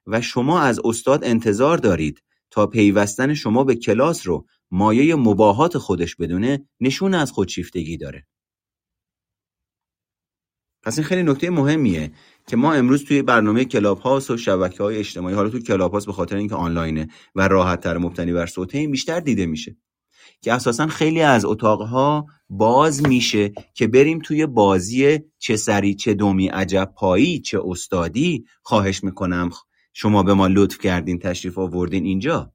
و 0.08 0.22
شما 0.22 0.62
از 0.62 0.80
استاد 0.84 1.24
انتظار 1.24 1.78
دارید 1.78 2.24
تا 2.50 2.68
پیوستن 2.68 3.34
شما 3.34 3.64
به 3.64 3.76
کلاس 3.76 4.28
رو 4.28 4.46
مایه 4.72 5.16
مباهات 5.16 5.78
خودش 5.78 6.16
بدونه 6.16 6.70
نشون 6.80 7.14
از 7.14 7.32
خودشیفتگی 7.32 7.98
داره. 7.98 8.28
پس 10.84 10.98
این 10.98 11.08
خیلی 11.08 11.24
نکته 11.24 11.50
مهمیه 11.50 12.12
که 12.48 12.58
ما 12.58 12.74
امروز 12.74 13.06
توی 13.06 13.22
برنامه 13.22 13.66
کلاب 13.66 14.00
هاست 14.00 14.32
و 14.32 14.38
شبکه 14.38 14.84
های 14.84 14.98
اجتماعی 14.98 15.36
حالا 15.36 15.50
تو 15.50 15.60
کلاب 15.60 15.94
هاست 15.94 16.06
به 16.06 16.14
خاطر 16.14 16.36
اینکه 16.36 16.56
آنلاینه 16.56 17.08
و 17.36 17.48
راحت 17.48 17.82
تر 17.82 17.98
مبتنی 17.98 18.34
بر 18.34 18.46
صوته 18.46 18.78
این 18.78 18.92
بیشتر 18.92 19.20
دیده 19.20 19.46
میشه. 19.46 19.78
که 20.42 20.54
اساسا 20.54 20.88
خیلی 20.88 21.22
از 21.22 21.46
اتاقها 21.46 22.26
باز 22.50 23.08
میشه 23.08 23.52
که 23.74 23.88
بریم 23.88 24.20
توی 24.20 24.46
بازی 24.46 25.20
چه 25.40 25.56
سری 25.56 25.96
چه 25.96 26.14
دومی 26.14 26.48
عجب 26.48 26.94
پایی 26.96 27.40
چه 27.40 27.60
استادی 27.66 28.46
خواهش 28.62 29.04
می‌کنم 29.04 29.50
شما 29.94 30.24
به 30.24 30.34
ما 30.34 30.48
لطف 30.48 30.78
کردین 30.78 31.20
تشریف 31.20 31.58
آوردین 31.58 32.06
اینجا. 32.06 32.54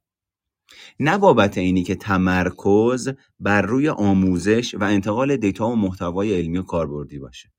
نه 1.00 1.18
بابت 1.18 1.58
اینی 1.58 1.82
که 1.82 1.94
تمرکز 1.94 3.08
بر 3.40 3.62
روی 3.62 3.88
آموزش 3.88 4.74
و 4.74 4.84
انتقال 4.84 5.36
دیتا 5.36 5.68
و 5.68 5.76
محتوای 5.76 6.34
علمی 6.34 6.58
و 6.58 6.62
کاربردی 6.62 7.18
باشه. 7.18 7.52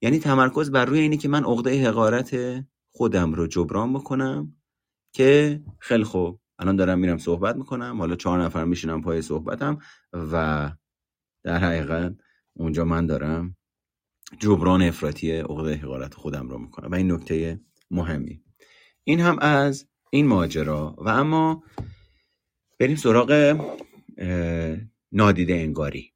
یعنی 0.00 0.18
تمرکز 0.18 0.70
بر 0.70 0.84
روی 0.84 1.00
اینی 1.00 1.16
که 1.16 1.28
من 1.28 1.44
عقده 1.44 1.88
حقارت 1.88 2.64
خودم 2.90 3.32
رو 3.32 3.46
جبران 3.46 3.92
بکنم 3.92 4.56
که 5.12 5.60
خیلی 5.78 6.04
خوب 6.04 6.40
الان 6.58 6.76
دارم 6.76 6.98
میرم 6.98 7.18
صحبت 7.18 7.56
می‌کنم 7.56 7.96
حالا 7.98 8.16
چهار 8.16 8.42
نفر 8.42 8.64
میشینم 8.64 9.02
پای 9.02 9.22
صحبتم 9.22 9.78
و 10.12 10.72
در 11.42 11.58
حقیقت 11.58 12.14
اونجا 12.54 12.84
من 12.84 13.06
دارم 13.06 13.56
جبران 14.38 14.82
افراطی 14.82 15.32
عقده 15.32 15.74
حقارت 15.74 16.14
خودم 16.14 16.48
رو 16.48 16.58
می‌کنم. 16.58 16.90
و 16.90 16.94
این 16.94 17.12
نکته 17.12 17.60
مهمی. 17.90 18.42
این 19.04 19.20
هم 19.20 19.38
از 19.38 19.86
این 20.10 20.26
ماجرا 20.26 20.94
و 20.98 21.08
اما 21.08 21.64
بریم 22.78 22.96
سراغ 22.96 23.58
نادیده 25.12 25.54
انگاری. 25.54 26.14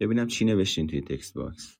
ببینم 0.00 0.26
چی 0.26 0.44
نوشتین 0.44 0.86
توی 0.86 1.00
text 1.00 1.34
box. 1.34 1.76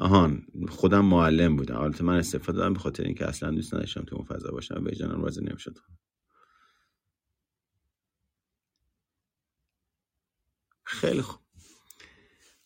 آهان 0.00 0.46
خودم 0.68 1.04
معلم 1.04 1.56
بودم. 1.56 1.76
البته 1.80 2.04
من 2.04 2.16
استعفا 2.18 2.58
دادم 2.58 2.72
به 2.72 2.78
خاطر 2.78 3.04
اینکه 3.04 3.26
اصلا 3.28 3.50
دوست 3.50 3.74
نداشتم 3.74 4.04
تو 4.04 4.16
اون 4.16 4.24
فضا 4.24 4.50
باشم. 4.50 4.84
به 4.84 4.96
جنان 4.96 5.22
راضی 5.22 5.44
نمی‌شد. 5.44 5.78
خیلی 10.84 11.22
خوب. 11.22 11.40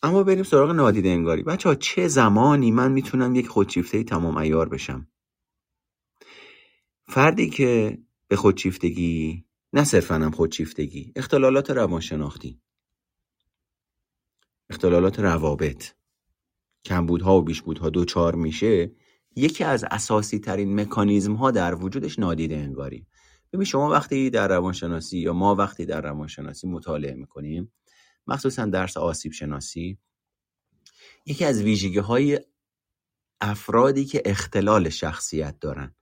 اما 0.05 0.23
بریم 0.23 0.43
سراغ 0.43 0.71
نادیده 0.71 1.09
انگاری. 1.09 1.43
بچه 1.43 1.69
ها 1.69 1.75
چه 1.75 2.07
زمانی 2.07 2.71
من 2.71 2.91
می‌تونم 2.91 3.35
یک 3.35 3.47
خودشیفته 3.47 4.03
تمام 4.03 4.37
ایار 4.37 4.69
بشم؟ 4.69 5.07
فردی 7.07 7.49
که 7.49 7.97
به 8.27 8.35
خودشیفتگی 8.35 9.45
نه 9.73 9.83
صرفا 9.83 10.15
هم 10.15 10.31
خودشیفتگی 10.31 11.13
اختلالات 11.15 11.71
روانشناختی. 11.71 12.61
اختلالات 14.69 15.19
روابط. 15.19 15.85
کمبودها 16.85 17.37
و 17.37 17.41
بیشبودها 17.41 17.89
دوچار 17.89 18.35
میشه 18.35 18.91
یکی 19.35 19.63
از 19.63 19.85
اساسی 19.91 20.39
ترین 20.39 20.79
مکانیزم 20.79 21.33
ها 21.33 21.51
در 21.51 21.75
وجودش 21.75 22.19
نادیده 22.19 22.57
انگاری. 22.57 23.07
ببین 23.53 23.65
شما 23.65 23.89
وقتی 23.89 24.29
در 24.29 24.47
روانشناسی 24.47 25.19
یا 25.19 25.33
ما 25.33 25.55
وقتی 25.55 25.85
در 25.85 26.01
روانشناسی 26.01 26.67
مطالعه 26.67 27.13
می‌کنیم 27.13 27.71
مخصوصا 28.27 28.65
درس 28.65 28.97
آسیب 28.97 29.31
شناسی 29.31 29.97
یکی 31.25 31.45
از 31.45 31.61
ویژگی 31.61 31.99
های 31.99 32.39
افرادی 33.41 34.05
که 34.05 34.21
اختلال 34.25 34.89
شخصیت 34.89 35.59
دارن. 35.59 35.95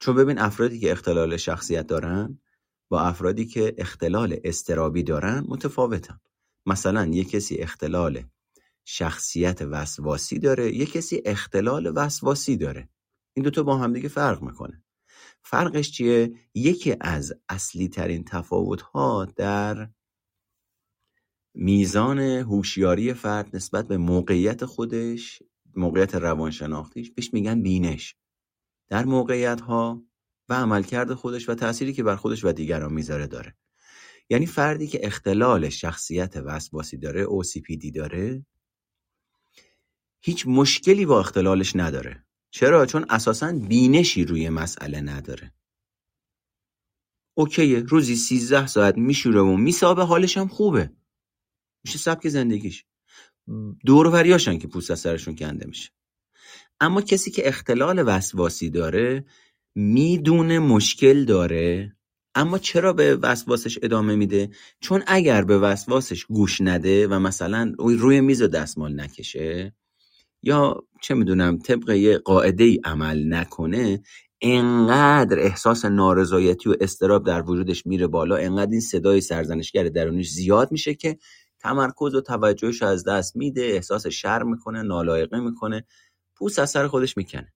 چون 0.00 0.16
ببین 0.16 0.38
افرادی 0.38 0.80
که 0.80 0.92
اختلال 0.92 1.36
شخصیت 1.36 1.86
دارن 1.86 2.38
با 2.88 3.00
افرادی 3.00 3.46
که 3.46 3.74
اختلال 3.78 4.40
استرابی 4.44 5.02
دارن 5.02 5.44
متفاوتن. 5.48 6.20
مثلا 6.66 7.06
یک 7.06 7.30
کسی 7.30 7.56
اختلال 7.56 8.24
شخصیت 8.84 9.62
وسواسی 9.62 10.38
داره 10.38 10.74
یه 10.76 10.86
کسی 10.86 11.22
اختلال 11.24 11.92
وسواسی 11.96 12.56
داره. 12.56 12.88
این 13.36 13.44
دوتا 13.44 13.62
با 13.62 13.76
هم 13.78 13.92
دیگه 13.92 14.08
فرق 14.08 14.42
می‌کنه. 14.42 14.84
فرقش 15.42 15.90
چیه؟ 15.90 16.32
یکی 16.54 16.96
از 17.00 17.32
اصلی 17.48 17.88
ترین 17.88 18.24
تفاوت 18.24 18.80
ها 18.80 19.24
در 19.24 19.88
میزان 21.54 22.18
هوشیاری 22.20 23.14
فرد 23.14 23.56
نسبت 23.56 23.88
به 23.88 23.96
موقعیت 23.96 24.64
خودش 24.64 25.42
موقعیت 25.76 26.14
روانشناختیش 26.14 27.10
بهش 27.10 27.32
میگن 27.32 27.62
بینش. 27.62 28.16
در 28.88 29.04
موقعیت 29.04 29.60
ها 29.60 30.02
و 30.48 30.54
عملکرد 30.54 31.14
خودش 31.14 31.48
و 31.48 31.54
تأثیری 31.54 31.92
که 31.92 32.02
بر 32.02 32.16
خودش 32.16 32.44
و 32.44 32.52
دیگران 32.52 32.92
می‌ذاره 32.92 33.26
داره. 33.26 33.54
یعنی 34.30 34.46
فردی 34.46 34.86
که 34.86 35.06
اختلال 35.06 35.68
شخصیت 35.68 36.36
وسواسی 36.36 36.96
داره 36.96 37.26
OCPD 37.26 37.92
داره 37.94 38.46
هیچ 40.20 40.46
مشکلی 40.46 41.06
با 41.06 41.20
اختلالش 41.20 41.76
نداره. 41.76 42.24
چرا؟ 42.50 42.86
چون 42.86 43.06
اساسا 43.10 43.52
بینشی 43.68 44.24
روی 44.24 44.48
مسئله 44.48 45.00
نداره. 45.00 45.52
اوکیه 47.34 47.80
روزی 47.80 48.16
سیزده 48.16 48.66
ساعت 48.66 48.98
میشوره 48.98 49.40
و 49.40 49.56
میسابه 49.56 50.04
حالش 50.04 50.38
هم 50.38 50.48
خوبه. 50.48 50.90
میشه 51.84 51.98
سبک 51.98 52.28
زندگیش. 52.28 52.84
دوروریاشن 53.84 54.58
که 54.58 54.68
پوست 54.68 54.90
از 54.90 55.00
سرشون 55.00 55.36
کنده 55.36 55.66
میشه. 55.66 55.90
اما 56.80 57.00
کسی 57.00 57.30
که 57.30 57.48
اختلال 57.48 58.02
وسواسی 58.06 58.70
داره 58.70 59.24
می‌دونه 59.74 60.58
مشکل 60.58 61.24
داره. 61.24 61.96
اما 62.34 62.58
چرا 62.58 62.92
به 62.92 63.16
وسواسش 63.16 63.78
ادامه 63.82 64.16
میده؟ 64.16 64.50
چون 64.80 65.02
اگر 65.06 65.44
به 65.44 65.58
وسواسش 65.58 66.24
گوش 66.24 66.60
نده 66.60 67.06
و 67.06 67.18
مثلا 67.18 67.72
روی 67.78 68.20
میز 68.20 68.42
و 68.42 68.46
دستمال 68.46 69.00
نکشه 69.00 69.74
یا 70.42 70.84
چه 71.02 71.14
می‌دونم 71.14 71.58
طبق 71.58 71.90
یه 71.90 72.18
قاعده 72.18 72.64
ای 72.64 72.80
عمل 72.84 73.34
نکنه 73.34 74.02
انقدر 74.40 75.38
احساس 75.40 75.84
نارضایتی 75.84 76.68
و 76.68 76.74
استراب 76.80 77.26
در 77.26 77.42
وجودش 77.42 77.86
میره 77.86 78.06
بالا 78.06 78.36
انقدر 78.36 78.70
این 78.70 78.80
صدای 78.80 79.20
سرزنشگر 79.20 79.84
درونیش 79.84 80.30
زیاد 80.30 80.72
میشه 80.72 80.94
که 80.94 81.18
تمرکز 81.64 82.14
و 82.14 82.20
توجهش 82.20 82.82
از 82.82 83.04
دست 83.04 83.36
میده 83.36 83.62
احساس 83.62 84.06
شرم 84.06 84.50
می‌کنه 84.50 84.82
نالایقه 84.82 85.40
می‌کنه 85.40 85.84
پوست 86.36 86.58
از 86.58 86.70
سر 86.70 86.86
خودش 86.86 87.16
می‌کنه. 87.16 87.52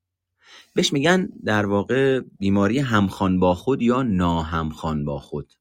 بهش 0.75 0.93
میگن 0.93 1.29
در 1.45 1.67
واقع 1.67 2.21
بیماری 2.39 2.79
همخوان 2.79 3.41
با 3.41 3.55
خود 3.55 3.83
یا 3.83 4.03
ناهمخوان 4.03 5.05
با 5.05 5.19
خود. 5.19 5.53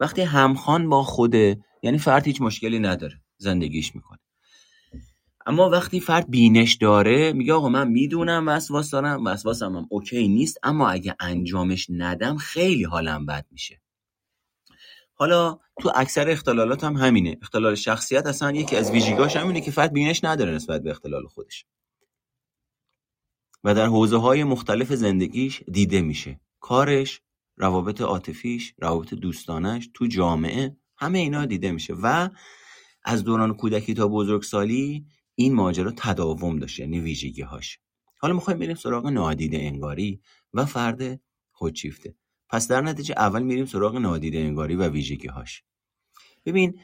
وقتی 0.00 0.22
همخوان 0.22 0.88
با 0.88 1.02
خوده 1.02 1.64
یعنی 1.82 1.98
فرد 1.98 2.26
هیچ 2.26 2.40
مشکلی 2.40 2.78
نداره 2.78 3.20
زندگیش 3.36 3.94
می‌کنه. 3.94 4.18
اما 5.46 5.70
وقتی 5.70 6.00
فرد 6.00 6.30
بینش 6.30 6.74
داره 6.74 7.32
میگه 7.32 7.52
آقا 7.52 7.68
من 7.68 7.88
می‌دونم 7.88 8.48
وسواس 8.48 8.90
دارم 8.90 9.24
وسواسم 9.24 9.76
هم 9.76 9.86
اوکی 9.90 10.28
نیست 10.28 10.58
اما 10.62 10.88
اگه 10.88 11.16
انجامش 11.20 11.86
ندم 11.90 12.36
خیلی 12.36 12.84
حالم 12.84 13.26
بد 13.26 13.46
میشه. 13.50 13.80
حالا 15.14 15.58
تو 15.80 15.92
اکثر 15.94 16.30
اختلالات 16.30 16.84
هم 16.84 16.96
همینه. 16.96 17.38
اختلال 17.42 17.74
شخصیت 17.74 18.26
اصلا 18.26 18.52
یکی 18.52 18.76
از 18.76 18.90
ویژگیاش 18.90 19.36
همینه 19.36 19.60
که 19.60 19.70
فرد 19.70 19.92
بینش 19.92 20.24
نداره 20.24 20.52
نسبت 20.52 20.82
به 20.82 20.90
اختلال 20.90 21.26
خودش. 21.26 21.66
و 23.64 23.74
در 23.74 23.86
حوزه 23.86 24.16
های 24.16 24.44
مختلف 24.44 24.92
زندگیش 24.92 25.62
دیده 25.72 26.00
میشه. 26.00 26.40
کارش 26.60 27.20
روابط 27.56 28.00
عاطفیش 28.00 28.74
روابط 28.78 29.14
دوستانش 29.14 29.90
تو 29.94 30.06
جامعه 30.06 30.76
همه 30.96 31.18
اینا 31.18 31.46
دیده 31.46 31.72
میشه. 31.72 31.94
و 32.02 32.28
از 33.04 33.24
دوران 33.24 33.54
کودکی 33.54 33.94
تا 33.94 34.08
بزرگسالی 34.08 35.06
این 35.34 35.54
ماجرا 35.54 35.92
تداوم 35.96 36.58
داشته 36.58 36.82
یعنی 36.82 37.00
ویژگی 37.00 37.42
هاش 37.42 37.78
حالا 38.18 38.34
می‌خوایم 38.34 38.58
بریم 38.58 38.74
سراغ 38.74 39.06
نادیده 39.06 39.58
انگاری 39.58 40.20
و 40.52 40.64
فرد 40.66 41.20
خودشیفته. 41.52 42.14
پس 42.54 42.68
در 42.68 42.80
نتیجه 42.80 43.14
اول 43.18 43.42
میریم 43.42 43.66
سراغ 43.66 43.96
نادیده 43.96 44.38
انگاری 44.38 44.76
و 44.76 44.88
ویژگی 44.88 45.28
هاش 45.28 45.62
ببین 46.46 46.80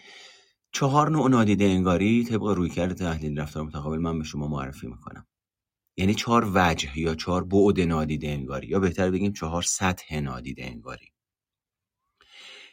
چهار 0.72 1.10
نوع 1.10 1.30
نادیده 1.30 1.64
انگاری 1.64 2.24
طبق 2.24 2.42
رویکرد 2.42 2.92
تحلیل 2.92 3.40
رفتار 3.40 3.62
متقابل 3.62 3.98
من 3.98 4.18
به 4.18 4.24
شما 4.24 4.48
معرفی 4.48 4.86
می‌کنم. 4.86 5.26
یعنی 5.96 6.14
چهار 6.14 6.50
وجه 6.54 6.98
یا 6.98 7.14
چهار 7.14 7.44
بعد 7.44 7.80
نادیده 7.80 8.28
انگاری 8.28 8.66
یا 8.66 8.80
بهتر 8.80 9.10
بگیم 9.10 9.32
چهار 9.32 9.62
سطح 9.62 10.20
نادیده 10.20 10.64
انگاری. 10.64 11.12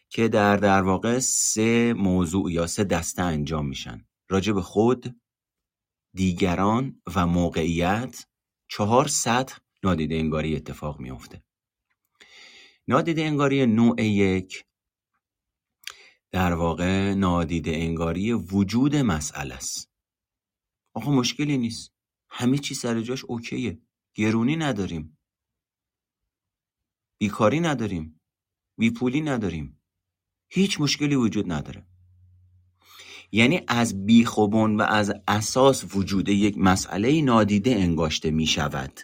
که 0.10 0.28
در 0.28 0.58
در 0.58 0.82
واقع 0.82 1.20
سه 1.20 1.94
موضوع 1.94 2.52
یا 2.52 2.68
سه 2.68 2.84
دسته 2.84 3.22
انجام 3.22 3.68
میشن. 3.68 4.06
راجع 4.30 4.54
به 4.54 4.62
خود 4.62 5.16
دیگران 6.14 7.02
و 7.16 7.28
موقعیت 7.28 8.26
چهار 8.70 9.08
سطح 9.08 9.58
نادیده 9.84 10.16
انگاری 10.16 10.56
اتفاق 10.56 11.00
میافته. 11.00 11.47
نادیده 12.88 13.22
انگاری 13.22 13.66
نوع 13.66 14.02
یک. 14.02 14.66
در 16.32 16.54
واقع 16.54 17.14
نادیده 17.14 17.72
انگاری 17.72 18.34
وجود 18.34 18.96
مسئله 18.96 19.56
است. 19.56 19.92
آقا 20.94 21.12
مشکلی 21.12 21.58
نیست. 21.58 21.94
همه 22.30 22.58
چی 22.58 22.76
سر 22.76 23.02
جاش 23.02 23.26
اوکیه. 23.26 23.82
گرونی 24.14 24.56
نداریم. 24.56 25.18
بیکاری 27.18 27.60
نداریم. 27.60 28.22
بیپولی 28.78 29.22
نداریم. 29.22 29.82
هیچ 30.50 30.82
مشکلی 30.82 31.16
وجود 31.16 31.52
نداره. 31.52 31.88
یعنی 33.32 33.62
از 33.68 34.06
بیخوبون 34.06 34.78
و 34.78 34.82
از 34.82 35.14
اساس 35.28 35.96
وجود 35.96 36.30
یک 36.30 36.58
مسئله 36.58 37.22
نادیده 37.22 37.72
انگاشته 37.72 38.32
می 38.32 38.48
شود 38.48 39.00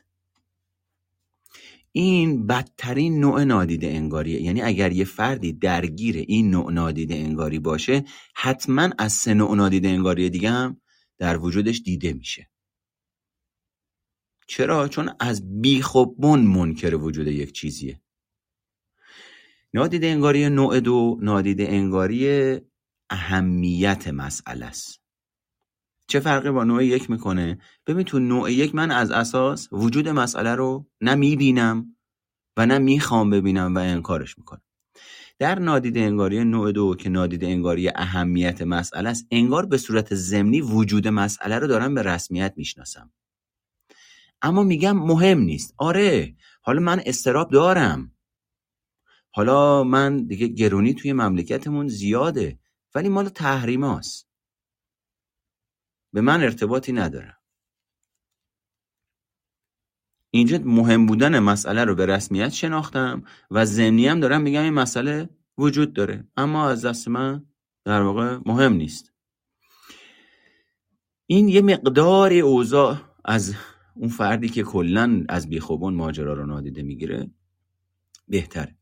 این 1.95 2.47
بدترین 2.47 3.19
نوع 3.19 3.43
نادیده 3.43 3.87
انگاریه. 3.87 4.41
یعنی 4.41 4.61
اگر 4.61 4.91
یه 4.91 5.05
فردی 5.05 5.53
درگیر 5.53 6.15
این 6.27 6.51
نوع 6.51 6.71
نادیده 6.71 7.15
انگاری 7.15 7.59
باشه 7.59 8.03
حتما 8.35 8.89
از 8.97 9.13
سه 9.13 9.33
نوع 9.33 9.55
نادیده 9.55 9.89
انگاری 9.89 10.29
دیگه 10.29 10.49
هم 10.49 10.81
در 11.17 11.37
وجودش 11.37 11.81
دیده 11.81 12.13
میشه. 12.13 12.49
چرا؟ 14.47 14.87
چون 14.87 15.09
از 15.19 15.61
بیخوبون 15.61 16.39
منکر 16.39 16.95
وجود 16.95 17.27
یک 17.27 17.51
چیزیه. 17.51 18.01
نادیده 19.73 20.07
انگاری 20.07 20.49
نوع 20.49 20.79
دو 20.79 21.17
نادیده 21.21 21.67
انگاری 21.69 22.57
اهمیت 23.09 24.07
مسئله 24.07 24.65
است. 24.65 25.02
چه 26.07 26.19
فرقی 26.19 26.51
با 26.51 26.63
نوع 26.63 26.85
یک 26.85 27.09
می‌کنه؟ 27.09 27.59
ببین 27.87 28.03
تو 28.03 28.19
نوع 28.19 28.51
یک 28.51 28.75
من 28.75 28.91
از 28.91 29.11
اساس 29.11 29.67
وجود 29.71 30.09
مسئله 30.09 30.55
رو 30.55 30.87
نه 31.01 31.15
می‌بینم 31.15 31.95
و 32.57 32.65
نه 32.65 32.77
می‌خوام 32.77 33.29
ببینم 33.29 33.75
و 33.75 33.79
انکارش 33.79 34.37
می‌کنم. 34.37 34.61
در 35.39 35.59
نادیده 35.59 35.99
انگاری 35.99 36.43
نوع 36.43 36.71
دو 36.71 36.95
که 36.95 37.09
نادیده 37.09 37.47
انگاری 37.47 37.89
اهمیت 37.95 38.61
مسئله 38.61 39.09
است 39.09 39.27
انگار 39.31 39.65
به 39.65 39.77
صورت 39.77 40.15
ضمنی 40.15 40.61
وجود 40.61 41.07
مسئله 41.07 41.59
رو 41.59 41.67
دارم 41.67 41.95
به 41.95 42.01
رسمیت 42.01 42.53
می‌شناسم. 42.57 43.11
اما 44.41 44.63
میگم 44.63 44.97
مهم 44.97 45.39
نیست. 45.39 45.73
آره 45.77 46.35
حالا 46.61 46.79
من 46.79 47.01
استراب 47.05 47.51
دارم. 47.51 48.11
حالا 49.31 49.83
من 49.83 50.27
دیگه 50.27 50.47
گرونی 50.47 50.93
توی 50.93 51.13
مملکتمون 51.13 51.87
زیاده 51.87 52.59
ولی 52.95 53.09
مال 53.09 53.29
تحریماست 53.29 54.32
به 56.13 56.21
من 56.21 56.43
ارتباطی 56.43 56.93
نداره. 56.93 57.37
اینجا 60.31 60.57
مهم 60.57 61.05
بودن 61.05 61.39
مسئله 61.39 61.83
رو 61.83 61.95
به 61.95 62.05
رسمیت 62.05 62.49
شناختم 62.49 63.23
و 63.51 63.65
ضمنی 63.65 64.07
هم 64.07 64.19
دارم 64.19 64.41
میگم 64.41 64.63
این 64.63 64.73
مسئله 64.73 65.29
وجود 65.57 65.93
داره 65.93 66.27
اما 66.37 66.69
از 66.69 66.85
دست 66.85 67.07
من 67.07 67.45
در 67.85 68.01
واقع 68.01 68.39
مهم 68.45 68.73
نیست. 68.73 69.13
این 71.25 71.49
یه 71.49 71.61
مقداری 71.61 72.39
اوضاع 72.39 72.97
از 73.25 73.55
اون 73.95 74.09
فردی 74.09 74.49
که 74.49 74.63
کلا 74.63 75.25
از 75.29 75.49
بیخوبون 75.49 75.93
ماجرا 75.93 76.33
رو 76.33 76.45
نادیده 76.45 76.83
می‌گیره 76.83 77.31
بهتره. 78.27 78.75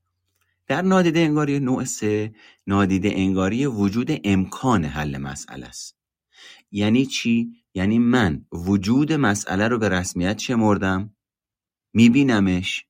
در 0.68 0.82
نادیده 0.82 1.20
انگاری 1.20 1.60
نوع 1.60 1.84
سه 1.84 2.36
نادیده 2.68 3.12
انگاری 3.14 3.66
وجود 3.66 4.12
امکان 4.24 4.86
حل 4.86 5.18
مسئله 5.18 5.66
است. 5.66 6.01
یعنی 6.72 7.06
چی؟ 7.06 7.54
یعنی 7.74 8.00
من 8.00 8.46
وجود 8.52 9.14
مسئله 9.14 9.68
رو 9.68 9.78
به 9.78 9.90
رسمیت 9.90 10.40
شمردم 10.40 11.16
میبینمش. 11.94 12.86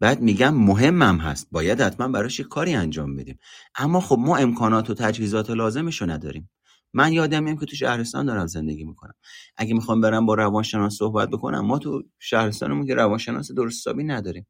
بعد 0.00 0.20
میگم 0.20 0.54
مهمم 0.54 1.18
هست. 1.18 1.48
باید 1.50 1.80
حتما 1.80 2.08
براش 2.08 2.40
کاری 2.40 2.74
انجام 2.74 3.16
بدیم. 3.16 3.38
اما 3.74 4.00
خب 4.00 4.16
ما 4.18 4.36
امکانات 4.36 4.90
و 4.90 4.94
تجهیزات 4.94 5.50
لازمش 5.50 6.00
رو 6.00 6.10
نداریم. 6.10 6.50
من 6.92 7.12
یادم 7.12 7.42
میام 7.42 7.56
که 7.56 7.66
تو 7.66 7.76
شهرستان 7.76 8.26
دارم 8.26 8.46
زندگی 8.46 8.84
می‌کنم. 8.84 9.14
اگه 9.56 9.74
می‌خوام 9.74 10.00
برم 10.00 10.26
با 10.26 10.34
روانشناس 10.34 10.96
صحبت 10.96 11.30
بکنم 11.30 11.60
ما 11.60 11.78
تو 11.78 12.02
شهرستانمون 12.18 12.86
که 12.86 12.94
روانشناس 12.94 13.52
درست 13.52 13.80
حسابی 13.80 14.04
نداریم 14.04 14.46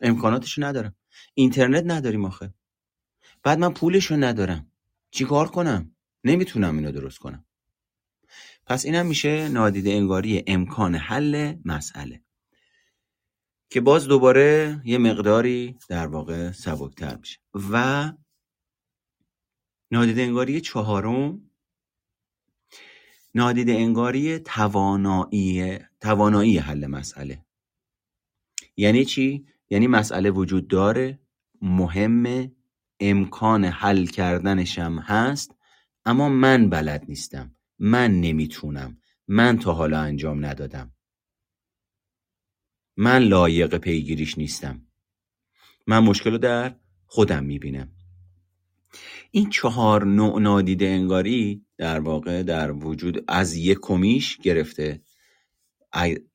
امکاناتشو 0.00 0.64
ندارم. 0.64 0.94
اینترنت 1.34 1.84
نداریم 1.86 2.24
آخه. 2.24 2.54
بعد 3.42 3.58
من 3.58 3.72
پولشو 3.72 4.16
ندارم. 4.16 4.72
چیکار 5.10 5.48
کنم؟ 5.48 5.96
نمی‌تونم 6.24 6.78
اینو 6.78 6.92
درست 6.92 7.18
کنم. 7.18 7.44
پس 8.68 8.84
اینم 8.84 9.06
میشه 9.06 9.48
نادیده 9.48 9.90
انگاری 9.90 10.44
امکان 10.46 10.94
حل 10.94 11.54
مسئله 11.64 12.22
که 13.70 13.80
باز 13.80 14.08
دوباره 14.08 14.80
یه 14.84 14.98
مقداری 14.98 15.78
در 15.88 16.06
واقع 16.06 16.52
سبکتر 16.52 17.16
میشه. 17.16 17.38
و 17.72 18.12
نادیده 19.90 20.22
انگاری 20.22 20.60
چهارم 20.60 21.50
نادیده 23.34 23.72
انگاری 23.72 24.38
توانایی 24.38 25.78
توانایی 26.00 26.58
حل 26.58 26.86
مسئله. 26.86 27.44
یعنی 28.76 29.04
چی؟ 29.04 29.46
یعنی 29.70 29.86
مسئله 29.86 30.30
وجود 30.30 30.68
داره 30.68 31.18
مهم 31.62 32.52
امکان 33.00 33.64
حل 33.64 34.06
کردنشم 34.06 34.98
هست 34.98 35.54
اما 36.04 36.28
من 36.28 36.70
بلد 36.70 37.04
نیستم. 37.08 37.57
من 37.78 38.20
نمی‌تونم. 38.20 38.98
من 39.28 39.58
تا 39.58 39.72
حالا 39.72 40.00
انجام 40.00 40.46
ندادم. 40.46 40.92
من 42.96 43.18
لایق 43.18 43.76
پیگیریش 43.76 44.38
نیستم. 44.38 44.86
من 45.86 45.98
مشکل 45.98 46.30
رو 46.30 46.38
در 46.38 46.76
خودم 47.06 47.44
می‌بینم. 47.44 47.92
این 49.30 49.50
چهار 49.50 50.04
نوع 50.04 50.40
نادیده 50.40 50.86
انگاری 50.86 51.66
در 51.76 52.00
واقع 52.00 52.42
در 52.42 52.72
وجود 52.72 53.24
از 53.28 53.54
یک 53.54 53.78
کمیش 53.82 54.36
گرفته 54.36 55.02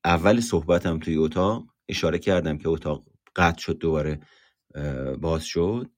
اول 0.04 0.40
صحبتم 0.40 0.98
توی 0.98 1.16
اتاق 1.16 1.66
اشاره 1.88 2.18
کردم 2.18 2.58
که 2.58 2.68
اتاق 2.68 3.04
قطع 3.36 3.58
شد 3.60 3.78
دوباره 3.78 4.20
باز 5.20 5.44
شد. 5.44 5.90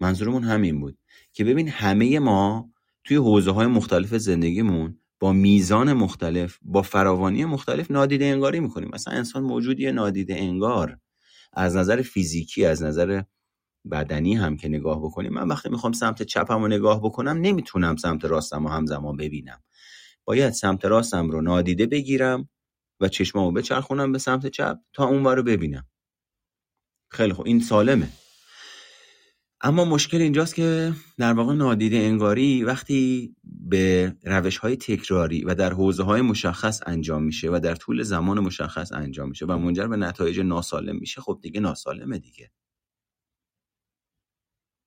منظورمون 0.00 0.44
همین 0.44 0.80
بود 0.80 0.98
که 1.32 1.44
ببین 1.44 1.68
همه 1.68 2.18
ما 2.18 2.72
توی 3.04 3.16
حوزه 3.16 3.50
های 3.50 3.66
مختلف 3.66 4.14
زندگیمون 4.14 5.00
با 5.20 5.32
میزان 5.32 5.92
مختلف 5.92 6.58
با 6.62 6.82
فراوانی 6.82 7.44
مختلف 7.44 7.90
نادیده 7.90 8.24
انگاری 8.24 8.60
می‌کنیم. 8.60 8.90
مثلا 8.92 9.14
انسان 9.14 9.42
موجودی 9.42 9.92
نادیده 9.92 10.36
انگار. 10.36 10.98
از 11.52 11.76
نظر 11.76 12.02
فیزیکی 12.02 12.64
از 12.64 12.82
نظر 12.82 13.22
بدنی 13.90 14.34
هم 14.34 14.56
که 14.56 14.68
نگاه 14.68 14.98
بکنیم 15.02 15.32
من 15.32 15.48
وقتی 15.48 15.68
می‌خوام 15.68 15.92
سمت 15.92 16.22
چپم 16.22 16.62
رو 16.62 16.68
نگاه 16.68 17.02
بکنم 17.02 17.38
نمی‌تونم 17.40 17.96
سمت 17.96 18.24
راستم 18.24 18.62
رو 18.62 18.68
همزمان 18.68 19.16
ببینم. 19.16 19.62
باید 20.24 20.52
سمت 20.52 20.84
راستم 20.84 21.30
رو 21.30 21.42
نادیده 21.42 21.86
بگیرم 21.86 22.48
و 23.00 23.08
چشمامو 23.08 23.52
بچرخونم 23.52 24.12
به 24.12 24.18
سمت 24.18 24.46
چپ 24.46 24.78
تا 24.92 25.06
اون 25.06 25.24
رو 25.24 25.42
ببینم. 25.42 25.86
خیلی 27.10 27.32
خوب. 27.32 27.46
این 27.46 27.60
سالمه. 27.60 28.08
اما 29.60 29.84
مشکل 29.84 30.20
اینجاست 30.20 30.54
که 30.54 30.92
در 31.18 31.32
واقع 31.32 31.54
نادیده 31.54 31.96
انگاری 31.96 32.64
وقتی 32.64 33.34
به 33.44 34.16
روش 34.24 34.58
های 34.58 34.76
تکراری 34.76 35.44
و 35.44 35.54
در 35.54 35.72
حوزه 35.72 36.02
های 36.02 36.20
مشخص 36.20 36.80
انجام 36.86 37.22
میشه 37.22 37.50
و 37.50 37.60
در 37.62 37.74
طول 37.74 38.02
زمان 38.02 38.40
مشخص 38.40 38.92
انجام 38.92 39.28
میشه 39.28 39.46
و 39.46 39.58
منجر 39.58 39.86
به 39.86 39.96
نتایج 39.96 40.40
ناسالم 40.40 40.96
میشه 40.96 41.20
خب 41.20 41.38
دیگه 41.42 41.60
ناسالمه 41.60 42.18
دیگه. 42.18 42.50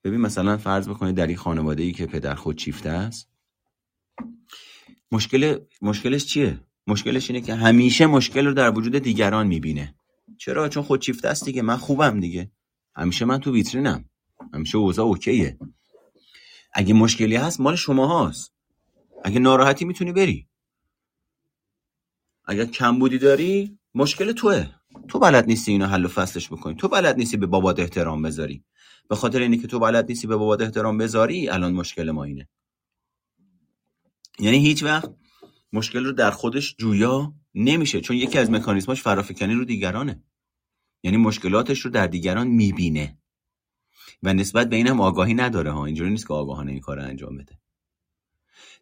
ببین 0.03 0.21
مثلا 0.21 0.57
فرض 0.57 0.89
بکنید 0.89 1.15
در 1.15 1.27
این 1.27 1.37
خانواده 1.37 1.83
ای 1.83 1.91
که 1.91 2.05
پدر 2.05 2.35
خود 2.35 2.55
چیفته 2.55 2.89
است 2.89 3.29
مشکل 5.11 5.59
مشکلش 5.81 6.25
چیه؟ 6.25 6.59
مشکلش 6.87 7.29
اینه 7.29 7.41
که 7.41 7.55
همیشه 7.55 8.05
مشکل 8.05 8.45
رو 8.45 8.53
در 8.53 8.77
وجود 8.77 8.95
دیگران 8.95 9.47
می‌بینه. 9.47 9.95
چرا؟ 10.37 10.69
چون 10.69 10.83
خود 10.83 11.01
چیفته 11.01 11.27
است 11.27 11.45
دیگه. 11.45 11.61
من 11.61 11.77
خوبم 11.77 12.19
دیگه. 12.19 12.51
همیشه 12.95 13.25
من 13.25 13.39
تو 13.39 13.51
ویترینم. 13.53 14.10
همیشه 14.53 14.77
اوضاع 14.77 15.05
اوکیه. 15.05 15.57
اگه 16.73 16.93
مشکلی 16.93 17.35
هست 17.35 17.59
مال 17.59 17.75
شما 17.75 18.27
هست 18.27 18.53
اگه 19.23 19.39
ناراحتی 19.39 19.85
می‌تونی 19.85 20.11
بری. 20.11 20.47
اگر 22.45 22.65
کمبودی 22.65 23.17
داری 23.17 23.79
مشکل 23.95 24.31
توه. 24.31 24.67
تو 25.07 25.19
بلد 25.19 25.45
نیستی 25.45 25.71
اینو 25.71 25.85
حل 25.85 26.05
و 26.05 26.07
فصلش 26.07 26.47
بکنی. 26.47 26.75
تو 26.75 26.87
بلد 26.87 27.17
نیستی 27.17 27.37
به 27.37 27.45
بابات 27.45 27.79
احترام 27.79 28.21
بذاری. 28.21 28.63
به 29.09 29.15
خاطر 29.15 29.39
اینه 29.39 29.57
که 29.57 29.67
تو 29.67 29.79
بلد 29.79 30.09
نیستی 30.09 30.27
به 30.27 30.35
بابات 30.35 30.61
احترام 30.61 30.97
بذاری 30.97 31.49
الان 31.49 31.73
مشکل 31.73 32.11
ما 32.11 32.23
اینه. 32.23 32.49
یعنی 34.39 34.57
هیچ 34.57 34.83
وقت 34.83 35.09
مشکل 35.73 36.05
رو 36.05 36.11
در 36.11 36.31
خودش 36.31 36.75
جویا 36.79 37.33
نمیشه 37.55 38.01
چون 38.01 38.17
یکی 38.17 38.37
از 38.37 38.51
مکانیزماش 38.51 39.01
فرافکنی 39.01 39.53
رو 39.53 39.65
دیگرانه. 39.65 40.23
یعنی 41.03 41.17
مشکلاتش 41.17 41.79
رو 41.79 41.91
در 41.91 42.07
دیگران 42.07 42.47
می‌بینه. 42.47 43.20
و 44.23 44.33
نسبت 44.33 44.69
به 44.69 44.75
اینم 44.75 45.01
آگاهی 45.01 45.33
نداره 45.33 45.71
ها. 45.71 45.85
اینجوری 45.85 46.09
نیست 46.09 46.27
که 46.27 46.33
آگاهانه 46.33 46.71
این 46.71 46.81
کار 46.81 46.99
انجام 46.99 47.37
بده. 47.37 47.57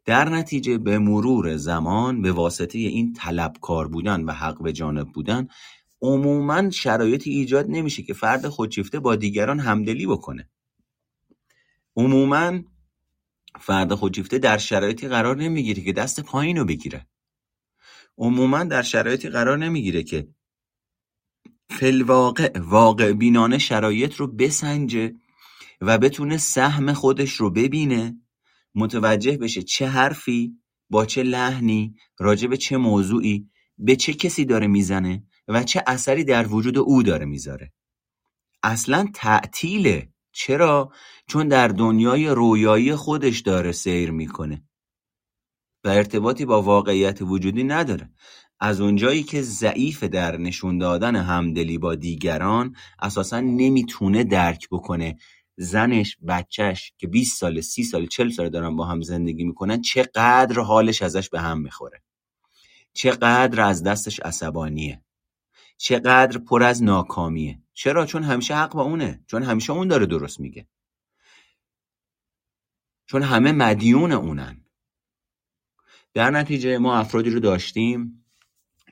در 0.06 0.30
نتیجه 0.30 0.78
به 0.78 1.00
مرور 1.00 1.58
زمان 1.58 2.22
به 2.22 2.32
واسطه 2.32 2.80
این 2.80 3.14
طلبکار 3.14 3.88
بودن 3.88 4.24
و 4.24 4.32
حق 4.32 4.64
به 4.64 4.74
جانب 4.74 5.08
بودن 5.08 5.48
عموما 6.02 6.70
شرایطی 6.70 7.32
ایجاد 7.32 7.66
نمیشه 7.70 8.04
که 8.04 8.14
فرد 8.14 8.48
خودشیفته 8.48 9.00
با 9.00 9.16
دیگران 9.16 9.60
همدلی 9.60 10.08
بکنه. 10.08 10.50
عموما 11.96 12.60
فرد 13.60 13.94
خودشیفته 13.94 14.38
در 14.38 14.58
شرایطی 14.58 15.08
قرار 15.08 15.38
نمی‌گیره 15.38 15.84
که 15.84 15.94
دست 15.94 16.20
پایین 16.20 16.58
رو 16.58 16.66
بگیره. 16.66 17.08
عموما 18.18 18.64
در 18.64 18.82
شرایطی 18.82 19.30
قرار 19.30 19.58
نمی‌گیره 19.58 20.04
که 20.04 20.28
فلواقع 21.70 22.60
واقع 22.60 23.14
بینانه 23.14 23.58
شرایط 23.58 24.16
رو 24.16 24.28
بسنجه 24.28 25.16
و 25.82 25.98
بتونه 25.98 26.38
سهم 26.38 26.94
خودش 26.94 27.34
رو 27.34 27.50
ببینه 27.50 28.16
متوجه 28.76 29.38
بشه 29.38 29.62
چه 29.62 29.88
حرفی 29.88 30.60
با 30.90 31.06
چه 31.06 31.24
لحنی 31.24 31.96
راجع 32.20 32.48
به 32.48 32.58
چه 32.58 32.78
موضوعی 32.78 33.50
به 33.78 33.96
چه 33.96 34.14
کسی 34.14 34.46
داره 34.46 34.68
می‌زنه 34.68 35.24
و 35.48 35.64
چه 35.64 35.84
اثری 35.88 36.24
در 36.24 36.48
وجود 36.48 36.78
او 36.78 37.04
داره 37.04 37.26
می‌ذاره. 37.26 37.74
اصلا 38.64 39.08
تعطیله. 39.14 40.10
چرا؟ 40.32 40.92
چون 41.28 41.48
در 41.48 41.68
دنیای 41.68 42.28
رویایی 42.30 42.96
خودش 42.96 43.40
داره 43.40 43.72
سیر 43.72 44.12
می‌کنه. 44.12 44.64
و 45.84 45.90
ارتباطی 45.90 46.46
با 46.46 46.62
واقعیت 46.62 47.22
وجودی 47.22 47.64
نداره. 47.64 48.12
از 48.60 48.82
اونجایی 48.82 49.24
که 49.24 49.42
ضعیف 49.42 50.04
در 50.04 50.38
نشون 50.38 50.78
دادن 50.78 51.16
همدلی 51.16 51.78
با 51.78 51.96
دیگران 51.96 52.76
اساسا 53.00 53.40
نمی‌تونه 53.40 54.24
درک 54.24 54.68
بکنه 54.72 55.18
زنش 55.62 56.18
بچهش 56.28 56.93
که 56.97 57.07
20 57.07 57.39
سال 57.39 57.62
30 57.62 57.84
سال 57.84 58.05
40 58.05 58.30
سال 58.30 58.49
دارن 58.49 58.76
با 58.76 58.86
هم 58.86 59.01
زندگی 59.01 59.43
می‌کنن 59.43 59.82
چقدر 59.82 60.60
حالش 60.60 61.01
ازش 61.01 61.30
به 61.30 61.41
هم 61.41 61.60
می‌خوره. 61.60 62.01
چقدر 62.93 63.62
از 63.62 63.84
دستش 63.84 64.20
عصبانیه. 64.20 65.03
چقدر 65.78 66.38
پر 66.38 66.64
از 66.64 66.84
ناکامیه. 66.84 67.62
چرا؟ 67.74 68.05
چون 68.05 68.24
همیشه 68.24 68.55
حق 68.55 68.74
با 68.74 68.84
اونه. 68.84 69.24
چون 69.28 69.43
همیشه 69.43 69.74
اون 69.74 69.88
داره 69.88 70.05
درست 70.05 70.39
میگه. 70.39 70.68
چون 73.05 73.24
همه 73.24 73.51
مدیون 73.51 74.12
اونن. 74.12 74.66
در 76.14 76.32
نتیجه 76.32 76.78
ما 76.78 76.97
افرادی 76.97 77.30
رو 77.30 77.39
داشتیم 77.39 78.26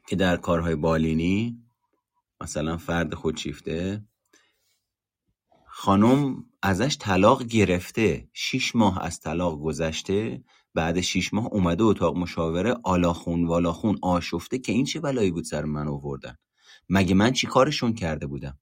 که 0.07 0.15
در 0.15 0.37
کارهای 0.37 0.75
بالینی 0.75 1.63
مثلا 2.41 2.77
فرد 2.77 3.13
خودشیفته 3.13 4.03
خانم 5.65 6.46
ازش 6.61 6.97
طلاق 6.99 7.43
گرفته. 7.43 8.29
شیش 8.33 8.75
ماه 8.75 9.03
از 9.03 9.19
طلاق 9.19 9.59
گذشته. 9.59 10.43
بعد 10.73 11.01
شیش 11.01 11.33
ماه 11.33 11.45
اومده 11.45 11.83
اتاق 11.83 12.17
مشاوره 12.17 12.75
آلاخون 12.83 13.47
والاخون 13.47 13.99
آشفته 14.01 14.59
که 14.59 14.71
این 14.71 14.85
چه 14.85 14.99
بلایی 14.99 15.31
بود 15.31 15.43
سر 15.43 15.65
من 15.65 15.87
آوردن؟ 15.87 16.37
مگه 16.89 17.15
من 17.15 17.31
چی 17.31 17.47
کارشون 17.47 17.93
کرده 17.93 18.27
بودم؟ 18.27 18.59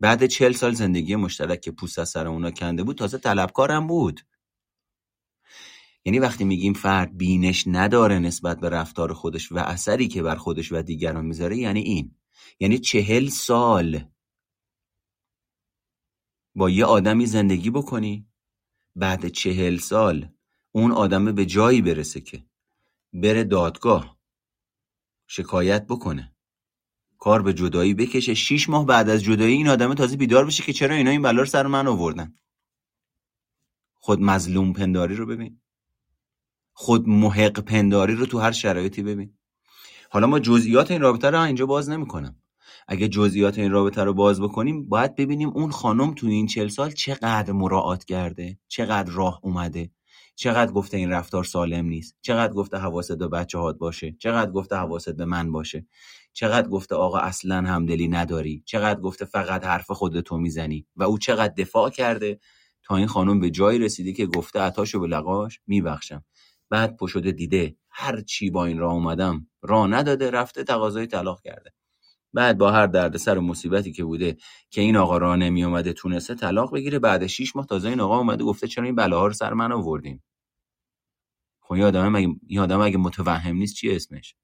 بعد 0.00 0.26
چل 0.26 0.52
سال 0.52 0.74
زندگی 0.74 1.16
مشترک 1.16 1.60
که 1.60 1.70
پوست 1.70 1.98
از 1.98 2.08
سر 2.08 2.26
اونا 2.28 2.50
کنده 2.50 2.82
بود 2.82 2.98
تازه 2.98 3.18
طلبکارم 3.18 3.86
بود. 3.86 4.20
یعنی 6.04 6.18
وقتی 6.18 6.44
میگیم 6.44 6.72
فرد 6.72 7.16
بینش 7.16 7.64
نداره 7.66 8.18
نسبت 8.18 8.60
به 8.60 8.68
رفتار 8.68 9.12
خودش 9.12 9.52
و 9.52 9.58
اثری 9.58 10.08
که 10.08 10.22
بر 10.22 10.36
خودش 10.36 10.72
و 10.72 10.82
دیگران 10.82 11.24
می‌ذاره 11.26 11.56
یعنی 11.56 11.80
این. 11.80 12.14
یعنی 12.60 12.78
چهل 12.78 13.28
سال 13.28 14.04
با 16.58 16.70
یه 16.70 16.84
آدمی 16.84 17.26
زندگی 17.26 17.70
بکنی. 17.70 18.26
بعد 18.96 19.28
چهل 19.28 19.76
سال 19.76 20.28
اون 20.72 20.92
آدمه 20.92 21.32
به 21.32 21.46
جایی 21.46 21.82
برسه 21.82 22.20
که 22.20 22.44
بره 23.12 23.44
دادگاه 23.44 24.18
شکایت 25.26 25.86
بکنه. 25.86 26.34
کار 27.18 27.42
به 27.42 27.54
جدایی 27.54 27.94
بکشه. 27.94 28.34
شیش 28.34 28.68
ماه 28.68 28.86
بعد 28.86 29.08
از 29.08 29.22
جدایی 29.22 29.54
این 29.54 29.68
آدمه 29.68 29.94
تازه 29.94 30.16
بیدار 30.16 30.46
بشه 30.46 30.62
که 30.62 30.72
چرا 30.72 30.94
اینا 30.94 31.10
این 31.10 31.22
بلا 31.22 31.40
رو 31.40 31.46
سر 31.46 31.66
من 31.66 31.86
آوردن. 31.86 32.34
خود 33.94 34.20
مظلوم 34.20 34.72
پنداری 34.72 35.14
رو 35.16 35.26
ببین. 35.26 35.60
خود 36.72 37.08
محق 37.08 37.60
پنداری 37.60 38.14
رو 38.14 38.26
تو 38.26 38.38
هر 38.38 38.52
شرایطی 38.52 39.02
ببین. 39.02 39.38
حالا 40.10 40.26
ما 40.26 40.38
جزئیات 40.38 40.90
این 40.90 41.00
رابطه 41.00 41.30
رو 41.30 41.40
اینجا 41.40 41.66
باز 41.66 41.90
نمی‌کنم. 41.90 42.42
اگه 42.90 43.08
جزئیات 43.08 43.58
این 43.58 43.70
رابطه 43.70 44.04
رو 44.04 44.14
باز 44.14 44.40
بکنیم 44.40 44.88
باید 44.88 45.14
ببینیم 45.14 45.48
اون 45.48 45.70
خانم 45.70 46.14
تو 46.14 46.26
این 46.26 46.46
چل 46.46 46.68
سال 46.68 46.90
چقدر 46.90 47.52
مراعات 47.52 48.04
کرده 48.04 48.58
چقدر 48.68 49.12
راه 49.12 49.40
اومده. 49.42 49.90
چقدر 50.36 50.72
گفته 50.72 50.96
این 50.96 51.10
رفتار 51.10 51.44
سالم 51.44 51.86
نیست. 51.86 52.16
چقدر 52.20 52.52
گفته 52.52 52.76
حواست 52.76 53.12
به 53.12 53.28
بچه 53.28 53.58
هات 53.58 53.78
باشه. 53.78 54.16
چقدر 54.18 54.50
گفته 54.50 54.76
حواست 54.76 55.10
به 55.16 55.24
من 55.24 55.52
باشه. 55.52 55.86
چقدر 56.32 56.68
گفته 56.68 56.94
آقا 56.94 57.18
اصلا 57.18 57.56
همدلی 57.56 58.08
نداری. 58.08 58.62
چقدر 58.66 59.00
گفته 59.00 59.24
فقط 59.24 59.64
حرف 59.64 59.90
خودتو 59.90 60.38
می‌زنی. 60.38 60.86
و 60.96 61.02
او 61.02 61.18
چقدر 61.18 61.54
دفاع 61.58 61.90
کرده 61.90 62.40
تا 62.82 62.96
این 62.96 63.06
خانم 63.06 63.40
به 63.40 63.50
جایی 63.50 63.78
رسیده 63.78 64.12
که 64.12 64.26
گفته 64.26 64.60
عطاشو 64.60 65.00
به 65.00 65.06
لقاش 65.06 65.60
میبخشم. 65.66 66.24
بعد 66.70 66.96
پشده 66.96 67.32
دیده. 67.32 67.76
هر 67.90 68.20
چی 68.20 68.50
با 68.50 68.64
این 68.64 68.78
راه 68.78 68.92
اومدم 68.92 69.46
راه 69.62 69.86
نداده 69.88 70.30
رفته 70.30 70.64
تقاضای 70.64 71.06
طلاق 71.06 71.40
کرده. 71.40 71.77
بعد 72.34 72.58
با 72.58 72.70
هر 72.72 72.86
دردسر 72.86 73.38
و 73.38 73.40
مصیبتی 73.40 73.92
که 73.92 74.04
بوده 74.04 74.36
که 74.70 74.80
این 74.80 74.96
آقا 74.96 75.18
راه 75.18 75.36
نمی 75.36 75.64
اومده 75.64 75.92
تونسته 75.92 76.34
طلاق 76.34 76.74
بگیره 76.74 76.98
بعد 76.98 77.26
6 77.26 77.56
ماه 77.56 77.66
تازه 77.66 77.88
این 77.88 78.00
آقا 78.00 78.18
اومده 78.18 78.44
گفته 78.44 78.66
چرا 78.68 78.84
این 78.84 78.94
بلاها 78.94 79.26
رو 79.26 79.32
سر 79.32 79.52
من 79.52 79.72
آوردین؟ 79.72 80.20
خب 81.60 81.74
این 81.74 81.84
آدم 81.84 82.16
اگه 82.16 82.28
این 82.46 82.60
آدم 82.60 82.80
اگه 82.80 82.98
متوهم 82.98 83.56
نیست 83.56 83.74
چی 83.74 83.96
اسمش؟ 83.96 84.34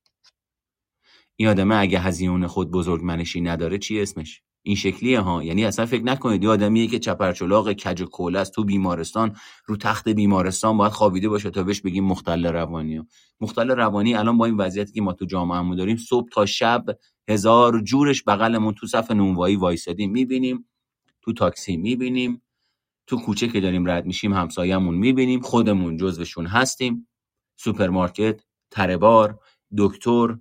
این 1.36 1.48
آدم 1.48 1.72
اگه 1.72 2.00
هزیون 2.00 2.46
خود 2.46 2.70
بزرگ 2.70 3.02
منشی 3.04 3.40
نداره 3.40 3.78
چی 3.78 4.00
اسمش؟ 4.00 4.42
این 4.66 4.76
شکلیه 4.76 5.20
ها. 5.20 5.44
یعنی 5.44 5.64
اصلا 5.64 5.86
فکر 5.86 6.02
نکنید 6.02 6.42
یه 6.42 6.48
آدمیه 6.48 6.86
که 6.86 6.98
چپرچلاق 6.98 7.72
کج 7.72 8.02
و 8.02 8.06
کوله 8.06 8.38
است 8.38 8.52
تو 8.52 8.64
بیمارستان 8.64 9.36
رو 9.66 9.76
تخت 9.76 10.08
بیمارستان 10.08 10.76
باید 10.76 10.92
خوابیده 10.92 11.28
باشه 11.28 11.50
تا 11.50 11.62
بهش 11.62 11.80
بگیم 11.80 12.04
مختل 12.04 12.46
روانی. 12.46 13.02
مختل 13.40 13.70
روانی 13.70 14.14
الان 14.14 14.38
با 14.38 14.46
این 14.46 14.56
وضعیتی 14.56 14.92
که 14.92 15.00
ما 15.00 15.12
تو 15.12 15.24
جامعهمون 15.24 15.76
داریم 15.76 15.96
صبح 15.96 16.28
تا 16.28 16.46
شب 16.46 16.84
هزار 17.28 17.80
جورش 17.80 18.22
بغلمون 18.22 18.74
تو 18.74 18.86
صف 18.86 19.10
نونوایی 19.10 19.56
وایسادیم 19.56 20.10
می‌بینیم. 20.10 20.68
تو 21.22 21.32
تاکسی 21.32 21.76
می‌بینیم. 21.76 22.42
تو 23.06 23.16
کوچه 23.16 23.48
که 23.48 23.60
داریم 23.60 23.90
رد 23.90 24.06
میشیم 24.06 24.32
همسایه‌مون 24.32 24.94
می‌بینیم. 24.94 25.40
خودمون 25.40 25.96
جزوشون 25.96 26.46
هستیم. 26.46 27.08
سوپرمارکت 27.56 28.40
تره‌بار 28.70 29.38
دکتر 29.78 30.38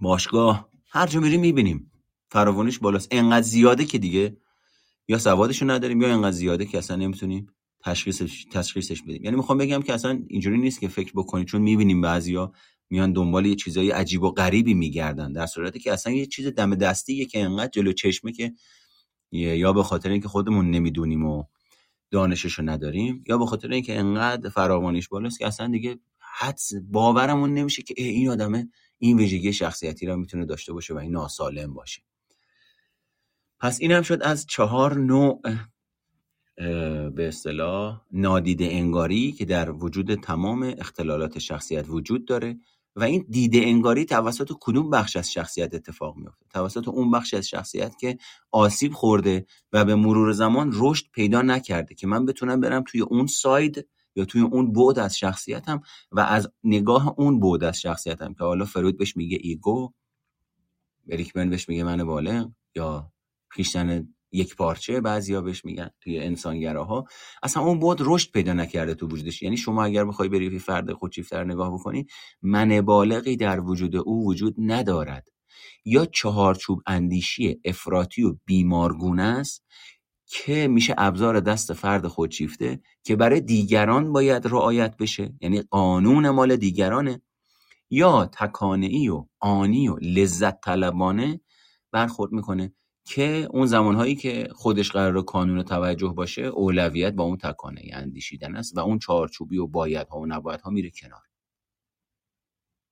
باشگاه 0.00 0.68
هر 0.90 1.06
جا 1.06 1.20
میریم 1.20 1.40
می‌بینیم. 1.40 1.90
فراوانیش 2.30 2.78
بالاست. 2.78 3.08
انقدر 3.10 3.42
زیاده 3.42 3.84
که 3.84 3.98
دیگه. 3.98 4.36
یا 5.08 5.18
سوادشو 5.18 5.70
نداریم 5.70 6.02
یا 6.02 6.14
انقدر 6.14 6.30
زیاده 6.30 6.66
که 6.66 6.78
اصلا 6.78 6.96
نمی‌تونیم 6.96 7.46
تشخیصش 7.80 8.44
تشخیصش 8.52 9.02
بدیم. 9.02 9.24
یعنی 9.24 9.36
می‌خوام 9.36 9.58
بگم 9.58 9.82
که 9.82 9.94
اصلا 9.94 10.22
اینجوری 10.28 10.58
نیست 10.58 10.80
که 10.80 10.88
فکر 10.88 11.12
بکنید 11.14 11.46
چون 11.46 11.62
می‌بینیم 11.62 12.00
بعضیا. 12.00 12.52
میان 12.94 13.12
دنبال 13.12 13.46
یه 13.46 13.54
چیزای 13.54 13.90
عجیب 13.90 14.22
و 14.22 14.30
غریبی 14.30 14.74
میگردن 14.74 15.32
در 15.32 15.46
صورتی 15.46 15.78
که 15.78 15.92
اصلا 15.92 16.12
یه 16.12 16.26
چیز 16.26 16.46
دم 16.46 16.74
دستیه 16.74 17.24
که 17.24 17.42
انقدر 17.42 17.70
جلو 17.70 17.92
چشمه 17.92 18.32
که 18.32 18.52
یا 19.32 19.72
به 19.72 19.82
خاطر 19.82 20.10
اینکه 20.10 20.28
خودمون 20.28 20.70
نمی‌دونیم 20.70 21.26
و 21.26 21.44
دانششو 22.10 22.62
نداریم 22.62 23.24
یا 23.28 23.38
به 23.38 23.46
خاطر 23.46 23.72
اینکه 23.72 23.98
انقدر 23.98 24.50
فراوانیش 24.50 25.08
بالاست 25.08 25.38
که 25.38 25.46
اصلا 25.46 25.68
دیگه 25.68 25.98
حدس 26.38 26.72
باورمون 26.90 27.54
نمیشه 27.54 27.82
که 27.82 27.94
این 27.96 28.28
آدمه 28.28 28.68
این 28.98 29.18
ویژگی 29.18 29.52
شخصیتی 29.52 30.06
را 30.06 30.16
می‌تونه 30.16 30.44
داشته 30.44 30.72
باشه 30.72 30.94
و 30.94 30.98
این 30.98 31.12
ناسالم 31.12 31.74
باشه. 31.74 32.02
پس 33.60 33.80
این 33.80 33.92
هم 33.92 34.02
شد 34.02 34.22
از 34.22 34.46
چهار 34.46 34.98
نوع 34.98 35.42
به 37.10 37.28
اصطلاح 37.28 38.02
نادیده 38.12 38.64
انگاری 38.64 39.32
که 39.32 39.44
در 39.44 39.70
وجود 39.70 40.14
تمام 40.14 40.74
اختلالات 40.78 41.38
شخصیت 41.38 41.84
وجود 41.88 42.24
داره. 42.24 42.58
و 42.96 43.02
این 43.02 43.26
دیده 43.28 43.58
انگاری 43.58 44.04
توسط 44.04 44.52
کدوم 44.60 44.90
بخش 44.90 45.16
از 45.16 45.32
شخصیت 45.32 45.74
اتفاق 45.74 46.16
میفته 46.16 46.46
توسط 46.50 46.88
اون 46.88 47.10
بخش 47.10 47.34
از 47.34 47.48
شخصیت 47.48 47.98
که 47.98 48.18
آسیب 48.50 48.92
خورده 48.92 49.46
و 49.72 49.84
به 49.84 49.94
مرور 49.94 50.32
زمان 50.32 50.70
رشد 50.74 51.06
پیدا 51.12 51.42
نکرده 51.42 51.94
که 51.94 52.06
من 52.06 52.26
بتونم 52.26 52.60
برم 52.60 52.82
توی 52.86 53.00
اون 53.00 53.26
side 53.26 53.88
یا 54.16 54.24
توی 54.24 54.40
اون 54.40 54.72
بعد 54.72 54.98
از 54.98 55.18
شخصیتم 55.18 55.82
و 56.12 56.20
از 56.20 56.50
نگاه 56.64 57.14
اون 57.18 57.40
بعد 57.40 57.64
از 57.64 57.80
شخصیتم 57.80 58.34
که 58.34 58.44
حالا 58.44 58.64
فروید 58.64 58.98
بهش 58.98 59.16
میگه 59.16 59.38
ego 59.40 59.92
اریک 61.06 61.31
برن 61.31 61.50
بهش 61.50 61.68
میگه 61.68 61.84
من 61.84 62.04
بالغ 62.04 62.50
یا 62.74 63.12
خویشتن 63.48 64.13
یک 64.34 64.56
پارچه 64.56 65.00
بعضیا 65.00 65.40
بهش 65.40 65.64
میگن 65.64 65.90
توی 66.00 66.20
انسانگراها. 66.20 67.04
اصلا 67.42 67.62
اون 67.62 67.78
بود 67.78 67.98
رشد 68.00 68.30
پیدا 68.32 68.52
نکرده 68.52 68.94
تو 68.94 69.06
وجودش. 69.06 69.42
یعنی 69.42 69.56
شما 69.56 69.84
اگر 69.84 70.04
بخوای 70.04 70.28
بری 70.28 70.58
فرد 70.58 70.92
خودشیفته 70.92 71.35
رو 71.35 71.44
نگاه 71.44 71.74
بکنی 71.74 72.06
من 72.42 72.80
بالغی 72.80 73.36
در 73.36 73.60
وجود 73.60 73.96
او 73.96 74.26
وجود 74.26 74.54
ندارد. 74.58 75.28
یا 75.84 76.06
چهارچوب 76.06 76.80
اندیشی 76.86 77.60
افراطی 77.64 78.22
و 78.22 78.36
بیمارگونه 78.44 79.22
است 79.22 79.64
که 80.26 80.68
میشه 80.68 80.94
ابزار 80.98 81.40
دست 81.40 81.72
فرد 81.72 82.06
خودشیفته 82.06 82.80
که 83.04 83.16
برای 83.16 83.40
دیگران 83.40 84.12
باید 84.12 84.46
رعایت 84.46 84.96
بشه. 84.96 85.34
یعنی 85.40 85.62
قانون 85.62 86.30
مال 86.30 86.56
دیگرانه. 86.56 87.22
یا 87.90 88.26
تکانعی 88.26 89.08
و 89.08 89.26
آنی 89.40 89.88
و 89.88 89.96
لذت 89.96 90.60
طلبانه 90.60 91.40
برخورد 91.92 92.32
می‌کنه. 92.32 92.74
که 93.04 93.48
اون 93.50 93.66
زمانهایی 93.66 94.14
که 94.14 94.48
خودش 94.52 94.90
قرار 94.90 95.22
کانون 95.22 95.62
توجه 95.62 96.08
باشه 96.08 96.42
اولویت 96.42 97.12
با 97.12 97.24
اون 97.24 97.36
تکانه 97.36 97.82
اندیشیدن 97.92 98.56
است 98.56 98.76
و 98.76 98.80
اون 98.80 98.98
چارچوبی 98.98 99.58
و 99.58 99.66
باید 99.66 100.08
ها 100.08 100.18
و 100.18 100.26
نباید 100.26 100.60
ها 100.60 100.70
میره 100.70 100.90
کنار. 100.90 101.22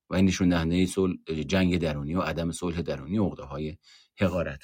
و 0.09 0.15
این 0.15 0.25
نشون 0.25 0.49
دهنده 0.49 0.85
جنگ 1.47 1.77
درونی 1.77 2.15
و 2.15 2.21
عدم 2.21 2.51
صلح 2.51 2.81
درونی 2.81 3.17
عقده 3.17 3.43
های 3.43 3.77
حقارت. 4.19 4.61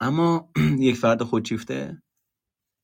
اما 0.00 0.52
یک 0.78 0.96
فرد 0.96 1.22
خودشیفته 1.22 2.02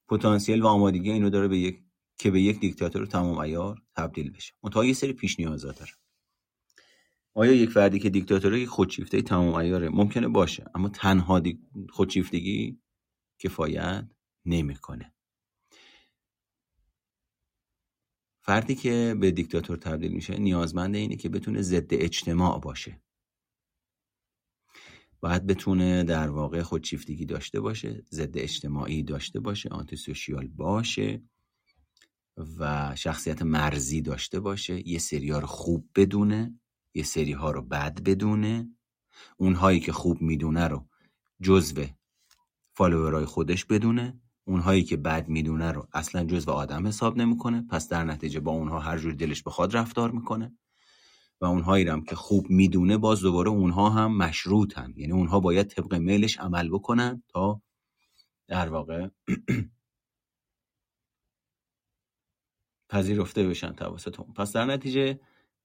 پتانسیل 0.09 0.63
و 0.63 0.67
آمادگی 0.67 1.11
اینو 1.11 1.31
داره 1.31 1.49
به 1.49 1.59
یک 1.59 1.83
که 2.19 2.31
به 2.31 2.41
یک 2.41 2.61
دیکتاتور 2.61 3.07
تمام 3.07 3.39
ایار 3.39 3.83
تبدیل 3.97 4.31
بشه. 4.31 4.55
منتها 4.63 4.93
سری 4.93 5.13
پیش 5.13 5.41
نیازا 5.41 5.73
داره. 5.73 5.93
آیا 7.35 7.53
یک 7.53 7.71
فردی 7.71 7.99
که 7.99 8.11
دیکتاتوری 8.11 8.67
خودشیفته 8.67 9.23
تمام 9.23 9.55
ایاره 9.55 9.89
ممکنه 9.89 10.29
باشه 10.29 10.65
اما 10.75 10.89
تنها 10.89 11.43
خودشیفتگی 11.91 12.81
کفایت 13.39 14.09
نمی‌کنه. 14.45 15.15
فردی 18.43 18.75
که 18.75 19.17
به 19.21 19.31
دیکتاتور 19.31 19.77
تبدیل 19.77 20.13
میشه 20.13 20.39
نیازمند 20.39 20.95
اینه 20.95 21.17
که 21.17 21.29
بتونه 21.29 21.63
ضد 21.63 21.95
اجتماع 21.95 22.61
باشه. 22.61 23.03
باید 25.21 25.47
بتونه 25.47 26.05
در 26.05 26.31
واقع 26.31 26.63
خودشیفتگی 26.63 27.27
داشته 27.27 27.61
باشه 27.61 28.05
ضد 28.11 28.39
اجتماعی 28.39 29.03
داشته 29.03 29.41
باشه 29.41 29.69
آنتی 29.69 29.97
سوشیال 29.97 30.47
باشه 30.47 31.23
و 32.59 32.93
شخصیت 32.97 33.43
مرزی 33.43 34.03
داشته 34.03 34.41
باشه 34.41 34.89
یه 34.89 34.99
سریار 34.99 35.47
خوب 35.47 35.91
بدونه 35.95 36.60
یه 36.95 37.03
سری 37.03 37.33
ها 37.33 37.51
رو 37.51 37.63
بد 37.63 38.03
بدونه. 38.03 38.69
اونهایی 39.37 39.81
که 39.81 39.93
خوب 39.93 40.23
می‌دونه 40.23 40.69
رو 40.69 40.87
جزو 41.43 41.85
فالوورای 42.75 43.25
خودش 43.25 43.65
بدونه. 43.65 44.21
اونهایی 44.45 44.85
که 44.85 44.97
بد 44.97 45.29
می‌دونه 45.29 45.73
رو 45.73 45.89
اصلا 45.93 46.25
جزو 46.25 46.51
آدم 46.51 46.87
حساب 46.87 47.17
نمی‌کنه. 47.17 47.67
پس 47.71 47.89
در 47.89 48.05
نتیجه 48.05 48.41
با 48.41 48.53
اونها 48.53 48.81
هر 48.81 48.99
جور 48.99 49.13
دلش 49.13 49.43
بخواد 49.43 49.77
رفتار 49.77 50.11
می‌کنه. 50.11 50.59
و 51.41 51.45
اونهایی 51.45 51.89
هم 51.89 52.03
که 52.05 52.17
خوب 52.17 52.51
می‌دونه 52.51 52.97
باز 52.99 53.21
دوباره 53.21 53.51
اونها 53.51 53.91
هم 53.91 54.17
مشروطن. 54.17 54.95
یعنی 54.97 55.13
اونها 55.13 55.41
باید 55.41 55.67
طبق 55.67 55.95
میلش 55.95 56.39
عمل 56.39 56.69
بکنن 56.69 57.23
تا 57.29 57.63
در 58.49 58.69
واقع 58.69 59.09
پذیرفته 62.91 63.49
بشن 63.49 63.73
توسط 63.73 64.21
اون. 64.21 64.33
پس 64.33 64.53
در 64.53 64.65
نتیجه 64.65 65.21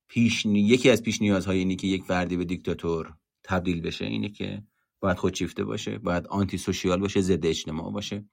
پیش 0.08 0.46
یکی 0.46 0.90
از 0.90 1.04
پیش 1.04 1.22
نیازهای 1.22 1.58
اینی 1.58 1.76
که 1.76 1.88
یک 1.88 2.04
فردی 2.04 2.38
به 2.38 2.46
دیکتاتور 2.46 3.14
تبدیل 3.44 3.82
بشه 3.82 4.06
اینه 4.06 4.30
که 4.30 4.64
باید 5.00 5.18
خودشیفته 5.18 5.64
باشه 5.64 5.98
باید 5.98 6.28
آنتی 6.28 6.58
سوشیال 6.58 7.00
باشه 7.00 7.22
ضد 7.22 7.46
اجتماع 7.46 7.92
باشه 7.92 8.26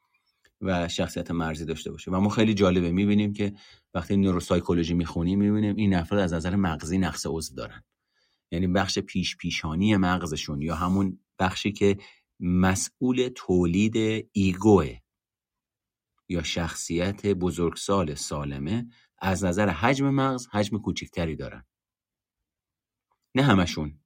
و 0.60 0.88
شخصیت 0.88 1.30
مرزی 1.30 1.64
داشته 1.64 1.90
باشه. 1.90 2.10
و 2.10 2.20
ما 2.20 2.28
خیلی 2.28 2.54
جالبه 2.54 2.92
می‌بینیم 2.92 3.32
که 3.32 3.52
وقتی 3.94 4.16
نوروسایکولوژی 4.16 4.94
می‌خونیم 4.94 5.38
می‌بینیم 5.38 5.76
این 5.76 5.94
افراد 5.94 6.20
از 6.20 6.32
نظر 6.32 6.56
مغزی 6.56 6.98
نقص 6.98 7.26
عضو 7.26 7.54
دارن. 7.54 7.82
یعنی 8.50 8.66
بخش 8.66 8.98
پیش 8.98 9.36
پیشانی 9.36 9.96
مغزشون 9.96 10.62
یا 10.62 10.74
همون 10.74 11.18
بخشی 11.38 11.72
که 11.72 11.96
مسئول 12.40 13.30
تولید 13.34 14.26
ایگوه 14.32 14.98
یا 16.28 16.42
شخصیت 16.42 17.26
بزرگسال 17.26 18.14
سالمه 18.14 18.86
از 19.24 19.44
نظر 19.44 19.68
حجم 19.68 20.10
مغز 20.10 20.46
حجم 20.46 20.78
کوچکتری 20.78 21.36
دارن. 21.36 21.64
نه 23.34 23.42
همشون. 23.42 24.00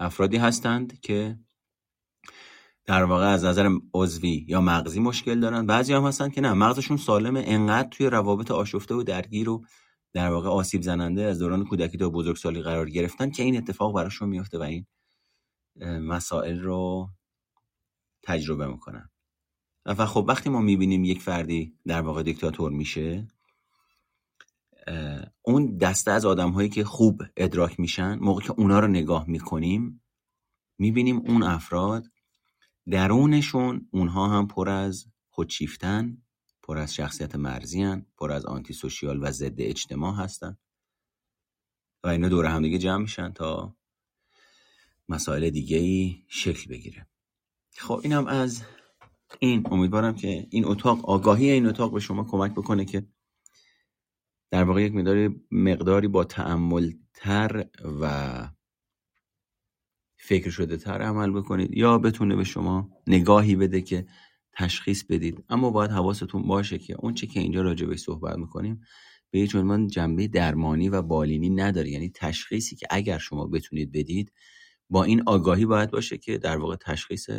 افرادی 0.00 0.36
هستند 0.36 1.00
که 1.00 1.38
در 2.84 3.04
واقع 3.04 3.26
از 3.26 3.44
نظر 3.44 3.78
عضوی 3.94 4.46
یا 4.48 4.60
مغزی 4.60 5.00
مشکل 5.00 5.40
دارن. 5.40 5.66
بعضی 5.66 5.92
هم 5.92 6.04
هستند 6.04 6.32
که 6.32 6.40
نه 6.40 6.52
مغزشون 6.52 6.96
سالمه 6.96 7.44
انقدر 7.46 7.88
توی 7.88 8.06
روابط 8.06 8.50
آشفته 8.50 8.94
و 8.94 9.02
درگیر 9.02 9.48
و 9.48 9.64
در 10.12 10.30
واقع 10.30 10.48
آسیب 10.48 10.82
زننده 10.82 11.22
از 11.22 11.38
دوران 11.38 11.64
کودکی 11.64 11.98
تا 11.98 12.10
بزرگسالی 12.10 12.62
قرار 12.62 12.90
گرفتن 12.90 13.30
که 13.30 13.42
این 13.42 13.56
اتفاق 13.56 13.94
براشون 13.94 14.28
میفته 14.28 14.58
و 14.58 14.62
این 14.62 14.86
مسائل 15.98 16.60
رو 16.60 17.08
تجربه 18.22 18.66
می‌کنن. 18.66 19.10
و 19.86 20.06
خب 20.06 20.24
وقتی 20.28 20.50
ما 20.50 20.60
می‌بینیم 20.60 21.04
یک 21.04 21.22
فردی 21.22 21.78
در 21.86 22.00
واقع 22.00 22.22
دیکتاتور 22.22 22.72
میشه 22.72 23.28
اون 25.42 25.76
دسته 25.76 26.10
از 26.10 26.26
آدم 26.26 26.50
هایی 26.50 26.68
که 26.68 26.84
خوب 26.84 27.22
ادراک 27.36 27.80
میشن 27.80 28.14
موقع 28.14 28.42
که 28.42 28.50
اونا 28.50 28.80
رو 28.80 28.86
نگاه 28.86 29.28
می‌کنیم 29.28 30.02
می‌بینیم 30.78 31.16
اون 31.16 31.42
افراد 31.42 32.06
درونشون 32.90 33.88
اونها 33.90 34.28
هم 34.28 34.46
پر 34.48 34.68
از 34.68 35.06
خودشیفتن 35.28 36.22
پر 36.62 36.78
از 36.78 36.94
شخصیت 36.94 37.36
مرزی 37.36 37.96
پر 38.18 38.32
از 38.32 38.46
آنتی 38.46 38.72
سوشیال 38.72 39.18
و 39.22 39.30
ضد 39.30 39.60
اجتماع 39.60 40.16
هستن 40.16 40.56
و 42.04 42.08
اینا 42.08 42.28
دور 42.28 42.46
هم 42.46 42.62
دیگه 42.62 42.78
جمع 42.78 43.02
میشن 43.02 43.32
تا 43.32 43.76
مسائل 45.08 45.50
دیگه 45.50 45.76
ای 45.76 46.24
شکل 46.28 46.70
بگیره. 46.70 47.06
خب 47.76 48.00
اینم 48.02 48.26
از 48.26 48.62
این. 49.38 49.62
امیدوارم 49.70 50.14
که 50.14 50.46
این 50.50 50.64
اتاق 50.64 51.10
آگاهی 51.10 51.50
این 51.50 51.66
اتاق 51.66 51.92
به 51.92 52.00
شما 52.00 52.24
کمک 52.24 52.52
بکنه 52.52 52.84
که 52.84 53.06
در 54.52 54.64
واقع 54.64 54.82
یک 54.82 54.94
مقداری 54.94 55.40
مقداری 55.50 56.08
با 56.08 56.24
تر 57.14 57.66
و 58.00 58.48
فکر 60.16 60.50
شده 60.50 60.76
تر 60.76 61.02
عمل 61.02 61.30
بکنید 61.32 61.76
یا 61.76 61.98
بتونه 61.98 62.36
به 62.36 62.44
شما 62.44 62.90
نگاهی 63.06 63.56
بده 63.56 63.80
که 63.80 64.06
تشخیص 64.52 65.04
بدید. 65.04 65.44
اما 65.48 65.70
باید 65.70 65.90
حواستون 65.90 66.42
باشه 66.42 66.78
که 66.78 66.96
اون 66.98 67.14
چی 67.14 67.26
که 67.26 67.40
اینجا 67.40 67.62
راجع 67.62 67.86
به 67.86 67.96
صحبت 67.96 68.38
می‌کنیم 68.38 68.80
به 69.30 69.38
هیچ 69.38 69.54
عنوان 69.56 69.86
جنبه 69.86 70.28
درمانی 70.28 70.88
و 70.88 71.02
بالینی 71.02 71.50
نداره. 71.50 71.90
یعنی 71.90 72.10
تشخیصی 72.10 72.76
که 72.76 72.86
اگر 72.90 73.18
شما 73.18 73.46
بتونید 73.46 73.92
بدید 73.92 74.32
با 74.90 75.04
این 75.04 75.22
آگاهی 75.26 75.66
باید 75.66 75.90
باشه 75.90 76.18
که 76.18 76.38
در 76.38 76.58
واقع 76.58 76.76
تشخیص 76.76 77.30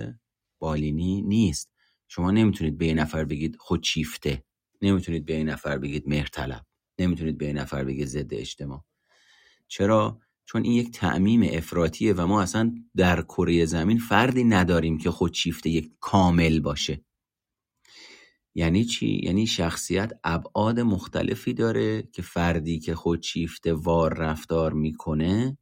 بالینی 0.59 1.21
نیست. 1.21 1.73
شما 2.07 2.31
نمی‌تونید 2.31 2.77
به 2.77 2.93
نفر 2.93 3.25
بگید 3.25 3.55
خودشیفته 3.59 4.43
نمی‌تونید 4.81 5.25
به 5.25 5.43
نفر 5.43 5.77
بگید 5.77 6.07
مهرطلب. 6.07 6.65
نمی‌تونید 6.99 7.37
به 7.37 7.53
نفر 7.53 7.83
بگید 7.83 8.07
ضد 8.07 8.33
اجتماع. 8.33 8.83
چرا؟ 9.67 10.19
چون 10.45 10.63
این 10.63 10.73
یک 10.73 10.91
تعمیم 10.91 11.49
افراتیه 11.53 12.13
و 12.13 12.27
ما 12.27 12.41
اصلا 12.41 12.75
در 12.95 13.21
کره 13.21 13.65
زمین 13.65 13.97
فردی 13.97 14.43
نداریم 14.43 14.97
که 14.97 15.11
خودشیفته 15.11 15.69
یک 15.69 15.91
کامل 15.99 16.59
باشه. 16.59 17.05
یعنی 18.55 18.85
چی؟ 18.85 19.21
یعنی 19.23 19.47
شخصیت 19.47 20.11
ابعاد 20.23 20.79
مختلفی 20.79 21.53
داره 21.53 22.03
که 22.11 22.21
فردی 22.21 22.79
که 22.79 22.95
خودشیفته 22.95 23.73
وار 23.73 24.13
رفتار 24.13 24.73
می‌کنه 24.73 25.57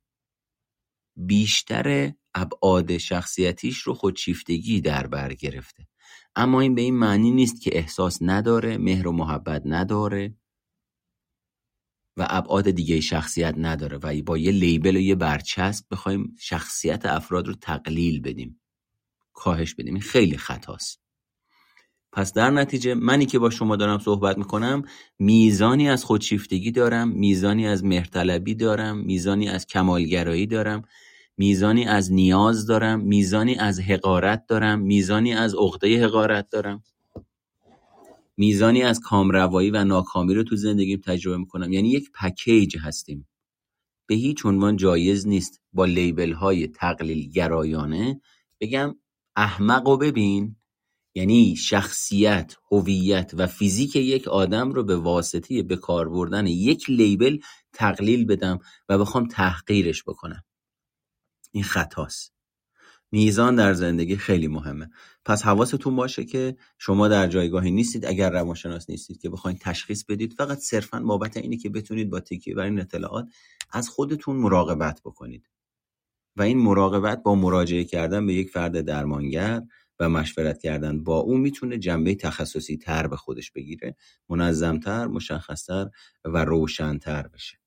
بیشتر 1.16 2.14
ابعاد 2.34 2.98
شخصیتیش 2.98 3.78
رو 3.78 3.94
خودشیفتگی 3.94 4.82
در 4.82 5.08
بر 5.08 5.34
گرفته. 5.34 5.88
اما 6.36 6.62
این 6.62 6.76
به 6.76 6.82
این 6.82 6.96
معنی 6.96 7.32
نیست 7.32 7.62
که 7.62 7.78
احساس 7.78 8.18
نداره 8.22 8.78
مهر 8.78 9.08
و 9.08 9.12
محبت 9.12 9.62
نداره. 9.66 10.36
و 12.18 12.28
ابعاد 12.30 12.72
دیگه 12.72 13.00
شخصیت 13.02 13.56
نداره 13.58 13.98
و 13.98 14.22
با 14.26 14.38
یه 14.38 14.52
لیبل 14.52 14.96
و 14.96 15.00
یه 15.00 15.16
برچسب 15.16 15.86
بخوایم 15.92 16.36
شخصیت 16.40 17.06
افراد 17.06 17.48
رو 17.48 17.54
تقلیل 17.54 18.22
بدیم. 18.22 18.62
کاهش 19.34 19.76
بدیم. 19.76 19.94
این 19.94 20.04
خیلی 20.04 20.38
خطاست. 20.38 21.02
پس 22.14 22.34
در 22.34 22.50
نتیجه 22.50 22.94
منی 22.94 23.26
که 23.26 23.40
با 23.40 23.50
شما 23.50 23.76
دارم 23.76 24.00
صحبت 24.00 24.38
می‌کنم 24.38 24.82
میزانی 25.20 25.90
از 25.90 26.04
خودشیفتگی 26.04 26.72
دارم 26.72 27.10
میزانی 27.10 27.68
از 27.68 27.84
مهرطلبی 27.84 28.56
دارم 28.56 28.98
میزانی 28.98 29.50
از 29.50 29.66
کمالگرایی 29.68 30.48
دارم 30.48 30.82
میزانی 31.38 31.86
از 31.86 32.14
نیاز 32.14 32.66
دارم 32.66 33.00
میزانی 33.00 33.56
از 33.56 33.80
حقارت 33.80 34.46
دارم 34.48 34.80
میزانی 34.80 35.34
از 35.34 35.56
عقده 35.56 36.06
حقارت 36.06 36.50
دارم. 36.50 36.84
میزانی 38.38 38.84
از 38.84 39.00
کامروایی 39.00 39.72
و 39.72 39.84
ناکامی 39.84 40.34
رو 40.34 40.44
تو 40.44 40.56
زندگیم 40.56 41.02
تجربه 41.06 41.38
می‌کنم. 41.38 41.74
یعنی 41.74 41.90
یک 41.90 42.12
پکیج 42.12 42.78
هستیم. 42.78 43.28
به 44.08 44.16
هیچ 44.16 44.46
عنوان 44.46 44.78
جایز 44.78 45.28
نیست 45.28 45.62
با 45.74 45.86
لیبل 45.86 46.34
های 46.34 46.68
تقلیل 46.68 47.30
گرایانه 47.30 48.22
بگم 48.60 48.96
احمق 49.36 49.88
و 49.88 49.98
ببین. 49.98 50.56
یعنی 51.16 51.56
شخصیت، 51.56 52.56
هویت 52.72 53.32
و 53.34 53.48
فیزیک 53.48 53.96
یک 53.96 54.28
آدم 54.28 54.72
رو 54.72 54.84
به 54.84 54.96
واسطه 54.96 55.64
به 55.64 55.76
کار 55.76 56.10
بردن 56.10 56.48
یک 56.48 56.90
لیبل 56.90 57.38
تقلیل 57.74 58.26
بدم 58.26 58.60
و 58.90 58.98
بخوام 58.98 59.28
تحقیرش 59.28 60.04
بکنم. 60.04 60.44
این 61.52 61.64
خطاست. 61.64 62.41
میزان 63.12 63.56
در 63.56 63.74
زندگی 63.74 64.18
خیلی 64.18 64.48
مهمه. 64.48 64.90
پس 65.26 65.44
حواستون 65.44 65.96
باشه 65.96 66.26
که 66.26 66.56
شما 66.78 67.08
در 67.08 67.28
جایگاهی 67.28 67.72
نیستید 67.72 68.06
اگر 68.06 68.30
روانشناس 68.30 68.90
نیستید 68.90 69.22
که 69.22 69.30
بخواید 69.30 69.58
تشخیص 69.58 70.04
بدید 70.04 70.34
فقط 70.34 70.58
صرفا 70.58 71.00
بابت 71.00 71.38
اینی 71.38 71.58
که 71.58 71.70
بتونید 71.70 72.10
با 72.10 72.20
تکیه 72.20 72.56
بر 72.56 72.64
این 72.64 72.80
اطلاعات 72.80 73.28
از 73.72 73.90
خودتون 73.90 74.36
مراقبت 74.36 75.02
بکنید. 75.06 75.50
و 76.36 76.42
این 76.42 76.58
مراقبت 76.58 77.24
با 77.24 77.36
مراجعه 77.36 77.84
کردن 77.84 78.26
به 78.28 78.34
یک 78.34 78.50
فرد 78.50 78.82
درمانگر 78.82 79.62
و 80.00 80.10
مشورت 80.10 80.60
کردن 80.62 81.04
با 81.04 81.18
او 81.18 81.38
می‌تونه 81.38 81.78
جنبه 81.78 82.16
تخصصی 82.16 82.78
تر 82.78 83.08
به 83.08 83.18
خودش 83.18 83.52
بگیره 83.52 83.96
منظمتر 84.30 85.08
مشخصتر 85.08 85.90
و 86.26 86.46
روشنتر 86.46 87.28
بشه. 87.28 87.61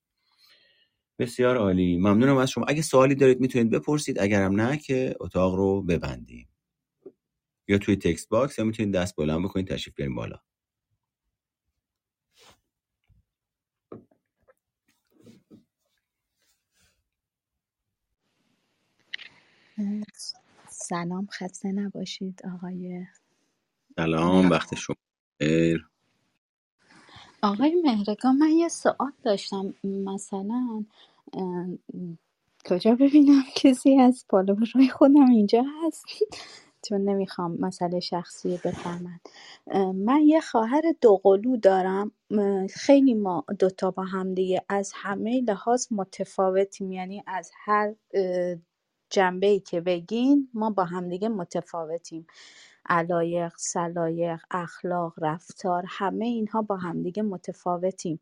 بسیار 1.19 1.57
عالی. 1.57 1.97
ممنونم 1.97 2.37
از 2.37 2.51
شما. 2.51 2.65
اگه 2.67 2.81
سوالی 2.81 3.15
دارید 3.15 3.39
می‌تونید 3.39 3.69
بپرسید. 3.69 4.19
اگرم 4.19 4.61
نه 4.61 4.77
که 4.77 5.15
اتاق 5.19 5.55
رو 5.55 5.81
ببندیم. 5.81 6.49
یا 7.67 7.77
توی 7.77 7.95
text 7.95 8.29
box 8.29 8.59
یا 8.59 8.65
می‌تونید 8.65 8.93
دست 8.95 9.15
بلند 9.15 9.43
بکنید 9.43 9.67
تشریف 9.67 9.95
بیاریم 9.95 10.15
بالا. 10.15 10.39
سلام 20.69 21.27
خسته 21.31 21.71
نباشید 21.71 22.41
آقای 22.53 23.05
سلام 23.95 24.49
وقت 24.49 24.75
شما 24.75 24.95
خیر 25.39 25.87
آقای 27.45 27.75
مهرگان 27.85 28.37
من 28.37 28.51
یه 28.51 28.69
سوال 28.69 29.13
داشتم. 29.23 29.75
مثلا 29.85 30.85
اه، 31.33 31.67
کجا 32.69 32.95
ببینم 32.95 33.43
کسی 33.57 33.99
از 34.01 34.25
فالوورای 34.31 34.89
خودم 34.89 35.31
اینجا 35.31 35.65
هست. 35.83 36.05
چون 36.89 37.01
نمی‌خوام 37.01 37.57
مسئله 37.61 38.01
شخصی 38.01 38.49
بفهمن. 38.65 39.19
من 39.95 40.21
یه 40.23 40.41
خواهر 40.41 40.83
دوقلو 41.01 41.57
دارم. 41.57 42.13
خیلی 42.75 43.15
ما 43.15 43.45
دوتا 43.59 43.91
با 43.91 44.03
هم 44.03 44.35
دیگه 44.35 44.63
از 44.69 44.91
همه 44.95 45.41
لحاظ 45.41 45.87
متفاوتیم. 45.91 46.93
یعنی 46.93 47.23
از 47.27 47.51
هر 47.65 47.95
جنبه 49.11 49.47
ای 49.47 49.61
که 49.61 49.81
بگین 49.81 50.49
ما 50.55 50.71
با 50.71 50.85
همدیگه 50.85 51.29
متفاوتیم. 51.29 52.27
علایق 52.89 53.53
سلایق 53.57 54.41
اخلاق 54.51 55.13
رفتار 55.21 55.83
همه 55.87 56.25
اینها 56.25 56.61
با 56.61 56.77
همدیگه 56.77 57.23
متفاوتیم. 57.23 58.19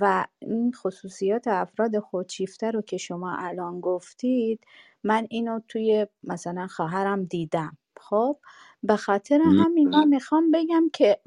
و 0.00 0.26
این 0.38 0.72
خصوصیات 0.72 1.48
افراد 1.48 1.98
خودشیفته 1.98 2.70
رو 2.70 2.82
که 2.82 2.96
شما 2.96 3.36
الان 3.36 3.80
گفتید 3.80 4.60
من 5.04 5.26
اینو 5.30 5.60
توی 5.68 6.06
مثلا 6.24 6.66
خواهرم 6.66 7.24
دیدم. 7.24 7.76
خب 8.00 8.36
به 8.82 8.96
خاطر 8.96 9.40
همین 9.42 9.88
من 9.88 10.08
می‌خوام 10.08 10.50
بگم 10.50 10.90
که 10.92 11.20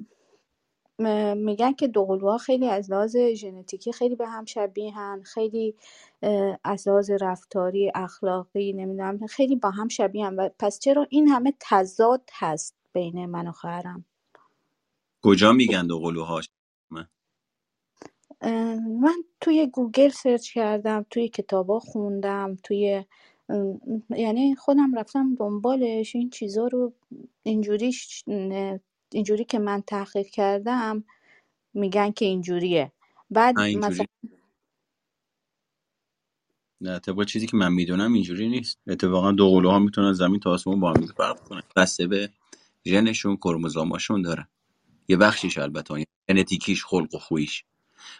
میگن 1.37 1.73
که 1.73 1.87
دوقلوها 1.87 2.37
خیلی 2.37 2.67
از 2.69 2.91
لحاظ 2.91 3.17
ژنتیکی 3.17 3.93
خیلی 3.93 4.15
به 4.15 4.27
هم 4.27 4.45
شبیهن 4.45 5.21
خیلی 5.23 5.75
از 6.63 6.87
لحاظ 6.87 7.11
رفتاری 7.21 7.91
اخلاقی 7.95 8.73
نمی‌دونم 8.73 9.27
خیلی 9.27 9.55
با 9.55 9.71
هم 9.71 9.87
شبیهن 9.87 10.35
و 10.35 10.49
پس 10.59 10.79
چرا 10.79 11.07
این 11.09 11.27
همه 11.29 11.53
تضاد 11.59 12.29
هست 12.33 12.75
بین 12.93 13.25
من 13.25 13.47
و 13.47 13.51
خواهرم؟ 13.51 14.05
کجا 15.23 15.53
میگن 15.53 15.87
دو 15.87 15.99
قلوهاش 15.99 16.49
اه، 18.41 18.79
من 18.79 19.15
توی 19.41 19.67
گوگل 19.67 20.09
سرچ 20.09 20.53
کردم 20.53 21.05
توی 21.09 21.29
کتابا 21.29 21.79
خوندم 21.79 22.57
توی 22.63 23.05
یعنی 24.09 24.55
خودم 24.55 24.95
رفتم 24.99 25.35
دنبالش 25.35 26.15
این 26.15 26.29
چیزا 26.31 26.67
رو 26.67 26.93
اینجوری 27.43 27.93
اینجوری 29.11 29.45
که 29.45 29.59
من 29.59 29.81
تحقیق 29.81 30.27
کردم 30.27 31.03
میگن 31.73 32.11
که 32.11 32.25
اینجوریه. 32.25 32.91
بعد 33.29 33.55
مثلا 33.55 33.65
اینجوری 33.65 34.07
نه 36.81 36.99
طبق 36.99 37.25
چیزی 37.25 37.47
که 37.47 37.57
من 37.57 37.73
می‌دونم 37.73 38.13
اینجوری 38.13 38.49
نیست. 38.49 38.79
اتفاقا 38.87 39.31
دو 39.31 39.49
قلوها 39.49 39.79
می‌تونن 39.79 40.13
زمین 40.13 40.39
تا 40.39 40.51
آسمون 40.51 40.79
با 40.79 40.93
هم 40.93 41.05
فرق 41.05 41.39
کنن. 41.39 41.61
بسته 41.75 42.07
به 42.07 42.29
ژنشون 42.85 43.37
کروموزوماشون 43.37 44.21
داره. 44.21 44.47
یه 45.07 45.17
بخشیش 45.17 45.57
البته 45.57 45.93
یعنی 45.93 46.05
ژنتیکیش 46.29 46.85
خلق 46.85 47.15
و 47.15 47.19
خویش. 47.19 47.63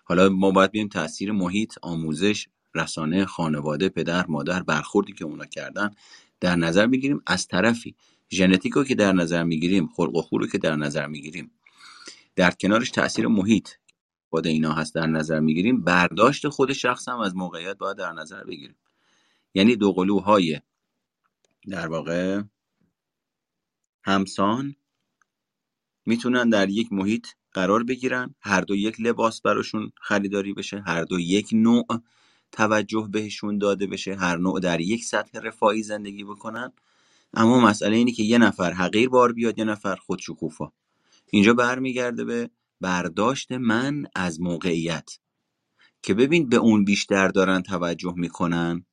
حالا 0.03 0.29
ما 0.29 0.51
باید 0.51 0.71
بیم 0.71 0.88
تاثیر 0.88 1.31
محیط 1.31 1.73
آموزش 1.81 2.47
رسانه 2.75 3.25
خانواده 3.25 3.89
پدر 3.89 4.25
مادر 4.27 4.63
برخوردی 4.63 5.13
که 5.13 5.25
اونا 5.25 5.45
کردن 5.45 5.95
در 6.39 6.55
نظر 6.55 6.88
بگیریم 6.88 7.21
از 7.27 7.47
طرفی. 7.47 7.95
ژنتیک 8.32 8.73
رو 8.73 8.84
که 8.84 8.95
در 8.95 9.11
نظر 9.11 9.43
می‌گیریم 9.43 9.88
خلق 9.88 10.15
و 10.15 10.21
خو 10.21 10.38
رو 10.38 10.47
که 10.47 10.57
در 10.57 10.76
نظر 10.76 11.07
می‌گیریم 11.07 11.51
در 12.36 12.51
کنارش 12.51 12.89
تاثیر 12.91 13.28
محیط 13.28 13.69
خود 14.30 14.47
اینا 14.47 14.73
هست 14.73 14.95
در 14.95 15.07
نظر 15.07 15.39
می‌گیریم. 15.39 15.84
برداشت 15.84 16.47
خود 16.47 16.73
شخص 16.73 17.09
هم 17.09 17.19
از 17.19 17.36
موقعیت 17.36 17.78
باید 17.78 17.97
در 17.97 18.11
نظر 18.11 18.43
بگیریم. 18.43 18.76
یعنی 19.53 19.76
دو 19.76 19.91
قلوهای 19.93 20.61
در 21.69 21.88
واقع 21.88 22.41
همسان 24.03 24.76
می‌تونن 26.05 26.49
در 26.49 26.69
یک 26.69 26.93
محیط 26.93 27.28
قرار 27.51 27.84
بگیرن. 27.84 28.36
هر 28.41 28.61
دو 28.61 28.76
یک 28.76 28.99
لباس 28.99 29.41
براشون 29.41 29.91
خریداری 30.01 30.53
بشه 30.53 30.82
هر 30.82 31.03
دو 31.03 31.19
یک 31.19 31.49
نوع 31.53 31.88
توجه 32.51 33.07
بهشون 33.11 33.57
داده 33.57 33.88
بشه 33.88 34.15
هر 34.15 34.38
نوع 34.38 34.59
در 34.59 34.82
یک 34.82 35.05
سطح 35.05 35.39
رفاهی 35.39 35.84
زندگی 35.84 36.23
بکنن. 36.23 36.73
اما 37.36 37.59
مسئله 37.59 37.95
اینه 37.95 38.11
که 38.11 38.23
یه 38.23 38.38
نفر 38.38 38.71
حقیر 38.71 39.09
بار 39.09 39.33
بیاد 39.33 39.59
یه 39.59 39.65
نفر 39.65 39.95
خودشکوفا 39.95 40.71
اینجا 41.25 41.53
برمیگرده 41.53 42.25
به 42.25 42.49
برداشت 42.81 43.51
من 43.51 44.05
از 44.15 44.41
موقعیت. 44.41 45.11
که 46.01 46.13
ببین 46.13 46.49
به 46.49 46.57
اون 46.57 46.86
بیشتر 46.86 47.27
دارن 47.27 47.61
توجه 47.61 48.13
می‌کنن 48.17 48.86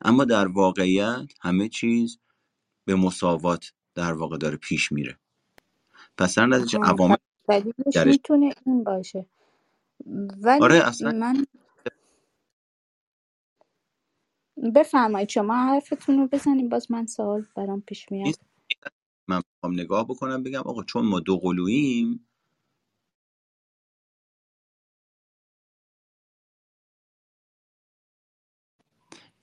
اما 0.00 0.24
در 0.24 0.48
واقعیت 0.48 1.26
همه 1.40 1.68
چیز 1.68 2.18
به 2.84 2.94
مساوات 2.94 3.72
در 3.94 4.12
واقع 4.12 4.38
داره 4.38 4.56
پیش 4.56 4.92
میره. 4.92 5.18
پس 6.18 6.34
در 6.38 6.46
نتیجه 6.46 6.78
عوامل 6.82 7.16
می‌تونه 8.06 8.54
این 8.66 8.84
باشه. 8.84 9.26
آره 10.60 10.74
ولی 10.74 10.78
اصلا 10.78 11.12
من 11.12 11.46
بفرمایید 14.74 15.28
شما 15.28 15.54
حرفتون 15.54 16.18
رو 16.18 16.26
بزنیم 16.28 16.68
باز 16.68 16.92
من 16.92 17.06
سوال 17.06 17.46
برام 17.56 17.80
پیش 17.82 18.12
این 18.24 18.34
میاد. 18.34 18.38
من 19.28 19.36
می‌خوام 19.54 19.80
نگاه 19.80 20.04
بکنم 20.08 20.42
بگم 20.42 20.62
آقا 20.62 20.84
چون 20.84 21.06
ما 21.06 21.20
دو 21.20 21.38
قلوییم. 21.38 22.28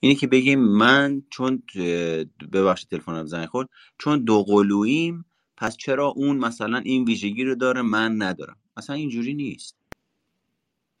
اینه 0.00 0.14
که 0.14 0.26
بگیم 0.26 0.60
من 0.60 1.22
چون 1.30 1.62
اه، 1.76 2.24
ببخشید 2.52 2.90
تلفنم 2.90 3.26
زنگ 3.26 3.46
خورد 3.48 3.68
چون 3.98 4.24
دو 4.24 4.44
قلوییم 4.44 5.24
پس 5.56 5.76
چرا 5.76 6.08
اون 6.08 6.38
مثلا 6.38 6.78
این 6.78 7.04
ویژگی 7.04 7.44
رو 7.44 7.54
داره 7.54 7.82
من 7.82 8.22
ندارم؟ 8.22 8.56
اصلا 8.76 8.96
اینجوری 8.96 9.34
نیست. 9.34 9.76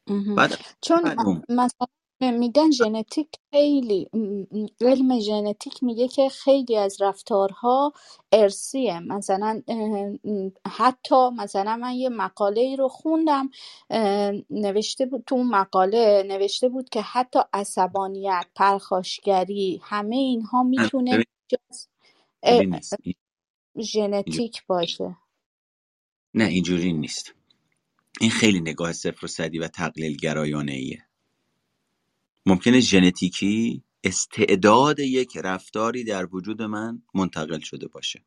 مهم. 0.08 0.36
بعد 0.36 0.54
چون 0.82 1.02
معلوم 1.04 1.44
مثلا 1.50 1.86
میگن 2.30 2.70
ژنتیک 2.70 3.28
خیلی 3.50 4.08
م- 4.12 4.18
م- 4.58 4.66
علم 4.80 5.20
ژنتیک 5.20 5.82
میگه 5.82 6.08
که 6.08 6.28
خیلی 6.28 6.76
از 6.76 7.02
رفتارها 7.02 7.92
ارثیه. 8.32 9.00
مثلا 9.00 9.62
اه، 9.68 9.78
م، 10.24 10.50
حتی 10.66 11.30
مثلا 11.38 11.76
من 11.76 11.92
یه 11.94 12.08
مقاله 12.08 12.60
ای 12.60 12.76
رو 12.76 12.88
خوندم 12.88 13.50
اه، 13.90 14.32
نوشته 14.50 15.06
بود 15.06 15.24
تو 15.26 15.34
اون 15.34 15.48
مقاله 15.48 16.24
نوشته 16.26 16.68
بود 16.68 16.88
که 16.88 17.00
حتی 17.02 17.38
عصبانیت 17.52 18.46
پرخاشگری 18.54 19.80
همه 19.82 20.16
اینها 20.16 20.62
نه، 20.78 20.90
می‌تونه 20.92 21.10
ببین 21.10 21.26
جز 21.48 21.86
اه، 22.42 22.62
اینجوری 22.62 22.70
نیست. 22.70 23.00
این- 23.04 23.14
اینجوری 24.26 24.46
ژنتیک 24.46 24.66
باشه. 24.66 25.16
نه 26.34 26.44
اینجوری 26.44 26.92
نیست. 26.92 27.34
این 28.20 28.30
خیلی 28.30 28.60
نگاه 28.60 28.92
صفر 28.92 29.24
و 29.24 29.28
صدی 29.28 29.58
و 29.58 29.68
تقلیل 29.68 30.16
گرایانه 30.16 30.72
ایه 30.72 31.06
ممکنه 32.46 32.80
ژنتیکی 32.80 33.82
استعداد 34.04 34.98
یک 34.98 35.36
رفتاری 35.36 36.04
در 36.04 36.28
وجود 36.34 36.62
من 36.62 37.02
منتقل 37.14 37.60
شده 37.60 37.88
باشه. 37.88 38.24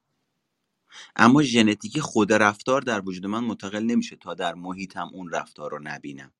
اما 1.15 1.43
ژنتیکی 1.43 2.01
خود 2.01 2.33
رفتار 2.33 2.81
در 2.81 3.01
وجود 3.05 3.25
من 3.25 3.43
منتقل 3.43 3.83
نمیشه 3.83 4.15
تا 4.15 4.33
در 4.33 4.53
محیطم 4.53 5.09
اون 5.13 5.29
رفتار 5.29 5.71
رو 5.71 5.79
نبینم. 5.83 6.33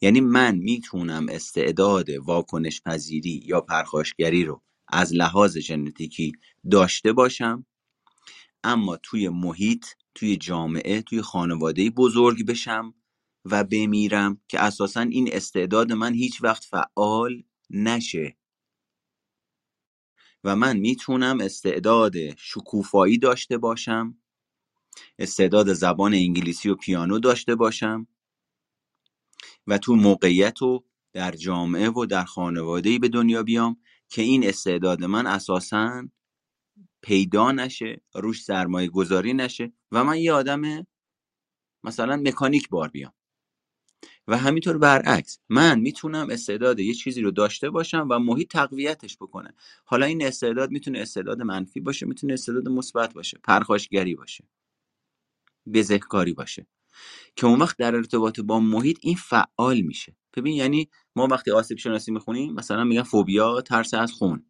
یعنی 0.00 0.20
من 0.20 0.56
می‌تونم 0.56 1.26
استعداد 1.28 2.10
واکنش 2.10 2.82
پذیری 2.82 3.42
یا 3.46 3.60
پرخاشگری 3.60 4.44
رو 4.44 4.62
از 4.88 5.14
لحاظ 5.14 5.58
ژنتیکی 5.58 6.32
داشته 6.70 7.12
باشم 7.12 7.66
اما 8.64 8.96
توی 8.96 9.28
محیط 9.28 9.86
توی 10.14 10.36
جامعه 10.36 11.02
توی 11.02 11.22
خانواده 11.22 11.90
بزرگ 11.90 12.46
بشم 12.46 12.94
و 13.44 13.64
بمیرم 13.64 14.40
که 14.48 14.60
اساسا 14.60 15.00
این 15.00 15.28
استعداد 15.32 15.92
من 15.92 16.14
هیچ 16.14 16.42
وقت 16.44 16.64
فعال 16.64 17.42
نشه. 17.70 18.36
و 20.44 20.56
من 20.56 20.76
می‌تونم 20.76 21.40
استعداد 21.40 22.14
شکوفایی 22.36 23.18
داشته 23.18 23.58
باشم 23.58 24.18
استعداد 25.18 25.72
زبان 25.72 26.14
انگلیسی 26.14 26.68
و 26.68 26.74
پیانو 26.74 27.18
داشته 27.18 27.54
باشم 27.54 28.06
و 29.66 29.78
تو 29.78 29.94
موقعیت 29.94 30.62
و 30.62 30.84
در 31.12 31.32
جامعه 31.32 31.90
و 31.90 32.06
در 32.06 32.24
خانواده‌ای 32.24 32.98
به 32.98 33.08
دنیا 33.08 33.42
بیام 33.42 33.76
که 34.08 34.22
این 34.22 34.48
استعداد 34.48 35.04
من 35.04 35.26
اساسا 35.26 36.08
پیدا 37.02 37.52
نشه 37.52 38.00
روش 38.14 38.42
سرمایه 38.44 38.88
گذاری 38.88 39.34
نشه 39.34 39.72
و 39.92 40.04
من 40.04 40.18
یه 40.18 40.32
آدم 40.32 40.86
مثلا 41.84 42.16
مکانیک 42.16 42.68
بار 42.68 42.88
بیام. 42.88 43.12
و 44.30 44.36
همینطور 44.36 44.78
برعکس 44.78 45.38
من 45.48 45.80
می‌تونم 45.80 46.30
استعداد 46.30 46.80
یه 46.80 46.94
چیزی 46.94 47.22
رو 47.22 47.30
داشته 47.30 47.70
باشم 47.70 48.06
و 48.10 48.18
محیط 48.18 48.50
تقویتش 48.50 49.16
بکنه. 49.16 49.54
حالا 49.84 50.06
این 50.06 50.26
استعداد 50.26 50.70
می‌تونه 50.70 50.98
استعداد 50.98 51.42
منفی 51.42 51.80
باشه 51.80 52.06
می‌تونه 52.06 52.32
استعداد 52.32 52.68
مثبت 52.68 53.14
باشه 53.14 53.38
پرخاشگری 53.44 54.14
باشه 54.14 54.48
بزهکاری 55.74 56.32
باشه. 56.32 56.66
که 57.36 57.46
اون 57.46 57.58
وقت 57.62 57.76
در 57.78 57.94
ارتباط 57.94 58.40
با 58.40 58.60
محیط 58.60 58.98
این 59.02 59.16
فعال 59.16 59.80
میشه. 59.80 60.16
ببین 60.36 60.54
یعنی 60.54 60.90
ما 61.16 61.26
وقتی 61.26 61.50
آسیب 61.50 61.78
شناسی 61.78 62.12
می‌خونیم 62.12 62.52
مثلا 62.54 62.84
میگن 62.84 63.02
فوبیا 63.02 63.60
ترس 63.60 63.94
از 63.94 64.12
خون. 64.12 64.46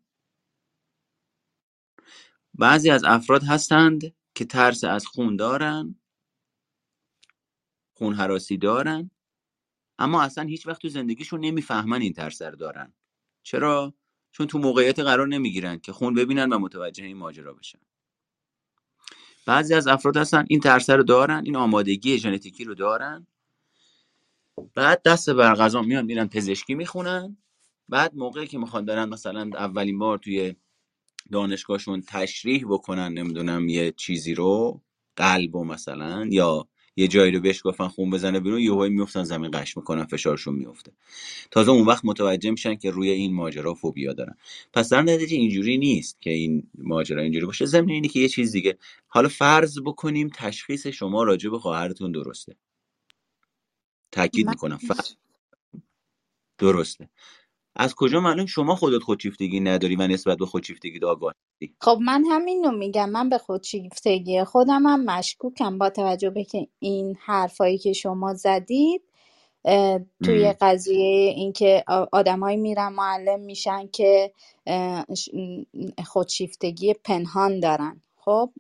بعضی 2.55 2.91
از 2.91 3.05
افراد 3.05 3.43
هستند 3.45 4.15
که 4.35 4.45
ترس 4.45 4.85
از 4.85 5.07
خون 5.07 5.37
دارن 5.37 6.01
خون 7.97 8.15
هراسی 8.15 8.57
دارن 8.57 9.11
اما 10.01 10.23
اصلا 10.23 10.45
هیچ 10.45 10.67
وقت 10.67 10.83
تو 10.83 10.89
زندگیشون 10.89 11.41
نمی‌فهمن 11.41 12.01
این 12.01 12.13
ترس 12.13 12.43
رو 12.43 12.57
دارن. 12.57 12.93
چرا؟ 13.43 13.95
چون 14.33 14.47
تو 14.47 14.59
موقعیت 14.59 14.99
قرار 14.99 15.29
نمی‌گیرن 15.29 15.79
که 15.79 15.93
خون 15.93 16.15
ببینن 16.15 16.49
و 16.49 16.59
متوجه 16.59 17.05
این 17.05 17.17
ماجرا 17.17 17.53
بشن. 17.55 17.79
بعضی 19.47 19.75
از 19.75 19.87
افراد 19.87 20.17
هستن 20.17 20.45
این 20.49 20.61
ترس 20.61 20.91
رو 20.91 21.03
دارن 21.03 21.43
این 21.45 21.57
آمادگی 21.57 22.19
ژنتیکی 22.19 22.65
رو 22.65 22.75
دارن. 22.75 23.27
بعد 24.75 25.03
دست 25.03 25.31
بر 25.31 25.55
غذا 25.55 25.83
میان 25.83 26.05
میرن 26.05 26.29
پزشکی 26.29 26.75
می‌خونن. 26.75 27.37
بعد 27.89 28.15
موقعی 28.15 28.47
که 28.47 28.59
می‌خوان 28.59 28.85
برن 28.85 29.09
مثلا 29.09 29.51
اولین 29.55 29.99
بار 29.99 30.19
توی 30.19 30.55
دانشگاهشون 31.33 32.03
تشریح 32.09 32.65
بکنن 32.69 33.13
نمی‌دونم 33.13 33.69
یه 33.69 33.93
چیزی 33.93 34.35
رو 34.35 34.83
قلب 35.17 35.57
و 35.57 35.65
مثلا 35.65 36.27
یا 36.31 36.69
یه 36.97 37.09
جایی 37.09 37.33
رو 37.33 37.41
بهش 37.41 37.61
گفتن 37.65 37.89
خون 37.89 38.11
بزنه 38.11 38.41
بیرون 38.41 38.61
یهو 38.61 38.89
میفتن 38.89 39.25
زمین 39.25 39.51
قش 39.51 39.77
می‌کنن 39.77 40.05
فشارشون 40.05 40.55
میفته 40.55 40.93
تازه 41.51 41.71
اون 41.71 41.87
وقت 41.87 42.05
متوجه 42.05 42.51
میشن 42.51 42.75
که 42.75 42.91
روی 42.91 43.11
این 43.11 43.35
ماجرا 43.35 43.75
فوبیا 43.75 44.13
دارن. 44.13 44.37
پس 44.73 44.89
در 44.89 45.03
نتیجه 45.03 45.37
اینجوری 45.37 45.79
نیست 45.79 46.23
که 46.23 46.31
این 46.31 46.71
ماجرا 46.79 47.23
اینجوری 47.23 47.47
باشه. 47.47 47.67
ضمن 47.67 47.91
اینه 47.91 48.09
که 48.09 48.21
یه 48.21 48.29
چیز 48.29 48.53
دیگه. 48.53 48.79
حالا 49.09 49.29
فرض 49.29 49.79
بکنیم 49.87 50.31
تشخیص 50.35 50.87
شما 50.87 51.23
راجع 51.23 51.51
به 51.51 51.59
خواهرتون 51.59 52.13
درسته. 52.13 52.57
تاکید 54.13 54.49
می‌کنم. 54.49 54.77
فرض 54.79 55.15
درسته. 56.59 57.11
از 57.77 57.95
کجا 57.95 58.21
معلوم 58.21 58.47
شما 58.47 58.75
خودت 58.75 59.03
خودشیفتگی 59.03 59.61
نداری 59.61 59.97
و 59.97 60.07
نسبت 60.07 60.39
به 60.39 60.47
خودشیفتگی 60.47 61.05
آگاه 61.05 61.33
هستی؟ 61.33 61.75
خب 61.81 61.99
من 62.01 62.25
همین 62.25 62.65
رو 62.65 62.71
میگم 62.71 63.11
من 63.11 63.29
به 63.29 63.39
خودشیفتگی 63.39 64.45
خودم 64.45 64.87
هم 64.87 65.05
مشکوکم. 65.05 65.79
با 65.79 65.91
توجه 65.91 66.31
به 66.31 66.45
که 66.45 66.69
این 66.79 67.17
حرفایی 67.21 67.79
که 67.79 67.93
شما 67.93 68.35
زدید 68.35 69.03
توی. 70.25 70.53
قضیه 70.61 71.33
اینکه 71.37 71.85
آدمایی 72.13 72.57
میرن 72.57 72.93
معلم 72.93 73.41
میشن 73.41 73.87
که 73.87 74.33
خودشیفتگی 76.07 76.95
پنهان 76.95 77.61
دارن. 77.61 78.03
خب 78.17 78.53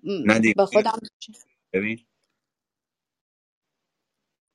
به 0.56 0.66
خودم 0.66 0.98
ببین 1.72 1.98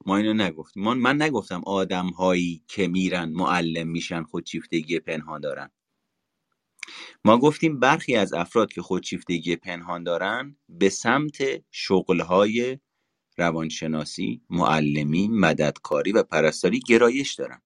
ما 0.06 0.18
اینو 0.18 0.34
نگفتیم. 0.34 0.84
من, 0.84 0.97
من 0.97 1.22
نگفتم 1.22 1.62
آدم 1.66 2.08
هایی 2.10 2.64
که 2.68 2.88
میرن 2.88 3.30
معلم 3.30 3.88
میشن 3.88 4.24
خودشیفتگی 4.24 4.99
پنهان 4.99 5.41
دارن. 5.41 5.72
ما 7.26 7.38
گفتیم 7.38 7.80
برخی 7.80 8.16
از 8.16 8.34
افراد 8.34 8.74
که 8.74 8.82
خودشیفتگی 8.82 9.56
پنهان 9.56 10.03
دارن 10.03 10.58
به 10.70 10.89
سمت 10.89 11.38
شغلهای 11.72 12.80
روانشناسی، 13.38 14.41
معلمی، 14.49 15.28
مددکاری 15.28 16.12
و 16.12 16.24
پرستاری 16.24 16.80
گرایش 16.80 17.34
دارن. 17.34 17.62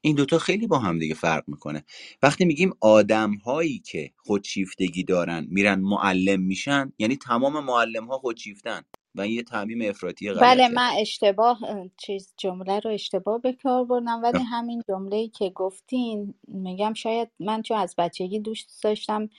این 0.00 0.16
دوتا 0.16 0.38
خیلی 0.38 0.66
با 0.66 0.78
هم 0.78 0.98
دیگه 0.98 1.14
فرق 1.14 1.44
می‌کنه. 1.46 1.84
وقتی 2.22 2.44
میگیم 2.44 2.72
آدم 2.80 3.34
هایی 3.34 3.78
که 3.78 4.12
خودشیفتگی 4.16 5.04
دارن 5.04 5.46
میرن 5.50 5.80
معلم 5.80 6.40
میشن 6.42 6.92
یعنی 6.98 7.16
تمام 7.16 7.64
معلم 7.64 8.06
ها 8.06 8.18
خودشیفتن. 8.18 8.82
و 9.16 9.28
یه 9.28 9.42
تعمیم 9.42 9.90
افراطی 9.90 10.30
بله 10.34 10.68
غلطه. 10.68 10.68
من 10.68 10.90
اشتباه 10.98 11.64
اه، 11.64 11.88
چیز 11.96 12.34
جمله 12.36 12.80
رو 12.80 12.90
اشتباه 12.92 13.40
به 13.40 13.52
کار 13.52 13.84
بردم. 13.84 14.22
ولی 14.24 14.42
همین 14.42 14.82
جمله‌ای 14.88 15.28
که 15.28 15.50
گفتین 15.50 16.34
میگم 16.48 16.94
شاید 16.94 17.30
من 17.40 17.62
چون 17.62 17.78
از 17.78 17.94
بچگی 17.98 18.40
دوست 18.40 18.84
داشتم 18.84 19.30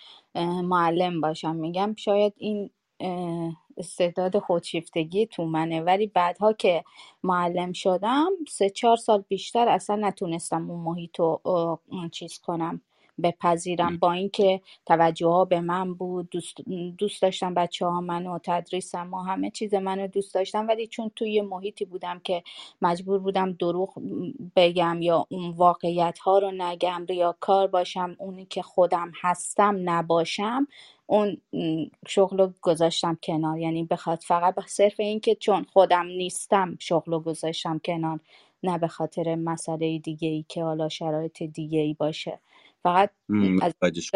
معلم 0.63 1.21
باشم 1.21 1.55
میگم 1.55 1.95
شاید 1.97 2.33
این 2.37 2.69
استعداد 3.77 4.39
خودشیفتگی 4.39 5.25
تو 5.27 5.45
منه. 5.45 5.81
ولی 5.81 6.07
بعدها 6.07 6.53
که 6.53 6.83
معلم 7.23 7.73
شدم 7.73 8.29
سه 8.49 8.69
چهار 8.69 8.97
سال 8.97 9.25
بیشتر 9.29 9.69
اصلا 9.69 9.95
نتونستم 9.95 10.71
اون 10.71 10.79
محیط 10.81 11.19
رو 11.19 11.41
چیز 12.11 12.39
کنم. 12.39 12.81
بپذیرم. 13.23 13.97
با 13.97 14.11
اینکه 14.11 14.61
توجه 14.85 15.27
ها 15.27 15.45
به 15.45 15.61
من 15.61 15.93
بود 15.93 16.29
دوست, 16.29 16.57
دوست 16.97 17.21
داشتم 17.21 17.53
بچه 17.53 17.85
ها 17.85 18.01
منو 18.01 18.39
تدریسم 18.43 19.13
و 19.13 19.17
همه 19.17 19.51
چیز 19.51 19.73
منو 19.73 20.07
دوست 20.07 20.33
داشتم. 20.33 20.67
ولی 20.67 20.87
چون 20.87 21.11
توی 21.15 21.41
محیطی 21.41 21.85
بودم 21.85 22.19
که 22.19 22.43
مجبور 22.81 23.19
بودم 23.19 23.51
دروغ 23.53 23.93
بگم 24.55 25.01
یا 25.01 25.25
اون 25.29 25.49
واقعیت 25.51 26.19
ها 26.19 26.39
رو 26.39 26.51
نگم 26.51 27.05
یا 27.09 27.35
کار 27.39 27.67
باشم 27.67 28.15
اونی 28.19 28.45
که 28.45 28.61
خودم 28.61 29.11
هستم 29.21 29.77
نباشم 29.85 30.67
اون 31.05 31.37
شغل 32.07 32.37
رو 32.37 32.53
گذاشتم 32.61 33.17
کنار. 33.23 33.59
یعنی 33.59 33.83
بخواد 33.83 34.19
فقط 34.23 34.55
به 34.55 34.63
صرف 34.67 34.99
اینکه 34.99 35.35
چون 35.35 35.63
خودم 35.73 36.05
نیستم 36.05 36.75
شغل 36.79 37.11
رو 37.11 37.19
گذاشتم 37.19 37.81
کنار 37.85 38.19
نه 38.63 38.77
به 38.77 38.87
خاطر 38.87 39.35
مسئله 39.35 39.99
دیگه 39.99 40.29
ای 40.29 40.45
که 40.49 40.63
حالا 40.63 40.89
شرایط 40.89 41.43
دیگه 41.43 41.79
ای 41.79 41.93
باشه. 41.93 42.39
فقط 42.87 43.11
از 43.61 43.73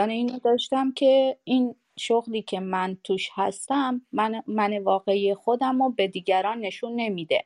اینو 0.09 0.39
داشتم 0.39 0.91
که 0.91 1.38
این 1.43 1.76
شغلی 1.99 2.41
که 2.41 2.59
من 2.59 2.97
توش 3.03 3.30
هستم 3.34 4.01
من, 4.11 4.43
من 4.47 4.78
واقعی 4.78 5.34
خودم 5.34 5.84
رو 5.84 5.89
به 5.89 6.07
دیگران 6.07 6.59
نشون 6.59 6.95
نمیده. 6.95 7.45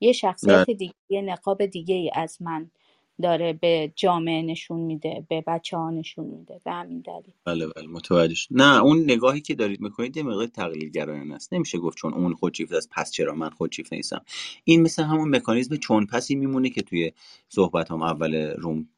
یه 0.00 0.12
شخصیت 0.12 0.70
دیگه 0.70 0.94
یه 1.08 1.22
نقاب 1.22 1.66
دیگه 1.66 1.94
ای 1.94 2.10
از 2.14 2.42
من 2.42 2.70
داره 3.22 3.52
به 3.52 3.92
جامعه 3.96 4.42
نشون 4.42 4.80
میده 4.80 5.26
به 5.28 5.44
بچه 5.46 5.76
ها 5.76 5.90
نشون 5.90 6.24
میده 6.24 6.60
به 6.64 6.72
همین 6.72 7.00
دلیل. 7.00 7.32
بله 7.44 7.66
بله 7.66 7.86
متوجه 7.86 8.46
نه 8.50 8.82
اون 8.82 9.04
نگاهی 9.04 9.40
که 9.40 9.54
دارید 9.54 9.80
می‌کنید 9.80 10.16
یه 10.16 10.22
مقدار 10.22 10.46
تقلیل 10.46 10.90
گرایانه 10.90 11.34
است. 11.34 11.54
نمیشه 11.54 11.78
گفت 11.78 11.98
چون 11.98 12.14
اون 12.14 12.34
خودشیفت 12.34 12.72
است 12.72 12.90
پس 12.90 13.10
چرا 13.10 13.34
من 13.34 13.50
خودشیفت 13.50 13.92
نیستم. 13.92 14.24
این 14.64 14.82
مثل 14.82 15.02
همون 15.02 15.36
مکانیزم 15.36 15.76
چون 15.76 16.06
پسی 16.06 16.34
میمونه 16.34 16.70
که 16.70 16.82
توی 16.82 17.12
صحبت 17.48 17.90
هم 17.90 18.02
اول 18.02 18.34
روم 18.34 18.88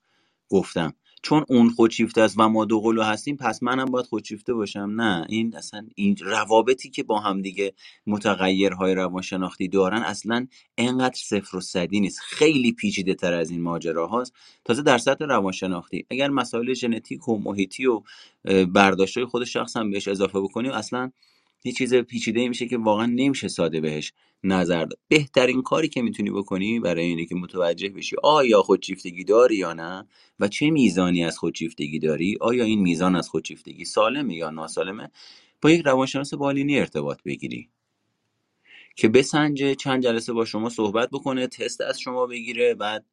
گفتم. 0.51 0.95
چون 1.23 1.45
اون 1.49 1.71
خودشیفته 1.71 2.23
است 2.23 2.35
و 2.39 2.49
ما 2.49 2.65
دو 2.65 2.81
قلو 2.81 3.03
هستیم 3.03 3.37
پس 3.37 3.63
منم 3.63 3.85
باید 3.85 4.07
خودشیفته 4.07 4.55
باشم. 4.55 4.93
نه 4.97 5.27
این 5.29 5.57
اصلا 5.57 5.87
این 5.95 6.17
روابطی 6.21 6.91
که 6.91 7.03
با 7.03 7.21
هم 7.21 7.43
دیگه 7.43 7.75
متغیرهای 8.07 8.95
روانشناختی 8.95 9.69
دارن 9.69 10.03
اصلا 10.03 10.47
انقدر 10.79 11.17
صفر 11.17 11.57
و 11.57 11.61
صدی 11.61 12.01
نیست. 12.01 12.21
خیلی 12.21 12.73
پیچیده 12.73 13.15
تر 13.15 13.35
از 13.35 13.51
این 13.51 13.63
ماجرا 13.63 14.07
هاست. 14.07 14.33
تازه 14.65 14.83
در 14.83 14.99
سطح 14.99 15.25
روانشناختی 15.25 16.07
اگر 16.11 16.29
مسائل 16.29 16.75
ژنتیک 16.75 17.29
و 17.29 17.39
محیطی 17.39 17.87
و 17.87 18.03
برداشت 18.67 19.25
خود 19.25 19.45
شخص 19.45 19.77
هم 19.77 19.91
بهش 19.91 20.09
اضافه 20.09 20.41
بکنیم 20.41 20.73
اصلا 20.73 21.11
یه 21.65 21.73
چیز 21.73 21.95
پیچیده 21.95 22.49
میشه 22.49 22.67
که 22.69 22.79
واقعا 22.79 23.07
نمیشه 23.07 23.49
ساده 23.49 23.81
بهش 23.81 24.13
نظر 24.45 24.85
داد. 24.85 24.99
بهترین 25.09 25.63
کاری 25.63 25.89
که 25.89 26.03
می‌تونی 26.03 26.31
بکنی 26.31 26.81
برای 26.81 27.05
اینه 27.05 27.27
که 27.27 27.35
متوجه 27.35 27.89
بشی 27.89 28.17
آیا 28.23 28.63
خودشیفتگی 28.63 29.25
داری 29.25 29.57
یا 29.57 29.73
نه 29.73 30.07
و 30.41 30.49
چه 30.49 30.71
میزانی 30.71 31.25
از 31.25 31.39
خودشیفتگی 31.39 31.99
داری 31.99 32.39
آیا 32.41 32.65
این 32.65 32.81
میزان 32.81 33.17
از 33.17 33.29
خودشیفتگی 33.29 33.85
سالمه 33.85 34.35
یا 34.35 34.51
ناسالمه 34.51 35.11
با 35.63 35.71
یک 35.71 35.83
روانشناس 35.87 36.35
بالینی 36.35 36.79
ارتباط 36.79 37.23
بگیری 37.23 37.69
که 38.97 39.09
بسنجه 39.09 39.75
چند 39.75 40.03
جلسه 40.03 40.33
با 40.33 40.45
شما 40.45 40.69
صحبت 40.69 41.09
بکنه 41.13 41.47
تست 41.47 41.81
از 41.81 42.01
شما 42.01 42.27
بگیره 42.27 42.75
بعد 42.75 43.07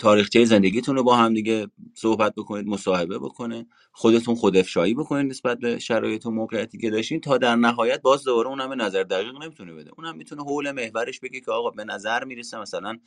تاریخچه 0.00 0.44
زندگیتون 0.44 0.96
رو 0.96 1.02
با 1.02 1.16
هم 1.16 1.34
دیگه 1.34 1.66
صحبت 1.94 2.34
بکنید 2.34 2.66
مصاحبه 2.66 3.18
بکنه 3.18 3.66
خودتون 3.92 4.34
خود 4.34 4.56
افشایی 4.56 4.94
بکنید 4.94 5.30
نسبت 5.30 5.58
به 5.58 5.78
شرایط 5.78 6.26
و 6.26 6.30
موقعیتی 6.30 6.78
که 6.78 6.90
داشتین 6.90 7.20
تا 7.20 7.38
در 7.38 7.56
نهایت 7.56 8.02
باز 8.02 8.24
دوباره 8.24 8.48
اونم 8.48 8.82
نظر 8.82 9.02
دقیق 9.02 9.42
نمی‌تونه 9.42 9.72
بده. 9.74 9.90
اونم 9.98 10.16
می‌تونه 10.16 10.42
حول 10.42 10.72
محورش 10.72 11.20
بگه 11.20 11.40
که 11.40 11.50
آقا 11.50 11.70
به 11.70 11.84
نظر 11.84 12.24
می‌رسه 12.24 12.60
مثلا 12.60 12.98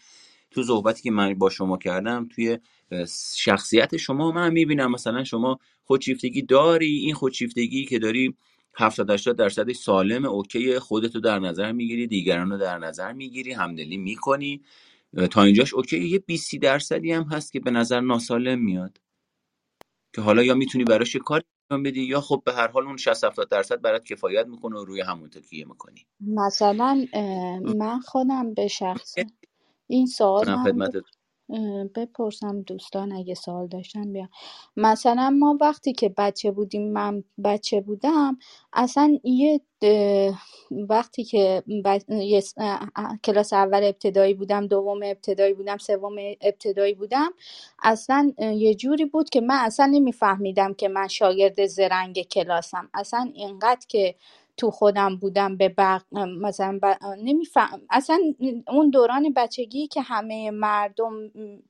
تو 0.51 0.63
صحبتی 0.63 1.03
که 1.03 1.11
من 1.11 1.33
با 1.33 1.49
شما 1.49 1.77
کردم 1.77 2.29
توی 2.35 2.57
شخصیت 3.35 3.97
شما 3.97 4.31
من 4.31 4.53
می‌بینم 4.53 4.91
مثلا 4.91 5.23
شما 5.23 5.59
خودشیفتگی 5.83 6.41
داری 6.41 6.97
این 6.97 7.13
خودشیفتگی 7.13 7.85
که 7.85 7.99
داری 7.99 8.35
70 8.77 9.11
80 9.11 9.37
درصدش 9.37 9.75
سالم 9.75 10.25
اوکی 10.25 10.79
خودتو 10.79 11.19
در 11.19 11.39
نظر 11.39 11.71
می‌گیری 11.71 12.07
دیگران 12.07 12.49
رو 12.49 12.57
در 12.57 12.77
نظر 12.77 13.13
می‌گیری 13.13 13.53
همدلی 13.53 13.97
می‌کنی. 13.97 14.61
تا 15.31 15.43
اینجاش 15.43 15.73
اوکی. 15.73 16.07
یه 16.07 16.19
20 16.19 16.55
درصدی 16.55 17.11
هم 17.11 17.23
هست 17.23 17.51
که 17.51 17.59
به 17.59 17.71
نظر 17.71 17.99
ناسالم 17.99 18.59
میاد. 18.59 18.97
که 20.15 20.21
حالا 20.21 20.43
یا 20.43 20.53
می‌تونی 20.53 20.83
براش 20.83 21.15
یه 21.15 21.21
کاری 21.21 21.43
انجام 21.71 21.83
بدی 21.83 22.01
یا 22.01 22.21
خب 22.21 22.41
به 22.45 22.53
هر 22.53 22.67
حال 22.67 22.83
اون 22.83 22.97
60 22.97 23.23
70 23.23 23.49
درصد 23.49 23.81
برات 23.81 24.05
کفایت 24.05 24.47
می‌کنه 24.47 24.79
و 24.79 24.85
روی 24.85 25.01
همون 25.01 25.29
تکیه 25.29 25.65
می‌کنی. 25.67 26.05
مثلا 26.19 27.05
من 27.77 27.99
خودم 27.99 28.53
به 28.53 28.67
شخص 28.67 29.15
این 29.87 30.05
سوال 30.05 30.49
هم 30.49 30.89
بپرسم 31.95 32.61
دوستان 32.61 33.11
اگه 33.13 33.33
سوال 33.35 33.67
داشتن 33.67 34.13
بیا 34.13 34.29
مثلا 34.77 35.29
ما 35.29 35.57
وقتی 35.61 35.93
که 35.93 36.09
بچه 36.17 36.51
بودیم 36.51 36.93
من 36.93 37.23
بچه 37.45 37.81
بودم 37.81 38.37
اصلا 38.73 39.19
یه 39.23 39.61
وقتی 40.89 41.23
که 41.23 41.63
کلاس 43.23 43.53
اول 43.53 43.83
ابتدایی 43.83 44.33
بودم 44.33 44.67
دوم 44.67 44.99
ابتدایی 45.03 45.53
بودم 45.53 45.77
سوم 45.77 46.15
ابتدایی 46.41 46.93
بودم 46.93 47.31
اصلا 47.83 48.33
یه 48.39 48.75
جوری 48.75 49.05
بود 49.05 49.29
که 49.29 49.41
من 49.41 49.55
اصلا 49.59 49.85
نمیفهمیدم 49.85 50.73
که 50.73 50.87
من 50.89 51.07
شاگرد 51.07 51.65
زرنگ 51.65 52.21
کلاسم. 52.21 52.89
اصلا 52.93 53.31
اینقدر 53.35 53.85
که 53.89 54.15
تو 54.57 54.71
خودم 54.71 55.17
بودم 55.17 55.57
به 55.57 55.69
بق... 55.69 56.01
مثلا 56.41 56.79
ب... 56.83 56.95
نمیفهم. 57.23 57.81
اصلا 57.89 58.19
اون 58.67 58.89
دوران 58.89 59.33
بچگی 59.35 59.87
که 59.87 60.01
همه 60.01 60.51
مردم 60.51 61.13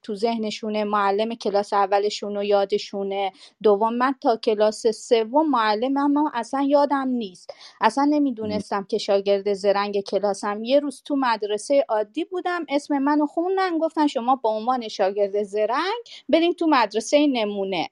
تو 0.03 0.15
ذهنشونه 0.15 0.83
معلم 0.83 1.35
کلاس 1.35 1.73
اولشون 1.73 2.37
و 2.37 2.43
یادشونه. 2.43 3.31
دوم 3.63 3.93
من 3.95 4.15
تا 4.21 4.37
کلاس 4.37 4.87
سوم 4.87 5.49
معلم 5.49 5.97
اما 5.97 6.31
اصلا 6.33 6.61
یادم 6.61 7.07
نیست. 7.07 7.53
اصلا 7.81 8.05
نمی‌دونستم 8.05 8.83
که 8.83 8.97
شاگرد 8.97 9.53
زرنگ 9.53 10.01
کلاسم. 10.01 10.63
یه 10.63 10.79
روز 10.79 11.03
تو 11.05 11.15
مدرسه 11.15 11.85
عادی 11.89 12.25
بودم 12.25 12.65
اسم 12.69 12.97
منو 12.97 13.25
خوندن 13.25 13.77
گفتن 13.77 14.07
شما 14.07 14.35
به 14.35 14.49
عنوان 14.49 14.87
شاگرد 14.87 15.43
زرنگ 15.43 16.03
بریم 16.29 16.53
تو 16.53 16.67
مدرسه 16.67 17.27
نمونه. 17.27 17.89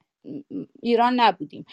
ایران 0.82 1.20
نبودیم. 1.20 1.66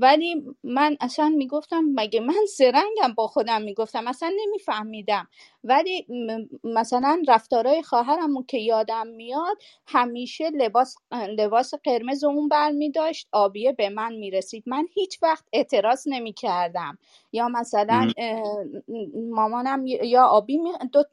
ولی 0.00 0.44
من 0.64 0.96
اصلا 1.00 1.28
می‌گفتم 1.28 1.84
مگه 1.94 2.20
من 2.20 2.46
سرنگم 2.56 3.14
با 3.16 3.26
خودم 3.26 3.62
می‌گفتم؟ 3.62 4.08
اصلا 4.08 4.32
نمیفهمیدم. 4.46 5.28
ولی 5.64 6.06
مثلا 6.64 7.22
رفتارهای 7.28 7.82
خواهرم 7.82 8.44
که 8.48 8.58
یادم 8.58 9.06
میاد 9.06 9.56
همیشه 9.86 10.50
لباس 10.50 10.96
لباس 11.38 11.74
قرمز 11.84 12.24
اون 12.24 12.48
بر 12.48 12.70
می 12.70 12.90
داشت 12.90 13.28
آبیه 13.32 13.72
به 13.72 13.88
من 13.88 14.14
می‌رسید. 14.14 14.64
من 14.66 14.86
هیچ 14.94 15.18
وقت 15.22 15.44
اعتراض 15.52 16.08
نمی 16.08 16.32
کردم 16.32 16.98
یا 17.36 17.48
مثلا 17.48 18.12
مامانم 19.30 19.86
یا 19.86 20.24
آبی 20.24 20.58
دو, 20.92 21.04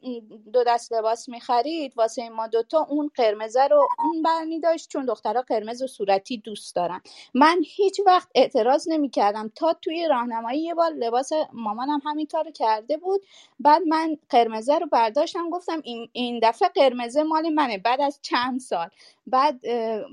دو 0.52 0.64
دست 0.66 0.92
لباس 0.92 1.28
می 1.28 1.40
خرید 1.40 1.92
واسه 1.96 2.28
ما 2.28 2.46
دوتا 2.46 2.86
اون 2.90 3.10
قرمزه 3.14 3.66
رو 3.66 3.88
اون 3.98 4.22
بر 4.22 4.44
می 4.44 4.60
داشت 4.60 4.88
چون 4.90 5.04
دخترها 5.04 5.42
قرمز 5.42 5.82
و 5.82 5.86
صورتی 5.86 6.38
دوست 6.38 6.76
دارن. 6.76 7.00
من 7.34 7.58
هیچ 7.64 8.00
وقت 8.06 8.28
اعتراض 8.34 8.88
نمی 8.88 9.10
کردم 9.10 9.52
تا 9.56 9.72
توی 9.82 10.08
راهنمایی 10.10 10.62
یه 10.62 10.74
بار 10.74 10.90
لباس 10.90 11.30
مامانم 11.52 12.00
همین 12.06 12.26
کار 12.26 12.50
کرده 12.50 12.96
بود. 12.96 13.22
بعد 13.60 13.82
من 13.88 14.16
قرمزه 14.30 14.78
رو 14.78 14.86
برداشتم 14.86 15.50
گفتم 15.50 15.80
این, 15.84 16.08
این 16.12 16.40
دفعه 16.42 16.68
قرمزه 16.68 17.22
مال 17.22 17.48
منه 17.48 17.78
بعد 17.78 18.00
از 18.00 18.18
چند 18.22 18.60
سال. 18.60 18.88
بعد 19.26 19.60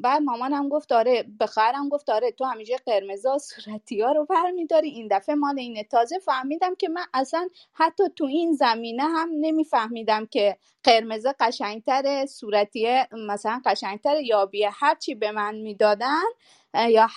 بعد 0.03 0.21
مامانم 0.21 0.69
گفت 0.69 0.89
داره 0.89 1.25
به 1.39 1.47
خواهرم 1.47 1.89
گفت 1.89 2.07
داره 2.07 2.31
تو 2.31 2.45
همیشه 2.45 2.75
قرمزا 2.85 3.37
صورتی 3.37 4.01
ها 4.01 4.11
رو 4.11 4.25
برمیداری. 4.25 4.89
این 4.89 5.07
دفعه 5.11 5.35
مال 5.35 5.59
اینه 5.59 5.83
تازه 5.83 6.19
فهمیدم 6.19 6.75
که 6.75 6.89
من 6.89 7.03
اصلا 7.13 7.49
حتی 7.73 8.03
تو 8.15 8.25
این 8.25 8.53
زمینه 8.53 9.03
هم 9.03 9.29
نمیفهمیدم 9.41 10.25
که 10.25 10.57
قرمزه 10.83 11.35
قشنگتر 11.39 12.25
صورتیه 12.25 13.07
مثلا 13.29 13.61
قشنگتر 13.65 14.21
یابیه 14.21 14.69
هرچی 14.73 15.15
به 15.15 15.31
من 15.31 15.55
می‌دادن 15.55 16.21
یا 16.73 17.07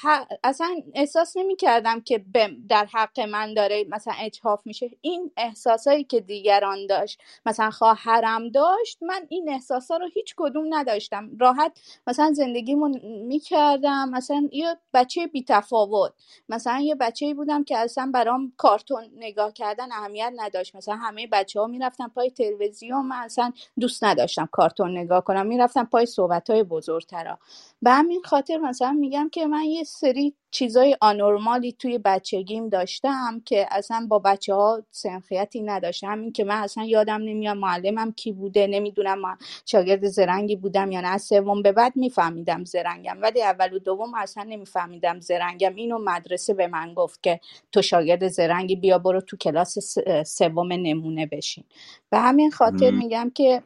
اصلا 0.44 0.76
احساس 0.94 1.36
نمی 1.36 1.56
کردم 1.56 2.00
که 2.00 2.24
در 2.68 2.84
حق 2.92 3.20
من 3.20 3.54
داره 3.54 3.84
مثلا 3.88 4.14
اجحاف 4.20 4.66
میشه. 4.66 4.90
این 5.00 5.30
احساسایی 5.36 6.04
که 6.04 6.20
دیگران 6.20 6.86
داشت 6.86 7.20
مثلا 7.46 7.70
خواهرم 7.70 8.48
داشت 8.48 8.98
من 9.02 9.26
این 9.28 9.48
احساسا 9.48 9.96
رو 9.96 10.08
هیچ 10.14 10.34
کدوم 10.36 10.74
نداشتم. 10.74 11.30
راحت 11.40 11.80
مثلا 12.06 12.32
زندگیمون 12.32 13.00
می‌کردم. 13.04 14.08
مثلا 14.08 14.48
یه 14.52 14.76
بچه 14.94 15.26
بیتفاوت. 15.26 16.12
مثلا 16.48 16.80
یه 16.80 16.94
بچه 16.94 17.34
بودم 17.34 17.64
که 17.64 17.78
اصلا 17.78 18.10
برام 18.14 18.52
کارتون 18.56 19.04
نگاه 19.16 19.52
کردن 19.52 19.92
اهمیت 19.92 20.32
نداشت. 20.36 20.76
مثلا 20.76 20.96
همه 20.96 21.26
بچه 21.26 21.60
ها 21.60 21.66
می‌رفتن 21.66 22.08
پای 22.08 22.30
تلویزیون. 22.30 23.06
من 23.06 23.16
اصلا 23.16 23.52
دوست 23.80 24.04
نداشتم 24.04 24.48
کارتون 24.52 24.98
نگاه 24.98 25.24
کنم. 25.24 25.46
می‌رفتم 25.46 25.84
پای 25.84 26.06
صحبت 26.06 26.50
های 26.50 26.62
بزرگترا. 26.62 27.38
به 27.82 27.90
همین 27.90 28.22
خاطر 28.24 28.56
مثلا 28.58 28.92
میگم 28.92 29.28
که 29.32 29.43
که 29.44 29.48
من 29.48 29.64
یه 29.64 29.84
سری 29.84 30.34
چیزای 30.50 30.96
آنورمالی 31.00 31.72
توی 31.72 31.98
بچگیم 31.98 32.68
داشتم 32.68 33.40
که 33.44 33.66
اصلا 33.70 34.06
با 34.08 34.18
بچه 34.18 34.54
ها 34.54 34.82
سنخیتی 34.90 35.62
نداشتم. 35.62 36.06
همین 36.06 36.32
که 36.32 36.44
من 36.44 36.56
اصلا 36.56 36.84
یادم 36.84 37.22
نمیاد 37.22 37.56
معلمم 37.56 38.12
کی 38.12 38.32
بوده 38.32 38.66
نمی‌دونم 38.66 39.20
ما 39.20 39.36
شاگرد 39.66 40.06
زرنگی 40.08 40.56
بودم 40.56 40.90
یا 40.90 41.00
نه. 41.00 41.08
از 41.08 41.22
سوم 41.22 41.62
به 41.62 41.72
بعد 41.72 41.96
میفهمیدم 41.96 42.64
زرنگم. 42.64 43.18
ولی 43.22 43.42
اول 43.42 43.72
و 43.72 43.78
دوم 43.78 44.14
اصلا 44.14 44.42
نمیفهمیدم 44.42 45.20
زرنگم. 45.20 45.74
اینو 45.74 45.98
مدرسه 45.98 46.54
به 46.54 46.66
من 46.66 46.94
گفت 46.94 47.22
که 47.22 47.40
تو 47.72 47.82
شاگرد 47.82 48.28
زرنگی 48.28 48.76
بیا 48.76 48.98
برو 48.98 49.20
تو 49.20 49.36
کلاس 49.36 49.98
سوم 50.26 50.72
نمونه 50.72 51.26
بشین. 51.26 51.64
به 52.10 52.18
همین 52.18 52.50
خاطر 52.50 52.90
میگم 52.90 53.30
که 53.34 53.62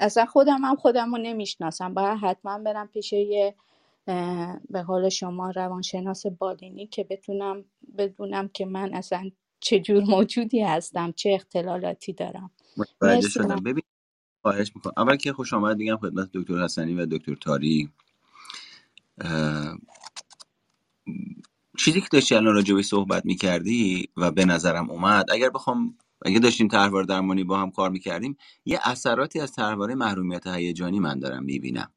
اصلا 0.00 0.24
خودم 0.24 0.64
هم 0.64 0.76
خودم 0.76 1.14
رو 1.14 1.22
نمی‌شناسم. 1.22 1.94
باید 1.94 2.18
حتما 2.22 2.58
برم 2.58 2.88
پیش 2.88 3.12
یه 3.12 3.54
به 4.70 4.82
قول 4.86 5.08
شما 5.08 5.50
روانشناس 5.50 6.26
بالینی 6.26 6.86
که 6.86 7.04
بتونم 7.04 7.64
بدونم 7.98 8.48
که 8.48 8.66
من 8.66 8.94
اصلا 8.94 9.30
چه 9.60 9.80
جور 9.80 10.04
موجودی 10.04 10.62
هستم 10.62 11.12
چه 11.12 11.30
اختلالاتی 11.30 12.12
دارم. 12.12 12.50
متوجه 12.76 13.16
مرسی. 13.16 13.30
شدم. 13.30 13.56
ببین 13.56 13.82
خواهش 14.42 14.72
می‌کنم. 14.76 14.92
اول 14.96 15.16
که 15.16 15.32
خوش 15.32 15.54
آمد 15.54 15.76
میگم 15.76 15.96
خدمت 15.96 16.30
دکتر 16.34 16.64
حسنی 16.64 16.94
و 16.94 17.06
دکتر 17.06 17.34
تاری. 17.34 17.90
اه، 19.20 19.78
چیزی 21.78 22.00
که 22.00 22.08
داشتی 22.12 22.34
الان 22.34 22.54
راجبی 22.54 22.82
صحبت 22.82 23.26
می‌کردی 23.26 24.08
و 24.16 24.30
به 24.30 24.44
نظرم 24.44 24.90
اومد 24.90 25.30
اگر 25.32 25.50
بخوام 25.50 25.98
اگه 26.26 26.38
داشتیم 26.38 26.68
طرحواره 26.68 27.06
درمانی 27.06 27.44
با 27.44 27.58
هم 27.58 27.70
کار 27.70 27.90
می‌کردیم 27.90 28.36
یه 28.64 28.80
اثراتی 28.84 29.40
از 29.40 29.52
طرحواره 29.52 29.94
محرومیت 29.94 30.46
هیجانی 30.46 31.00
من 31.00 31.18
دارم 31.18 31.44
می‌بینم. 31.44 31.92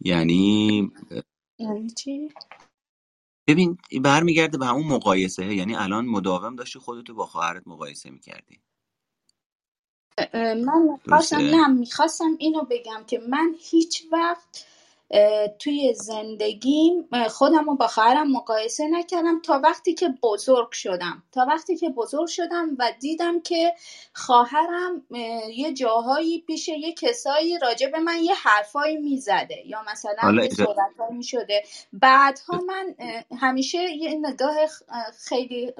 یعنی 0.00 0.90
یعنی 1.58 1.90
چی؟ 1.90 2.34
ببین 3.48 3.78
برمیگرده 4.02 4.58
به 4.58 4.66
همون 4.66 4.88
مقایسه. 4.88 5.54
یعنی 5.54 5.76
الان 5.76 6.06
مداوم 6.06 6.56
داشتی 6.56 6.78
خودتو 6.78 7.14
با 7.14 7.26
خواهرت 7.26 7.68
مقایسه 7.68 8.10
می‌کردی. 8.10 8.60
اه، 10.18 10.54
من 10.54 10.98
خواستم 11.08 11.38
درسته؟ 11.38 11.50
نه 11.50 11.68
می‌خواستم 11.68 12.36
اینو 12.38 12.64
بگم 12.70 13.04
که 13.06 13.18
من 13.18 13.54
هیچ 13.60 14.04
وقت 14.12 14.66
اه، 14.66 14.77
توی 15.58 15.94
زندگیم 15.94 17.08
خودم 17.28 17.64
رو 17.64 17.74
با 17.74 17.86
خواهرم 17.86 18.32
مقایسه 18.32 18.88
نکردم 18.88 19.40
تا 19.40 19.60
وقتی 19.64 19.94
که 19.94 20.08
بزرگ 20.22 20.72
شدم. 20.72 21.22
تا 21.32 21.46
وقتی 21.48 21.76
که 21.76 21.88
بزرگ 21.88 22.26
شدم 22.26 22.68
و 22.78 22.92
دیدم 23.00 23.40
که 23.40 23.74
خواهرم 24.12 25.02
اه، 25.14 25.50
یه 25.58 25.72
جاهایی 25.72 26.40
پیش 26.46 26.68
یه 26.68 26.92
کسایی 26.92 27.58
راجع 27.58 27.90
به 27.90 27.98
من 27.98 28.18
یه 28.18 28.34
حرفایی 28.34 28.96
می‌زده 28.96 29.66
یا 29.66 29.82
مثلا 29.92 30.42
یه 30.42 30.50
صحبتهایی 30.50 31.16
می‌شده. 31.16 31.62
بعدها 31.92 32.60
من 32.66 32.94
همیشه 33.38 33.78
یه 33.78 34.14
نگاه 34.14 34.56
اه، 34.88 35.10
خیلی 35.28 35.72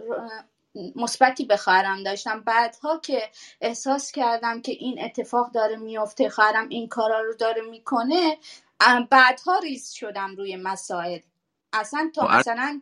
مثبتی 0.96 1.44
به 1.44 1.56
خواهرم 1.56 2.02
داشتم. 2.02 2.40
بعدها 2.40 2.98
که 2.98 3.22
احساس 3.60 4.12
کردم 4.12 4.62
که 4.62 4.72
این 4.72 5.04
اتفاق 5.04 5.52
داره 5.52 5.76
میفته 5.76 6.28
خواهرم 6.28 6.68
این 6.68 6.88
کارا 6.88 7.20
رو 7.20 7.34
داره 7.34 7.62
می‌کنه 7.62 8.38
بعدها 9.10 9.58
ریز 9.58 9.90
شدم 9.90 10.36
روی 10.36 10.56
مسائل. 10.56 11.20
اصلا 11.72 12.10
تا 12.14 12.26
خب 12.26 12.34
مثلا 12.34 12.80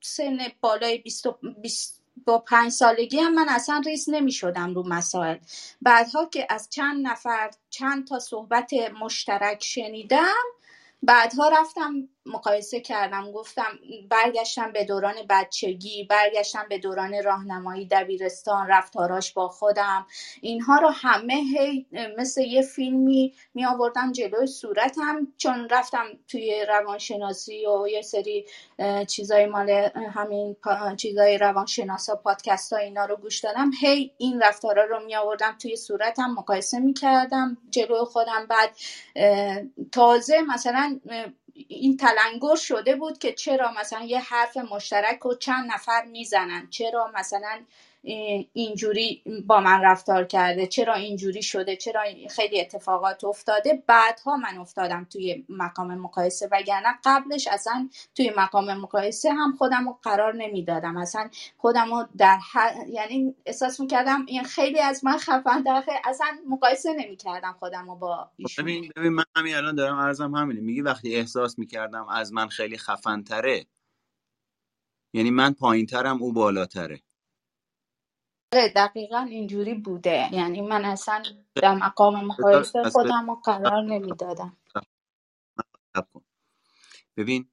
سن 0.00 0.38
بالای 0.60 0.98
20 0.98 1.26
و 1.26 1.38
20 1.62 2.02
با 2.26 2.38
پنج 2.38 2.72
سالگی 2.72 3.18
هم 3.18 3.34
من 3.34 3.48
اصلا 3.48 3.82
ریز 3.86 4.08
نمی 4.10 4.32
شدم 4.32 4.74
رو 4.74 4.88
مسائل. 4.88 5.38
بعدها 5.82 6.26
که 6.26 6.46
از 6.50 6.68
چند 6.70 7.06
نفر 7.06 7.50
چند 7.70 8.06
تا 8.06 8.18
صحبت 8.18 8.72
مشترک 9.00 9.64
شنیدم 9.64 10.44
بعدها 11.02 11.48
رفتم 11.48 12.08
مقایسه 12.26 12.80
کردم 12.80 13.32
گفتم 13.32 13.78
برگشتم 14.10 14.72
به 14.72 14.84
دوران 14.84 15.14
بچگی 15.30 16.04
برگشتم 16.04 16.66
به 16.68 16.78
دوران 16.78 17.22
راهنمایی 17.24 17.86
دبیرستان 17.86 18.66
رفتاراش 18.68 19.32
با 19.32 19.48
خودم 19.48 20.06
اینها 20.40 20.76
رو 20.76 20.88
همه 20.88 21.34
هی 21.34 21.86
مثل 22.18 22.40
یه 22.40 22.62
فیلمی 22.62 23.34
می 23.54 23.66
آوردم 23.66 24.12
جلوی 24.12 24.46
صورتم 24.46 25.28
چون 25.36 25.68
رفتم 25.70 26.04
توی 26.28 26.64
روانشناسی 26.68 27.66
و 27.66 27.88
یه 27.88 28.02
سری 28.02 28.46
چیزای 29.08 29.46
مال 29.46 29.70
همین. 30.14 30.56
چیزای 30.96 31.38
روانشناسا 31.38 32.16
پادکست 32.16 32.72
ها 32.72 32.78
اینا 32.78 33.04
رو 33.04 33.16
گوش 33.16 33.40
دادم 33.40 33.70
هی 33.80 34.12
این 34.18 34.42
رفتارا 34.42 34.84
رو 34.84 35.04
می 35.04 35.16
آوردم 35.16 35.56
توی 35.62 35.76
صورتم 35.76 36.30
مقایسه 36.30 36.78
می 36.80 36.94
کردم 36.94 37.56
جلوی 37.70 38.04
خودم 38.04 38.46
بعد 38.46 38.70
تازه 39.92 40.42
مثلا 40.42 41.00
این 41.68 41.96
تلنگر 41.96 42.54
شده 42.56 42.96
بود 42.96 43.18
که 43.18 43.32
چرا 43.32 43.72
مثلا 43.72 44.04
یه 44.04 44.20
حرف 44.20 44.56
مشترک 44.56 45.18
رو 45.18 45.34
چند 45.34 45.72
نفر 45.72 46.04
می‌زنن؟ 46.04 46.68
چرا 46.70 47.10
مثلا 47.14 47.64
اینجوری 48.52 49.22
با 49.46 49.60
من 49.60 49.80
رفتار 49.84 50.24
کرده 50.24 50.66
چرا 50.66 50.94
اینجوری 50.94 51.42
شده 51.42 51.76
چرا 51.76 52.02
خیلی 52.30 52.60
اتفاقات 52.60 53.24
افتاده. 53.24 53.82
بعدها 53.86 54.36
من 54.36 54.58
افتادم 54.58 55.06
توی 55.12 55.46
مقام 55.48 55.94
مقایسه 55.94 56.48
وگرنه 56.52 56.88
قبلش 57.04 57.48
اصلا 57.48 57.90
توی 58.16 58.32
مقام 58.36 58.74
مقایسه 58.74 59.32
هم 59.32 59.56
خودم 59.56 59.88
رو 59.88 59.98
قرار 60.02 60.34
نمی‌دادم. 60.34 60.96
اصلا 60.96 61.30
خودم 61.58 61.94
رو 61.94 62.06
در 62.18 62.38
ح... 62.52 62.58
یعنی 62.88 63.34
احساس 63.46 63.80
می‌کردم 63.80 64.26
این 64.28 64.44
خیلی 64.44 64.80
از 64.80 65.04
من 65.04 65.18
خفن 65.18 65.64
اصلا 66.04 66.26
مقایسه 66.48 66.94
نمی‌کردم 66.94 67.56
خودم 67.58 67.90
رو 67.90 67.96
با 67.96 68.30
ببین 68.58 68.92
ببین 68.96 69.12
من 69.12 69.24
همین 69.36 69.54
الان 69.56 69.74
دارم 69.74 69.96
عرضم 70.00 70.34
همینه. 70.34 70.60
میگی 70.60 70.80
وقتی 70.82 71.16
احساس 71.16 71.58
می‌کردم 71.58 72.08
از 72.08 72.32
من 72.32 72.48
خیلی 72.48 72.78
خفن 72.78 73.22
تره 73.22 73.66
یعنی 75.14 75.30
من 75.30 75.52
پایین 75.54 75.86
ترم 75.86 76.22
او 76.22 76.32
بالاتره. 76.32 77.00
آره 78.56 78.68
دقیقا 78.68 79.18
اینجوری 79.18 79.74
بوده. 79.74 80.28
یعنی 80.32 80.60
من 80.60 80.84
اصلا 80.84 81.22
در 81.54 81.74
مقام 81.74 82.24
مقایسه 82.24 82.90
خودم 82.90 83.30
رو 83.30 83.34
قرار 83.34 83.82
نمی‌دادم. 83.82 84.56
ببین 87.16 87.48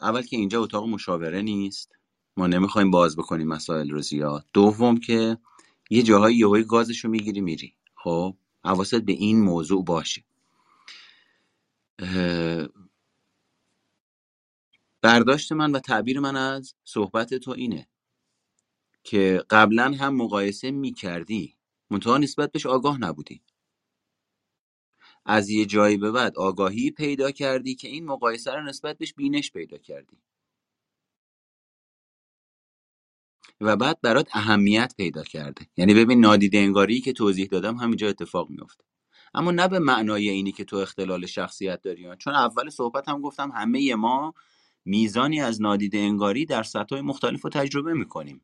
اول 0.00 0.22
که 0.22 0.36
اینجا 0.36 0.62
اتاق 0.62 0.84
مشاوره 0.88 1.42
نیست. 1.42 1.92
ما 2.36 2.46
نمی‌خوایم 2.46 2.90
باز 2.90 3.16
بکنیم 3.16 3.48
مسائل 3.48 3.90
رو 3.90 4.02
زیاد. 4.02 4.46
دوم 4.52 4.96
که 4.96 5.38
یه 5.90 6.02
جاهایی 6.02 6.36
یهوی 6.36 6.64
گازشو 6.64 7.08
می‌گیری 7.08 7.40
میری. 7.40 7.74
خب 7.94 8.36
حواست 8.64 8.94
به 8.94 9.12
این 9.12 9.40
موضوع 9.40 9.84
باشه. 9.84 10.24
برداشت 15.02 15.52
من 15.52 15.72
و 15.72 15.78
تعبیر 15.78 16.20
من 16.20 16.36
از 16.36 16.74
صحبت 16.84 17.34
تو 17.34 17.50
اینه. 17.50 17.86
که 19.04 19.44
قبلا 19.50 19.92
هم 19.92 20.16
مقایسه 20.16 20.70
می‌کردی. 20.70 21.56
منتها 21.90 22.18
نسبت 22.18 22.52
بهش 22.52 22.66
آگاه 22.66 22.98
نبودی. 22.98 23.42
از 25.26 25.50
یه 25.50 25.66
جایی 25.66 25.96
به 25.96 26.10
بعد 26.10 26.38
آگاهی 26.38 26.90
پیدا 26.90 27.30
کردی 27.30 27.74
که 27.74 27.88
این 27.88 28.04
مقایسه 28.06 28.54
رو 28.54 28.62
نسبت 28.62 28.98
بهش 28.98 29.14
بینش 29.14 29.52
پیدا 29.52 29.78
کردی. 29.78 30.18
و 33.60 33.76
بعد 33.76 34.00
برات 34.00 34.28
اهمیت 34.32 34.94
پیدا 34.96 35.22
کرده. 35.22 35.66
یعنی 35.76 35.94
ببین 35.94 36.20
نادیده 36.20 36.58
انگاری 36.58 37.00
که 37.00 37.12
توضیح 37.12 37.46
دادم 37.46 37.76
همینجا 37.76 38.08
اتفاق 38.08 38.50
میفته 38.50 38.84
اما 39.34 39.50
نه 39.50 39.68
به 39.68 39.78
معنای 39.78 40.28
اینی 40.28 40.52
که 40.52 40.64
تو 40.64 40.76
اختلال 40.76 41.26
شخصیت 41.26 41.82
داری 41.82 42.08
چون 42.18 42.34
اول 42.34 42.70
صحبت 42.70 43.08
هم 43.08 43.20
گفتم 43.20 43.50
همه 43.50 43.94
ما 43.94 44.34
میزانی 44.84 45.40
از 45.40 45.62
نادیده 45.62 45.98
انگاری 45.98 46.46
در 46.46 46.62
سطح 46.62 47.00
مختلف 47.00 47.42
رو 47.42 47.50
تجربه 47.50 47.94
می‌کنیم. 47.94 48.42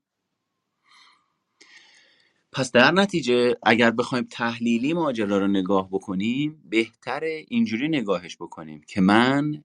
پس 2.56 2.72
در 2.72 2.90
نتیجه 2.90 3.56
اگر 3.62 3.90
بخوایم 3.90 4.26
تحلیلی 4.30 4.92
ماجرا 4.92 5.38
رو 5.38 5.46
نگاه 5.46 5.88
بکنیم 5.90 6.62
بهتر 6.70 7.20
اینجوری 7.48 7.88
نگاهش 7.88 8.36
بکنیم 8.36 8.80
که 8.86 9.00
من 9.00 9.64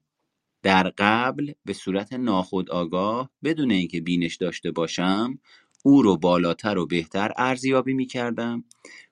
در 0.63 0.93
قبل 0.97 1.51
به 1.65 1.73
صورت 1.73 2.13
ناخودآگاه 2.13 3.29
بدون 3.43 3.71
اینکه 3.71 4.01
بینش 4.01 4.35
داشته 4.35 4.71
باشم 4.71 5.39
او 5.83 6.01
رو 6.01 6.17
بالاتر 6.17 6.77
و 6.77 6.85
بهتر 6.85 7.31
ارزیابی 7.37 7.93
می‌کردم. 7.93 8.63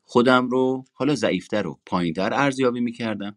خودم 0.04 0.50
رو 0.50 0.86
حالا 0.94 1.16
ضعیفتر 1.16 1.68
و 1.68 1.80
پایینتر 1.86 2.34
ارزیابی 2.34 2.80
می‌کردم. 2.80 3.36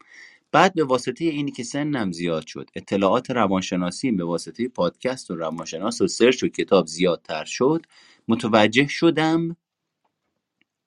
بعد 0.53 0.75
به 0.75 0.85
واسطه 0.85 1.25
اینی 1.25 1.51
که 1.51 1.63
سنم 1.63 2.13
زیاد 2.13 2.47
شد 2.47 2.71
اطلاعات 2.75 3.31
روانشناسی 3.31 4.13
به 4.13 4.25
واسطه 4.25 4.69
پادکست 4.69 5.31
و 5.31 5.37
روانشناس 5.37 6.01
و 6.01 6.07
سرچ 6.07 6.43
و 6.43 6.49
کتاب 6.49 6.87
زیادتر 6.87 7.45
شد 7.45 7.87
متوجه 8.29 8.87
شدم 8.89 9.57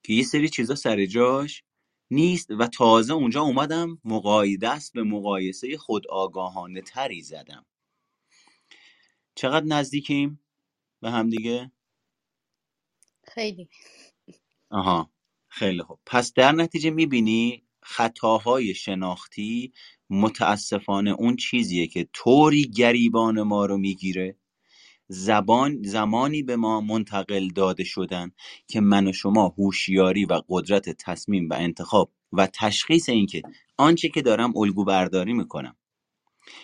که 0.06 0.14
یه 0.14 0.24
سری 0.24 0.50
چیزا 0.50 0.76
سر 0.76 1.06
جاش 1.06 1.64
نیست 2.12 2.52
و 2.52 2.68
تازه 2.68 3.14
اونجا 3.14 3.42
اومدم 3.42 4.02
مقایده 4.04 4.70
است 4.70 4.94
به 4.94 5.04
مقایسه 5.04 5.78
خودآگاهانه 5.78 6.82
تری 6.82 7.22
زدم. 7.22 7.66
چقدر 9.36 9.66
نزدیکیم 9.66 10.40
به 11.02 11.12
هم 11.12 11.30
دیگه؟ 11.30 11.72
خیلی. 13.24 13.70
آها 14.70 15.12
خیلی 15.48 15.84
خوب. 15.84 16.00
پس 16.06 16.34
در 16.34 16.52
نتیجه 16.52 16.90
می‌بینی 16.90 17.64
خطاهای 17.84 18.74
شناختی 18.74 19.74
متاسفانه 20.10 21.12
اون 21.12 21.36
چیزیه 21.36 21.88
که 21.88 22.10
طوری 22.14 22.64
گریبان 22.64 23.42
ما 23.42 23.66
رو 23.66 23.78
می‌گیره 23.78 24.38
زبان 25.08 25.84
زمانی 25.84 26.44
به 26.44 26.56
ما 26.56 26.82
منتقل 26.82 27.48
داده 27.48 27.84
شدن 27.84 28.32
که 28.68 28.82
من 28.82 29.08
و 29.08 29.14
شما 29.14 29.48
هوشیاری 29.58 30.26
و 30.26 30.42
قدرت 30.50 30.90
تصمیم 30.90 31.50
و 31.50 31.54
انتخاب 31.54 32.12
و 32.34 32.48
تشخیص 32.54 33.10
اینکه 33.10 33.42
آنچه 33.78 34.10
که 34.10 34.22
دارم 34.22 34.58
الگو 34.58 34.84
برداری 34.84 35.34
می‌کنم. 35.34 35.76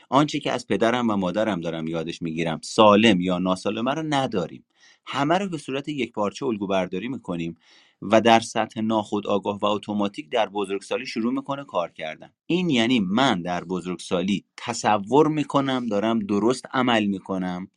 آنچه 0.10 0.40
که 0.40 0.52
از 0.52 0.68
پدرم 0.68 1.10
و 1.10 1.16
مادرم 1.16 1.62
دارم 1.62 1.88
یادش 1.88 2.22
می‌گیرم 2.22 2.60
سالم 2.64 3.22
یا 3.22 3.38
ناسالمه 3.38 3.94
رو 3.94 4.04
نداریم. 4.10 4.66
همه 5.06 5.38
رو 5.38 5.50
به 5.50 5.58
صورت 5.58 5.90
یک 5.90 6.12
پارچه 6.12 6.46
الگو 6.46 6.68
برداری 6.68 7.08
می‌کنیم 7.08 7.58
و 8.02 8.22
در 8.22 8.40
سطح 8.40 8.82
ناخود 8.82 9.28
آگاه 9.28 9.60
و 9.60 9.66
اتوماتیک 9.66 10.30
در 10.30 10.50
بزرگسالی 10.50 11.06
شروع 11.06 11.34
می‌کنه 11.34 11.64
کار 11.64 11.92
کردن. 11.92 12.34
این 12.46 12.70
یعنی 12.70 13.00
من 13.00 13.42
در 13.42 13.64
بزرگسالی 13.64 14.46
تصور 14.58 15.28
می‌کنم 15.28 15.88
دارم 15.88 16.20
درست 16.20 16.66
عمل 16.74 17.06
می‌کنم. 17.06 17.68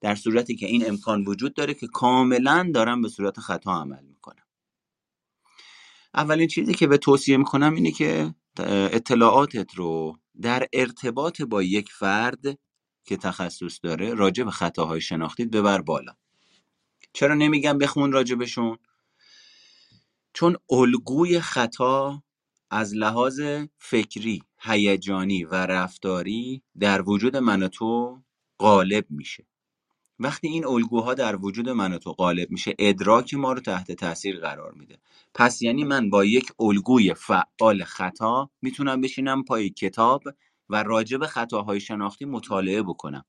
در 0.00 0.14
صورتی 0.14 0.56
که 0.56 0.66
این 0.66 0.88
امکان 0.88 1.24
وجود 1.24 1.54
داره 1.54 1.74
که 1.74 1.86
کاملا 1.86 2.70
دارم 2.74 3.02
به 3.02 3.08
صورت 3.08 3.40
خطا 3.40 3.72
عمل 3.72 4.04
می‌کنم. 4.04 4.44
اولین 6.14 6.48
چیزی 6.48 6.74
که 6.74 6.86
به 6.86 6.98
توصیه 6.98 7.36
می‌کنم 7.36 7.74
اینه 7.74 7.90
که 7.90 8.34
اطلاعاتت 8.92 9.74
رو 9.74 10.18
در 10.42 10.66
ارتباط 10.72 11.42
با 11.42 11.62
یک 11.62 11.92
فرد 11.92 12.58
که 13.04 13.16
تخصص 13.16 13.80
داره 13.82 14.14
راجع 14.14 14.44
به 14.44 14.50
خطاهای 14.50 15.00
شناختیت 15.00 15.48
ببر 15.48 15.80
بالا. 15.80 16.12
چرا 17.12 17.34
نمیگم 17.34 17.78
بخون 17.78 18.12
راجبشون 18.12 18.78
چون 20.32 20.56
الگوی 20.70 21.40
خطا 21.40 22.22
از 22.70 22.94
لحاظ 22.94 23.40
فکری 23.78 24.42
هیجانی 24.58 25.44
و 25.44 25.54
رفتاری 25.54 26.62
در 26.80 27.02
وجود 27.08 27.36
من 27.36 27.62
و 27.62 27.68
تو 27.68 28.22
غالب 28.58 29.06
میشه. 29.10 29.46
وقتی 30.18 30.48
این 30.48 30.66
الگوها 30.66 31.14
در 31.14 31.36
وجود 31.36 31.68
من 31.68 31.92
و 31.92 31.98
تو 31.98 32.12
غالب 32.12 32.50
میشه 32.50 32.74
ادراک 32.78 33.34
ما 33.34 33.52
رو 33.52 33.60
تحت 33.60 33.92
تاثیر 33.92 34.40
قرار 34.40 34.72
میده. 34.72 34.98
پس 35.34 35.62
یعنی 35.62 35.84
من 35.84 36.10
با 36.10 36.24
یک 36.24 36.52
الگوی 36.60 37.14
فعال 37.14 37.84
خطا 37.84 38.50
می‌تونم 38.62 39.00
بشینم 39.00 39.44
پای 39.44 39.70
کتاب 39.70 40.22
و 40.68 40.82
راجع 40.82 41.18
به 41.18 41.26
خطاهای 41.26 41.80
شناختی 41.80 42.24
مطالعه 42.24 42.82
بکنم. 42.82 43.24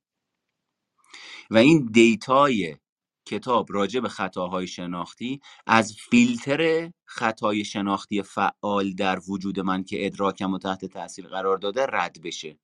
و 1.51 1.57
این 1.57 1.89
دیتای 1.91 2.77
کتاب 3.25 3.67
راجع 3.69 3.99
به 3.99 4.09
خطاهای 4.09 4.67
شناختی 4.67 5.41
از 5.67 5.95
فیلتر 6.09 6.91
خطای 7.05 7.65
شناختی 7.65 8.21
فعال 8.21 8.93
در 8.93 9.19
وجود 9.29 9.59
من 9.59 9.83
که 9.83 10.05
ادراکم 10.05 10.53
و 10.53 10.59
تحت 10.59 10.85
تاثیر 10.85 11.27
قرار 11.27 11.57
داده 11.57 11.85
رد 11.85 12.21
بشه 12.23 12.59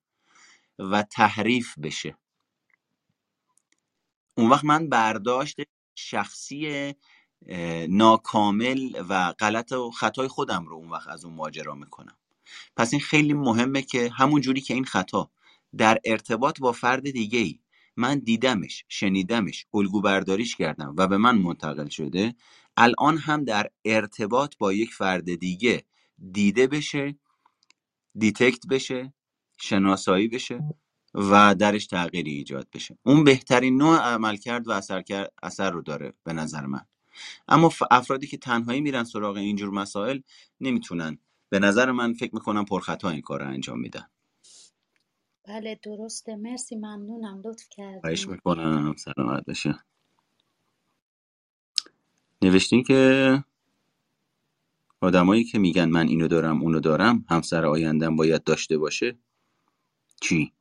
و 0.78 1.02
تحریف 1.02 1.78
بشه. 1.78 2.18
اون 4.38 4.50
وقت 4.50 4.64
من 4.64 4.88
برداشت 4.88 5.56
شخصی 5.96 6.94
ناکامل 7.88 9.04
و 9.08 9.32
غلط 9.32 9.72
و 9.72 9.90
خطای 9.90 10.28
خودم 10.28 10.66
رو 10.66 10.76
اون 10.76 10.90
وقت 10.90 11.08
از 11.08 11.24
اون 11.24 11.34
ماجرا 11.34 11.74
می‌کنم. 11.74 12.16
پس 12.76 12.92
این 12.92 13.00
خیلی 13.00 13.34
مهمه 13.34 13.82
که 13.82 14.10
همون 14.16 14.40
جوری 14.40 14.60
که 14.60 14.74
این 14.74 14.84
خطا 14.84 15.30
در 15.78 15.98
ارتباط 16.04 16.60
با 16.60 16.72
فرد 16.72 17.10
دیگه 17.10 17.38
ای 17.38 17.58
من 17.96 18.18
دیدمش 18.18 18.84
شنیدمش 18.88 19.66
الگو 19.74 20.00
برداریش 20.00 20.56
کردم 20.56 20.94
و 20.98 21.06
به 21.08 21.16
من 21.16 21.38
منتقل 21.38 21.88
شده 21.88 22.34
الان 22.76 23.18
هم 23.18 23.44
در 23.44 23.70
ارتباط 23.84 24.54
با 24.58 24.72
یک 24.72 24.94
فرد 24.94 25.34
دیگه 25.34 25.84
دیده 26.32 26.66
بشه 26.66 27.18
دیتکت 28.18 28.66
بشه 28.70 29.14
شناسایی 29.60 30.28
بشه. 30.28 30.60
و 31.14 31.54
درش 31.54 31.86
تغییری 31.86 32.30
ایجاد 32.30 32.68
بشه. 32.72 32.98
اون 33.02 33.24
بهترین 33.24 33.76
نوع 33.76 33.98
عمل 33.98 34.36
کرد 34.36 34.68
و 34.68 34.70
اثر, 34.70 35.02
کرد، 35.02 35.32
اثر 35.42 35.70
رو 35.70 35.82
داره 35.82 36.14
به 36.24 36.32
نظر 36.32 36.66
من. 36.66 36.86
اما 37.48 37.70
افرادی 37.90 38.26
که 38.26 38.36
تنهایی 38.36 38.80
میرن 38.80 39.04
سراغ 39.04 39.36
اینجور 39.36 39.70
مسائل 39.70 40.20
نمی‌تونن. 40.60 41.18
به 41.48 41.58
نظر 41.58 41.92
من 41.92 42.12
فکر 42.12 42.34
می‌کنم 42.34 42.64
پرخطا 42.64 43.10
این 43.10 43.20
کار 43.20 43.40
رو 43.42 43.48
انجام 43.48 43.80
میدن. 43.80 44.08
بله 45.48 45.80
درسته. 45.82 46.36
مرسی 46.36 46.76
ممنونم. 46.76 47.42
لطف 47.44 47.68
خواهش 48.00 48.20
کردیم 48.20 48.32
می‌کنم. 48.32 48.94
سلامت 48.96 49.44
بشه 49.44 49.74
نوشتین 52.42 52.82
که 52.84 53.44
آدمایی 55.00 55.44
که 55.44 55.58
میگن 55.58 55.84
من 55.88 56.08
اینو 56.08 56.28
دارم 56.28 56.62
اونو 56.62 56.80
دارم 56.80 57.24
همسر 57.30 57.66
آیندم 57.66 58.16
باید 58.16 58.44
داشته 58.44 58.78
باشه 58.78 59.18
چی؟ 60.20 60.52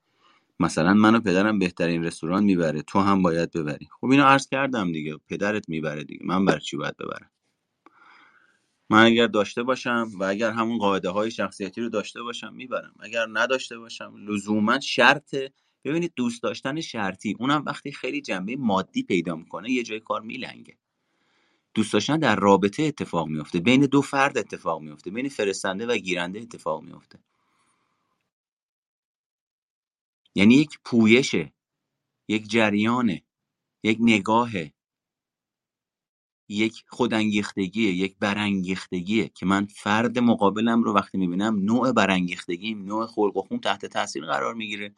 مثلا 0.59 0.93
من 0.93 1.15
و 1.15 1.19
پدرم 1.19 1.59
بهترین 1.59 2.03
رستوران 2.03 2.43
می‌بره 2.43 2.81
تو 2.81 2.99
هم 2.99 3.21
باید 3.21 3.51
ببری. 3.51 3.87
خب 4.01 4.07
اینو 4.07 4.23
عرض 4.23 4.47
کردم 4.47 4.91
دیگه 4.91 5.17
پدرت 5.29 5.69
می‌بره 5.69 6.03
دیگه. 6.03 6.25
من 6.25 6.45
بر 6.45 6.59
چی 6.59 6.77
باید 6.77 6.97
ببرم؟ 6.97 7.29
من 8.89 9.05
اگر 9.05 9.27
داشته 9.27 9.63
باشم 9.63 10.09
و 10.19 10.23
اگر 10.23 10.51
همون 10.51 10.77
قاعده 10.77 11.09
های 11.09 11.31
شخصیتی 11.31 11.81
رو 11.81 11.89
داشته 11.89 12.21
باشم 12.21 12.53
می‌برم. 12.53 12.93
اگر 12.99 13.25
نداشته 13.33 13.77
باشم 13.77 14.13
لزوما 14.27 14.79
شرط 14.79 15.35
ببینید 15.85 16.13
دوست 16.15 16.43
داشتن 16.43 16.81
شرطی 16.81 17.35
اونم 17.39 17.63
وقتی 17.65 17.91
خیلی 17.91 18.21
جنبه 18.21 18.55
مادی 18.55 19.03
پیدا 19.03 19.35
می‌کنه 19.35 19.71
یه 19.71 19.83
جای 19.83 19.99
کار 19.99 20.21
میلنگه. 20.21 20.77
دوست 21.73 21.93
داشتن 21.93 22.19
در 22.19 22.35
رابطه 22.35 22.83
اتفاق 22.83 23.27
میفته 23.27 23.59
بین 23.59 23.81
دو 23.81 24.01
فرد 24.01 24.37
اتفاق 24.37 24.81
میفته 24.81 25.11
بین 25.11 25.29
فرستنده 25.29 25.85
و 25.85 25.97
گیرنده 25.97 26.39
اتفاق 26.39 26.83
میفته 26.83 27.19
یعنی 30.35 30.55
یک 30.55 30.79
پویشه 30.85 31.53
یک 32.29 32.49
جریانه 32.49 33.23
یک 33.83 33.97
نگاهه. 34.01 34.73
یک 36.49 36.83
خودانگیختگیه 36.87 37.91
یک 37.93 38.15
برانگیختگیه 38.19 39.29
که 39.29 39.45
من 39.45 39.65
فرد 39.65 40.19
مقابلم 40.19 40.83
رو 40.83 40.93
وقتی 40.93 41.17
می‌بینم 41.17 41.59
نوع 41.59 41.91
برانگیختگیم 41.91 42.85
نوع 42.85 43.05
خلق 43.07 43.37
و 43.37 43.41
خون 43.41 43.59
تحت 43.59 43.85
تاثیر 43.85 44.25
قرار 44.25 44.53
می‌گیره. 44.53 44.95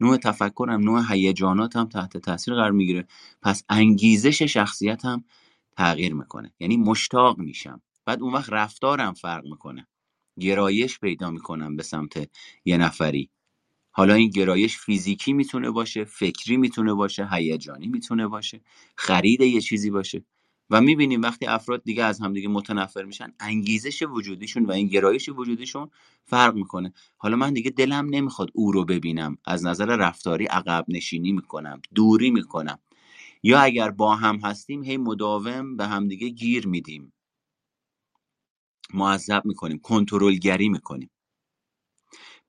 نوع 0.00 0.16
تفکرم 0.16 0.80
نوع 0.80 1.02
هیجاناتم 1.12 1.84
تحت 1.88 2.16
تاثیر 2.16 2.54
قرار 2.54 2.70
می‌گیره. 2.72 3.06
پس 3.42 3.64
انگیزش 3.68 4.42
شخصیتم 4.42 5.24
تغییر 5.76 6.14
می‌کنه. 6.14 6.54
یعنی 6.60 6.76
مشتاق 6.76 7.38
میشم. 7.38 7.82
بعد 8.06 8.22
اون 8.22 8.32
وقت 8.34 8.52
رفتارم 8.52 9.14
فرق 9.14 9.44
می‌کنه. 9.44 9.86
گرایش 10.40 11.00
پیدا 11.00 11.30
می‌کنم 11.30 11.76
به 11.76 11.82
سمت 11.82 12.30
یه 12.64 12.76
نفری. 12.76 13.30
حالا 13.98 14.14
این 14.14 14.30
گرایش 14.30 14.78
فیزیکی 14.78 15.32
می‌تونه 15.32 15.70
باشه 15.70 16.04
فکری 16.04 16.56
می‌تونه 16.56 16.94
باشه 16.94 17.28
هیجانی 17.32 17.88
می‌تونه 17.88 18.28
باشه 18.28 18.60
خرید 18.96 19.40
یه 19.40 19.60
چیزی 19.60 19.90
باشه. 19.90 20.24
و 20.70 20.80
می‌بینیم 20.80 21.22
وقتی 21.22 21.46
افراد 21.46 21.84
دیگه 21.84 22.04
از 22.04 22.20
همدیگه 22.20 22.48
متنفر 22.48 23.04
میشن 23.04 23.32
انگیزش 23.40 24.02
وجودیشون 24.02 24.64
و 24.66 24.72
این 24.72 24.88
گرایش 24.88 25.28
وجودیشون 25.28 25.90
فرق 26.24 26.54
می‌کنه. 26.54 26.92
حالا 27.18 27.36
من 27.36 27.52
دیگه 27.52 27.70
دلم 27.70 28.06
نمی‌خواد 28.10 28.50
او 28.54 28.72
رو 28.72 28.84
ببینم. 28.84 29.38
از 29.46 29.66
نظر 29.66 29.96
رفتاری 29.96 30.46
عقب 30.46 30.84
نشینی 30.88 31.32
می‌کنم 31.32 31.82
دوری 31.94 32.30
می‌کنم. 32.30 32.78
یا 33.42 33.60
اگر 33.60 33.90
با 33.90 34.16
هم 34.16 34.36
هستیم 34.36 34.84
هی 34.84 34.96
مداوم 34.96 35.76
به 35.76 35.86
همدیگه 35.86 36.28
گیر 36.28 36.68
میدیم. 36.68 37.12
معذب 38.94 39.42
می‌کنیم 39.44 39.78
کنترلگری 39.78 40.68
می‌کنیم. 40.68 41.10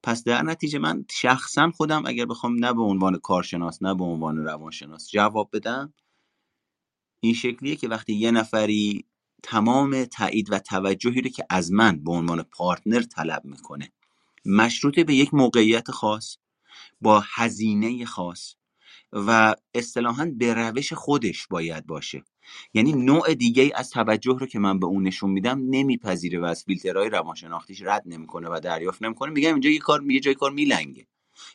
پس 0.04 0.24
در 0.24 0.42
نتیجه 0.44 0.80
من 0.80 1.06
شخصا 1.12 1.72
خودم 1.72 2.06
اگر 2.06 2.26
بخوام 2.26 2.66
نه 2.66 2.74
به 2.74 2.82
عنوان 2.82 3.18
کارشناس 3.18 3.84
نه 3.84 3.96
به 3.96 4.04
عنوان 4.04 4.38
روانشناس 4.38 5.10
جواب 5.10 5.50
بدم 5.54 5.94
این 7.20 7.34
شکلیه 7.34 7.76
که 7.76 7.88
وقتی 7.88 8.14
یه 8.14 8.32
نفری 8.32 9.06
تمام 9.44 10.06
تایید 10.06 10.52
و 10.52 10.60
توجهی 10.60 11.22
رو 11.22 11.30
که 11.30 11.46
از 11.50 11.72
من 11.72 12.04
به 12.04 12.12
عنوان 12.12 12.44
پارتنر 12.44 13.02
طلب 13.02 13.46
می‌کنه 13.46 13.92
مشروط 14.46 15.00
به 15.00 15.16
یک 15.16 15.34
موقعیت 15.34 15.92
خاص 15.92 16.38
با 17.02 17.24
هزینه 17.34 18.06
خاص 18.06 18.56
و 19.14 19.56
اصطلاحا 19.74 20.32
به 20.38 20.54
روش 20.54 20.94
خودش 20.94 21.48
باید 21.48 21.86
باشه. 21.86 22.24
یعنی 22.74 22.94
نوع 22.94 23.34
دیگه 23.34 23.72
از 23.76 23.90
توجه 23.90 24.38
رو 24.40 24.46
که 24.46 24.60
من 24.60 24.80
به 24.80 24.86
اون 24.86 25.04
نشون 25.04 25.30
میدم 25.30 25.60
نمیپذیره 25.70 26.40
و 26.40 26.44
از 26.44 26.64
فیلترهای 26.64 27.10
روانشناختیش 27.10 27.82
رد 27.82 28.04
نمی‌کنه 28.06 28.50
و 28.50 28.60
دریافت 28.64 29.04
نمی‌کنه. 29.04 29.32
میگم 29.32 29.54
اینجا 29.54 29.70
یه 29.70 29.80
کار 29.80 30.12
یه 30.12 30.20
جای 30.20 30.34
کار 30.36 30.52
میلنگه. 30.52 31.08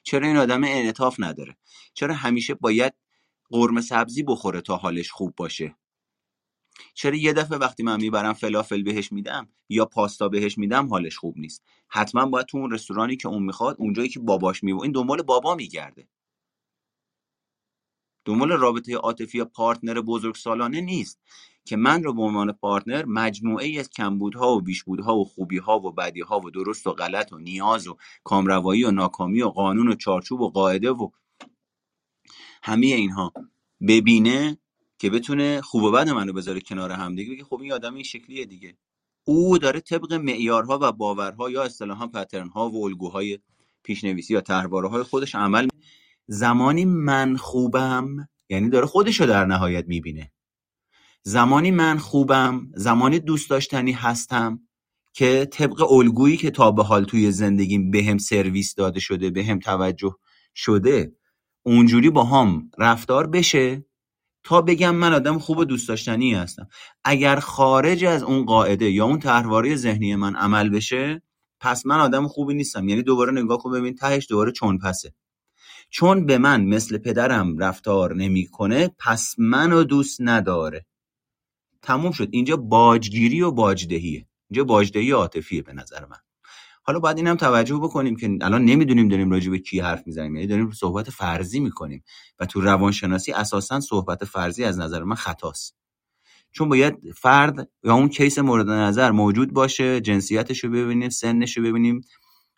چرا 0.03 0.27
این 0.27 0.37
آدم 0.37 0.65
انعطاف 0.65 1.17
نداره؟ 1.19 1.57
چرا 1.95 2.15
همیشه 2.15 2.55
باید 2.55 2.93
قرمه 3.51 3.81
سبزی 3.81 4.23
بخوره 4.23 4.61
تا 4.61 4.77
حالش 4.77 5.11
خوب 5.11 5.35
باشه؟ 5.37 5.77
چرا 6.95 7.17
یه 7.17 7.33
دفعه 7.33 7.59
وقتی 7.59 7.83
من 7.83 8.01
می‌برم 8.01 8.33
فلافل 8.33 8.83
بهش 8.83 9.13
میدم 9.13 9.49
یا 9.69 9.85
پاستا 9.85 10.29
بهش 10.29 10.59
میدم 10.59 10.89
حالش 10.89 11.17
خوب 11.17 11.39
نیست؟ 11.39 11.63
حتما 11.89 12.27
باید 12.27 12.47
تو 12.47 12.59
اون 12.59 12.71
رستورانی 12.71 13.17
که 13.17 13.29
اون 13.29 13.43
می‌خواد 13.43 13.77
اونجایی 13.79 14.09
که 14.09 14.21
باباش 14.21 14.65
میبو 14.65 14.83
این 14.83 14.93
دنبال 14.93 15.23
بابا 15.23 15.55
میگرده. 15.55 16.09
دنبال 18.25 18.53
رابطه 18.53 18.97
عاطفی 18.97 19.39
یا 19.39 19.45
پارتنر 19.45 20.01
بزرگ 20.01 20.35
سالانه 20.35 20.81
نیست 20.81 21.21
که 21.65 21.77
من 21.77 22.03
رو 22.03 22.13
به 22.13 22.23
عنوان 22.23 22.53
پارتنر 22.53 23.05
مجموعه 23.05 23.67
ای 23.67 23.79
از 23.79 23.91
کمبودها 23.91 24.57
و 24.57 24.61
بیشبودها 24.61 25.17
و 25.17 25.25
خوبیها 25.25 25.79
و 25.79 25.93
بدیها 25.93 26.41
و 26.41 26.51
درست 26.51 26.87
و 26.87 26.93
غلط 26.93 27.33
و 27.33 27.39
نیاز 27.39 27.89
و 27.89 27.97
کامروایی 28.25 28.85
و 28.85 28.91
ناکامی 28.91 29.43
و 29.43 29.49
قانون 29.49 29.89
و 29.89 29.95
چارچوب 29.95 30.41
و 30.41 30.51
قاعده 30.51 30.91
و 30.91 31.11
همه 32.63 32.87
اینها 32.87 33.33
ببینه 33.89 34.59
که 34.99 35.11
بتونه 35.11 35.61
خوب 35.61 35.83
و 35.83 35.91
بد 35.91 36.09
منو 36.09 36.33
بذاره 36.33 36.61
کنار 36.61 36.93
هم 36.93 37.15
دیگه 37.15 37.33
بگه 37.33 37.45
خب 37.45 37.61
این 37.61 37.73
آدم 37.73 37.95
این 37.95 38.03
شکلیه 38.03 38.45
دیگه. 38.45 38.77
او 39.25 39.59
داره 39.59 39.81
طبق 39.81 40.13
معیارها 40.13 40.79
و 40.83 40.93
باورها 40.93 41.51
یا 41.51 41.63
اصطلاحا 41.63 42.07
پترن 42.07 42.49
ها 42.49 42.71
و 42.71 42.85
الگوهای 42.85 43.39
پیشنویسی 43.83 44.35
یا 44.35 44.41
طرحواره 44.41 44.89
های 44.89 45.03
خودش 45.03 45.35
عمل 45.35 45.69
زمانی 46.27 46.85
من 46.85 47.37
خوبم 47.37 48.29
یعنی 48.49 48.69
داره 48.69 48.87
خودش 48.87 49.21
رو 49.21 49.27
در 49.27 49.45
نهایت 49.45 49.85
می‌بینه. 49.89 50.33
زمانی 51.23 51.71
من 51.71 51.99
خوبم 51.99 52.67
زمانی 52.75 53.19
دوست 53.19 53.51
داشتنی 53.51 53.93
هستم 53.93 54.61
که 55.13 55.49
طبق 55.53 55.93
الگویی 55.93 56.37
که 56.37 56.51
تا 56.51 56.71
به 56.71 56.83
حال 56.85 57.05
توی 57.05 57.31
زندگیم 57.31 57.91
به 57.91 58.05
هم 58.05 58.19
سرویس 58.19 58.75
داده 58.75 59.01
شده 59.01 59.31
به 59.31 59.45
هم 59.45 59.59
توجه 59.59 60.17
شده 60.55 61.13
اونجوری 61.63 62.11
با 62.11 62.25
هم 62.25 62.71
رفتار 62.79 63.27
بشه 63.27 63.85
تا 64.45 64.63
بگم 64.63 64.95
من 64.95 65.15
آدم 65.15 65.39
خوب 65.39 65.59
و 65.59 65.65
دوست 65.65 65.89
داشتنی 65.89 66.35
هستم. 66.35 66.69
اگر 67.05 67.37
خارج 67.37 68.05
از 68.05 68.23
اون 68.23 68.45
قاعده 68.45 68.91
یا 68.91 69.05
اون 69.05 69.19
طرحواره 69.19 69.77
ذهنی 69.77 70.17
من 70.17 70.37
عمل 70.37 70.69
بشه 70.69 71.23
پس 71.61 71.87
من 71.87 72.01
آدم 72.01 72.29
خوبی 72.29 72.55
نیستم. 72.55 72.89
یعنی 72.89 73.03
دوباره 73.03 73.33
نگاه 73.33 73.59
کن 73.59 73.73
ببین 73.73 73.95
تهش 73.95 74.27
دوباره 74.31 74.53
چون 74.53 74.79
پسه. 74.79 75.15
چون 75.97 76.27
به 76.27 76.39
من 76.39 76.65
مثل 76.65 76.99
پدرم 76.99 77.59
رفتار 77.59 78.15
نمی‌کنه 78.15 78.91
پس 78.99 79.35
منو 79.39 79.85
دوست 79.85 80.17
نداره. 80.21 80.87
تموم 81.83 82.13
شد. 82.13 82.29
اینجا 82.31 82.57
باجگیری 82.57 83.43
و 83.43 83.51
باجدهیه. 83.51 84.27
اینجا 84.51 84.65
باجدهی 84.65 85.11
عاطفیه 85.11 85.63
به 85.63 85.73
نظر 85.73 86.07
من. 86.07 86.17
حالا 86.83 86.99
باید 86.99 87.17
اینم 87.17 87.37
توجه 87.37 87.77
بکنیم 87.77 88.17
که 88.17 88.39
الان 88.41 88.65
نمی‌دونیم 88.65 89.09
داریم 89.09 89.31
راجع 89.31 89.51
به 89.51 89.59
کی 89.59 89.81
حرف 89.81 90.07
می‌زنیم. 90.07 90.35
یعنی 90.35 90.47
داریم 90.47 90.71
صحبت 90.71 91.11
فرضی 91.11 91.61
می‌کنیم 91.61 92.05
و 92.39 92.47
تو 92.47 92.61
روانشناسی 92.61 93.33
اساسا 93.33 93.81
صحبت 93.81 94.25
فرضی 94.25 94.65
از 94.65 94.79
نظر 94.79 95.03
من 95.03 95.17
خطاست. 95.17 95.77
چون 96.53 96.69
باید 96.69 97.13
فرد 97.17 97.69
یا 97.85 97.95
اون 97.95 98.09
کیس 98.09 98.39
مورد 98.39 98.71
نظر 98.71 99.11
موجود 99.11 99.53
باشه 99.53 100.01
جنسیتش 100.01 100.65
رو 100.65 100.71
ببینیم 100.71 101.09
سنش 101.09 101.57
رو 101.57 101.65
ببینیم. 101.65 102.01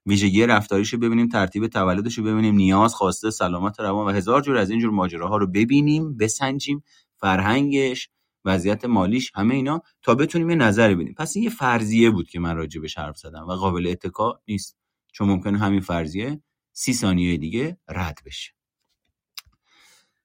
ویژگی 0.07 0.47
رفتاریش 0.47 0.93
رو 0.93 0.99
ببینیم 0.99 1.28
ترتیب 1.28 1.66
تولدش 1.66 2.19
رو 2.19 2.24
ببینیم 2.24 2.55
نیاز 2.55 2.95
خواسته 2.95 3.31
سلامت 3.31 3.81
روان 3.81 4.07
و 4.07 4.16
هزار 4.16 4.41
جور 4.41 4.57
از 4.57 4.70
اینجور 4.70 4.91
ماجراها 4.91 5.37
رو 5.37 5.47
ببینیم 5.47 6.16
بسنجیم 6.16 6.85
فرهنگش 7.16 8.11
وضعیت 8.45 8.85
مالیش 8.85 9.33
همه 9.35 9.55
اینا 9.55 9.83
تا 10.03 10.15
بتونیم 10.15 10.51
یه 10.51 10.57
نظری 10.57 10.95
بدیم. 10.95 11.15
پس 11.15 11.37
این 11.37 11.45
یه 11.45 11.51
فرضیه 11.51 12.11
بود 12.11 12.28
که 12.28 12.41
من 12.41 12.57
راجع 12.57 12.81
حرف 12.97 13.19
زدم 13.19 13.49
و 13.49 13.53
قابل 13.53 13.87
اتکا 13.87 14.41
نیست. 14.49 14.77
چون 15.12 15.28
ممکنه 15.28 15.59
همین 15.59 15.81
فرضیه 15.81 16.41
سی 16.73 16.95
ثانیه 16.95 17.37
دیگه 17.37 17.78
رد 17.89 18.20
بشه. 18.27 18.53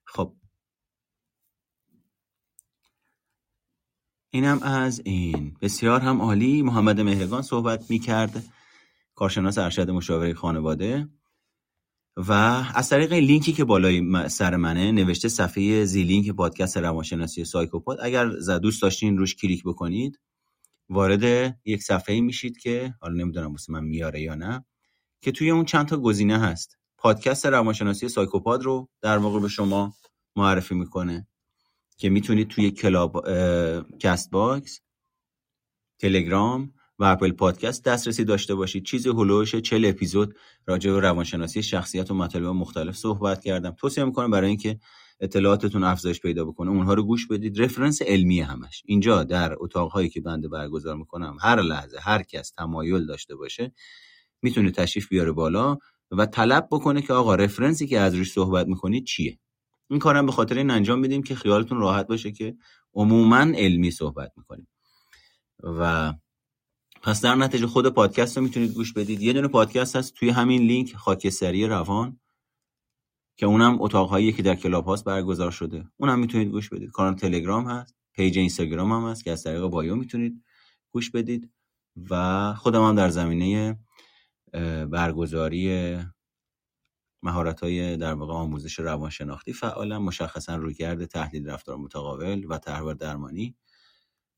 خب. 0.04 0.34
اینم 4.30 4.62
از 4.62 5.02
این. 5.04 5.56
بسیار 5.60 6.00
هم 6.00 6.22
عالی. 6.22 6.62
محمد 6.62 7.00
مهرگان 7.00 7.42
صحبت 7.42 7.90
می 7.90 7.98
کرد 7.98 8.44
کارشناس 9.14 9.58
ارشد 9.58 9.90
مشاوره 9.90 10.34
خانواده 10.34 11.08
و 12.16 12.32
از 12.74 12.88
طریق 12.88 13.12
لینکی 13.12 13.52
که 13.52 13.64
بالای 13.64 14.28
سر 14.28 14.56
منه 14.56 14.92
نوشته 14.92 15.28
صفحه 15.28 15.84
زیلینک 15.84 16.30
پادکست 16.30 16.76
روانشناسی 16.76 17.44
سایکوپات. 17.44 17.98
اگر 18.02 18.26
دوست 18.58 18.82
داشتین 18.82 19.18
روش 19.18 19.36
کلیک 19.36 19.62
بکنید 19.64 20.20
وارد 20.88 21.56
یک 21.64 21.82
صفحه 21.82 22.20
میشید 22.20 22.58
که 22.58 22.94
حالا 23.00 23.14
نمی‌دونم 23.14 23.52
واسه 23.52 23.72
من 23.72 23.84
میاره 23.84 24.20
یا 24.20 24.34
نه 24.34 24.64
که 25.20 25.32
توی 25.32 25.50
اون 25.50 25.64
چند 25.64 25.86
تا 25.88 25.96
گزینه 25.96 26.38
هست. 26.38 26.78
پادکست 26.98 27.46
روانشناسی 27.46 28.08
سایکوپاد 28.08 28.62
رو 28.62 28.88
در 29.00 29.18
واقع 29.18 29.40
به 29.40 29.48
شما 29.48 29.94
معرفی 30.36 30.74
می‌کنه 30.74 31.26
که 31.96 32.10
می‌تونید 32.10 32.48
توی 32.48 32.70
کلاب 32.70 33.28
کست 33.98 34.30
باکس 34.30 34.80
تلگرام 35.98 36.74
و 36.98 37.04
اپل 37.04 37.32
پادکست 37.32 37.84
دسترسی 37.84 38.24
داشته 38.24 38.54
باشید. 38.54 38.84
چیزی 38.84 39.08
حول 39.08 39.26
و 39.26 39.32
حوش 39.32 39.56
چهل 39.56 39.84
اپیزود 39.84 40.34
راجع 40.66 40.92
به 40.92 41.00
روانشناسی 41.00 41.62
شخصیت 41.62 42.10
و 42.10 42.14
مطالب 42.14 42.46
مختلف 42.46 42.96
صحبت 42.96 43.44
کردم. 43.44 43.70
توصیه 43.70 44.04
می‌کنم 44.04 44.30
برای 44.30 44.48
اینکه 44.48 44.78
اطلاعاتتون 45.20 45.84
افزایش 45.84 46.20
پیدا 46.20 46.44
بکنه. 46.44 46.70
اونها 46.70 46.94
رو 46.94 47.02
گوش 47.02 47.26
بدید. 47.26 47.62
reference 47.62 48.02
علمی 48.02 48.40
همش. 48.40 48.82
اینجا 48.86 49.24
در 49.24 49.56
اتاقهایی 49.58 50.08
که 50.08 50.20
بنده 50.20 50.48
برگزار 50.48 50.96
می‌کنم 50.96 51.36
هر 51.40 51.62
لحظه 51.62 51.98
هر 52.00 52.22
کس 52.22 52.50
تمایل 52.50 53.06
داشته 53.06 53.36
باشه 53.36 53.72
می‌تونه 54.42 54.70
تشریف 54.70 55.08
بیاره 55.08 55.32
بالا 55.32 55.78
و 56.10 56.26
طلب 56.26 56.68
بکنه 56.70 57.02
که 57.02 57.12
آقا 57.12 57.34
reference 57.34 57.81
ی 57.81 57.86
که 57.86 58.00
از 58.00 58.14
روش 58.14 58.32
صحبت 58.32 58.66
می‌کنید 58.66 59.04
چیه. 59.04 59.38
این 59.90 59.98
کارم 59.98 60.26
به 60.26 60.32
خاطر 60.32 60.58
این 60.58 60.70
انجام 60.70 60.98
میدیم 60.98 61.22
که 61.22 61.34
خیالتون 61.34 61.78
راحت 61.78 62.06
باشه 62.06 62.32
که 62.32 62.56
عموما 62.94 63.36
علمی 63.36 63.90
صحبت 63.90 64.32
می‌کنیم. 64.36 64.68
و 65.62 66.12
پس 67.02 67.20
در 67.20 67.34
نتیجه 67.34 67.66
خود 67.66 67.88
پادکست 67.88 68.36
رو 68.36 68.42
می‌تونید 68.42 68.72
گوش 68.72 68.92
بدید. 68.92 69.22
یه 69.22 69.32
دونه 69.32 69.48
پادکست 69.48 69.96
هست 69.96 70.14
توی 70.14 70.30
همین 70.30 70.62
لینک 70.62 70.96
خاکستری 70.96 71.66
روان 71.66 72.20
که 73.36 73.46
اونم 73.46 73.76
اتاقهایی 73.80 74.32
که 74.32 74.42
در 74.42 74.54
کلاب 74.54 74.84
هاوس 74.84 75.04
برگزار 75.04 75.50
شده. 75.50 75.88
اونم 75.96 76.18
می‌تونید 76.18 76.48
گوش 76.48 76.68
بدید. 76.68 76.90
کانال 76.90 77.14
تلگرام 77.14 77.68
هست 77.68 77.96
page 78.12 78.38
اینستاگرام 78.38 78.92
هم 78.92 79.10
هست 79.10 79.24
که 79.24 79.32
از 79.32 79.42
طریق 79.42 79.62
bio 79.62 79.96
می‌تونید 79.96 80.44
گوش 80.92 81.10
بدید. 81.10 81.50
و 82.10 82.54
خودم 82.54 82.82
هم 82.82 82.94
در 82.94 83.08
زمینه 83.08 83.78
برگزاری 84.90 85.96
مهارت 87.22 87.60
های 87.60 87.96
در 87.96 88.14
واقع 88.14 88.32
آموزش 88.32 88.78
روانشناختی 88.78 89.52
فعالم. 89.52 90.02
مشخصا 90.02 90.56
رویکرد 90.56 91.04
تحلیل 91.04 91.48
رفتار 91.48 91.76
متقابل 91.76 92.44
و 92.48 92.58
تحول 92.58 92.94
درمانی. 92.94 93.56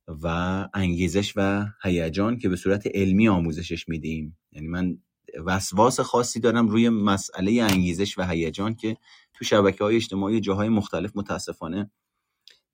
و 0.08 0.28
انگیزش 0.74 1.32
و 1.36 1.66
هیجان 1.82 2.38
که 2.38 2.48
به 2.48 2.56
صورت 2.56 2.86
علمی 2.94 3.28
آموزشش 3.28 3.88
میدیم. 3.88 4.38
یعنی 4.52 4.68
من 4.68 4.98
وسواس 5.44 6.00
خاصی 6.00 6.40
دارم 6.40 6.68
روی 6.68 6.88
مسئله 6.88 7.62
انگیزش 7.62 8.18
و 8.18 8.28
هیجان 8.28 8.74
که 8.74 8.96
تو 9.34 9.44
شبکه 9.44 9.84
های 9.84 9.96
اجتماعی 9.96 10.40
جاهای 10.40 10.68
مختلف 10.68 11.12
متاسفانه 11.14 11.90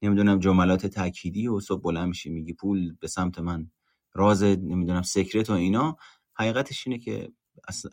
نمی‌دونم 0.03 0.39
جملات 0.39 0.87
تأکیدی 0.87 1.49
و 1.49 1.61
صبح 1.61 1.83
بلند 1.83 2.09
میشی 2.09 2.31
میگی 2.31 2.53
پول 2.53 2.95
به 3.01 3.09
سمت 3.09 3.39
من 3.39 3.71
راز 4.13 4.43
نمی‌دونم 4.43 5.03
سکرت 5.03 5.51
و 5.51 5.53
اینا. 5.53 5.97
حقیقتش 6.35 6.87
اینه 6.87 6.99
که 6.99 7.33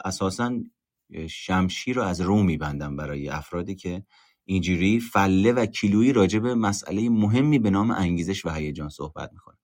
اساسا 0.06 0.60
شمشیر 1.30 1.96
رو 1.96 2.02
از 2.02 2.22
رو 2.22 2.44
میبندم 2.44 2.96
برای 2.96 3.30
افرادی 3.30 3.76
که 3.76 4.06
اینجوری 4.50 5.00
فله 5.00 5.52
و 5.52 5.66
کیلویی 5.66 6.14
راجع 6.14 6.40
به 6.40 6.56
مسئله 6.56 7.10
مهمی 7.10 7.60
به 7.60 7.70
نام 7.70 7.92
انگیزش 7.92 8.46
و 8.46 8.50
هیجان 8.50 8.90
صحبت 8.90 9.32
می‌کنه. 9.34 9.58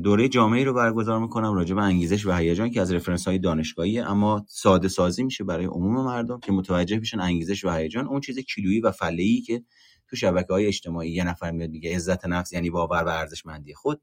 دوره 0.00 0.28
جامعه 0.28 0.64
رو 0.64 0.74
برگزار 0.74 1.18
می‌کنم 1.18 1.54
راجع 1.54 1.74
به 1.74 1.82
انگیزش 1.82 2.26
و 2.26 2.32
هیجان 2.32 2.70
که 2.70 2.80
از 2.80 2.92
رفرنس 2.92 3.28
های 3.28 3.38
دانشگاهی 3.38 4.00
اما 4.00 4.44
ساده 4.48 4.88
سازی 4.88 5.22
میشه 5.22 5.44
برای 5.44 5.64
عموم 5.64 6.04
مردم 6.04 6.40
که 6.40 6.52
متوجه 6.52 7.00
بشن 7.00 7.20
انگیزش 7.20 7.64
و 7.64 7.70
هیجان 7.70 8.06
اون 8.06 8.20
چیز 8.20 8.38
کیلویی 8.38 8.80
و 8.80 8.90
فله 8.90 9.22
ای 9.22 9.40
که 9.40 9.64
تو 10.08 10.16
شبکه 10.16 10.52
های 10.52 10.66
اجتماعی 10.66 11.10
یه 11.10 11.24
نفر 11.24 11.50
میاد 11.50 11.70
میگه 11.70 11.96
عزت 11.96 12.26
نفس 12.26 12.52
یعنی 12.52 12.70
باور 12.70 13.04
به 13.04 13.18
ارزشمندی 13.18 13.74
خود 13.74 14.02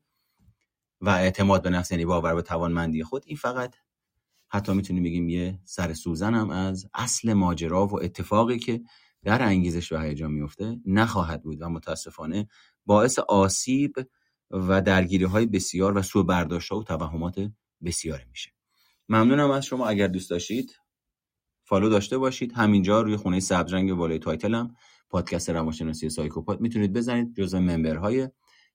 و 1.02 1.10
اعتماد 1.10 1.64
به 1.64 1.70
نفس 1.70 1.92
یعنی 1.92 2.06
باور 2.06 2.36
به 2.36 2.42
توانمندی 2.42 3.04
خود 3.04 3.24
این 3.26 3.38
فقط 3.38 3.76
حتی 4.48 4.74
می‌تونیم 4.74 5.04
بگیم 5.04 5.30
یه 5.30 5.60
سر 5.66 5.94
سوزن 5.94 6.34
از 6.52 6.86
اصل 6.94 7.34
ماجرا 7.34 7.88
و 7.88 8.04
اتفاقی 8.04 8.60
که 8.60 8.82
در 9.24 9.44
انگیزش 9.44 9.92
و 9.92 9.98
هیجان 9.98 10.32
میفته 10.32 10.80
نخواهد 10.86 11.44
بود 11.44 11.62
و 11.62 11.70
متاسفانه 11.70 12.48
باعث 12.86 13.20
آسیب 13.20 13.96
و 14.52 14.82
درگیری 14.82 15.26
های 15.26 15.46
بسیار 15.46 15.98
و 15.98 16.02
سوء 16.02 16.24
برداشت 16.24 16.72
و 16.72 16.84
توهمات 16.84 17.52
بسیاری 17.84 18.26
میشه. 18.30 18.52
ممنونم 19.10 19.52
از 19.52 19.66
شما 19.66 19.88
اگر 19.88 20.08
دوست 20.08 20.30
داشتید. 20.30 20.80
follow 21.64 21.90
داشته 21.90 22.18
باشید. 22.18 22.54
همینجا 22.54 23.02
روی 23.02 23.18
خونه 23.18 23.40
سبزرنگ 23.40 23.94
بالای 23.94 24.20
title 24.20 24.67
م 24.67 24.76
پادکست 25.10 25.50
روانشناسی 25.50 26.10
سایکوپاد 26.10 26.62
می‌تونید 26.62 26.94
بزنید 26.94 27.36
جزء 27.36 27.60
member 27.60 28.12
های 28.12 28.30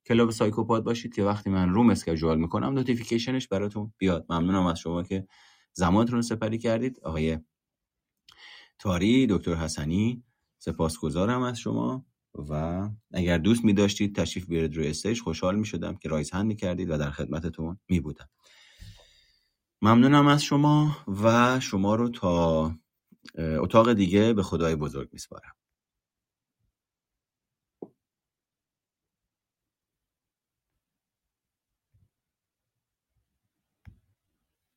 club 0.07 0.31
سایکوپاد 0.31 0.85
باشید 0.85 1.15
که 1.15 1.25
وقتی 1.25 1.51
من 1.51 1.69
room 1.69 1.91
schedule 1.91 2.39
می‌کنم 2.39 2.73
notification 2.73 3.38
ش 3.38 3.49
براتون 3.49 3.93
بیاد. 3.99 4.27
ممنونم 4.29 4.67
از 4.67 4.79
شما 4.79 5.03
که 5.03 5.27
زمانتون 5.73 6.17
رو 6.17 6.23
سپری 6.23 6.59
کردید. 6.59 7.01
آقای 7.03 7.39
تاری 8.79 9.27
دکتر 9.27 9.55
حسنی 9.55 10.25
سپاسگزارم 10.65 11.43
از 11.43 11.59
شما 11.59 12.07
و 12.35 12.89
اگر 13.13 13.39
دوست 13.39 13.65
می 13.65 13.73
داشتید 13.73 14.17
تشریف 14.17 14.47
بیارید 14.47 14.77
روی 14.77 14.89
stage 14.89 15.21
خوشحال 15.21 15.57
می 15.57 15.65
شدم 15.65 15.97
که 15.97 16.09
raise 16.09 16.31
hand 16.31 16.47
می 16.47 16.57
کردید 16.57 16.91
و 16.91 16.99
در 16.99 17.11
خدمتتون 17.11 17.79
می 17.89 18.01
بودم 18.01 18.29
ممنونم 19.83 20.27
از 20.27 20.45
شما 20.45 20.97
و 21.23 21.61
شما 21.61 21.95
رو 21.95 22.09
تا 22.09 22.75
اتاق 23.39 23.93
دیگه 23.93 24.33
به 24.33 24.43
خدای 24.43 24.77
بزرگ 24.77 25.09
می 25.13 25.19
سپارم 25.19 25.53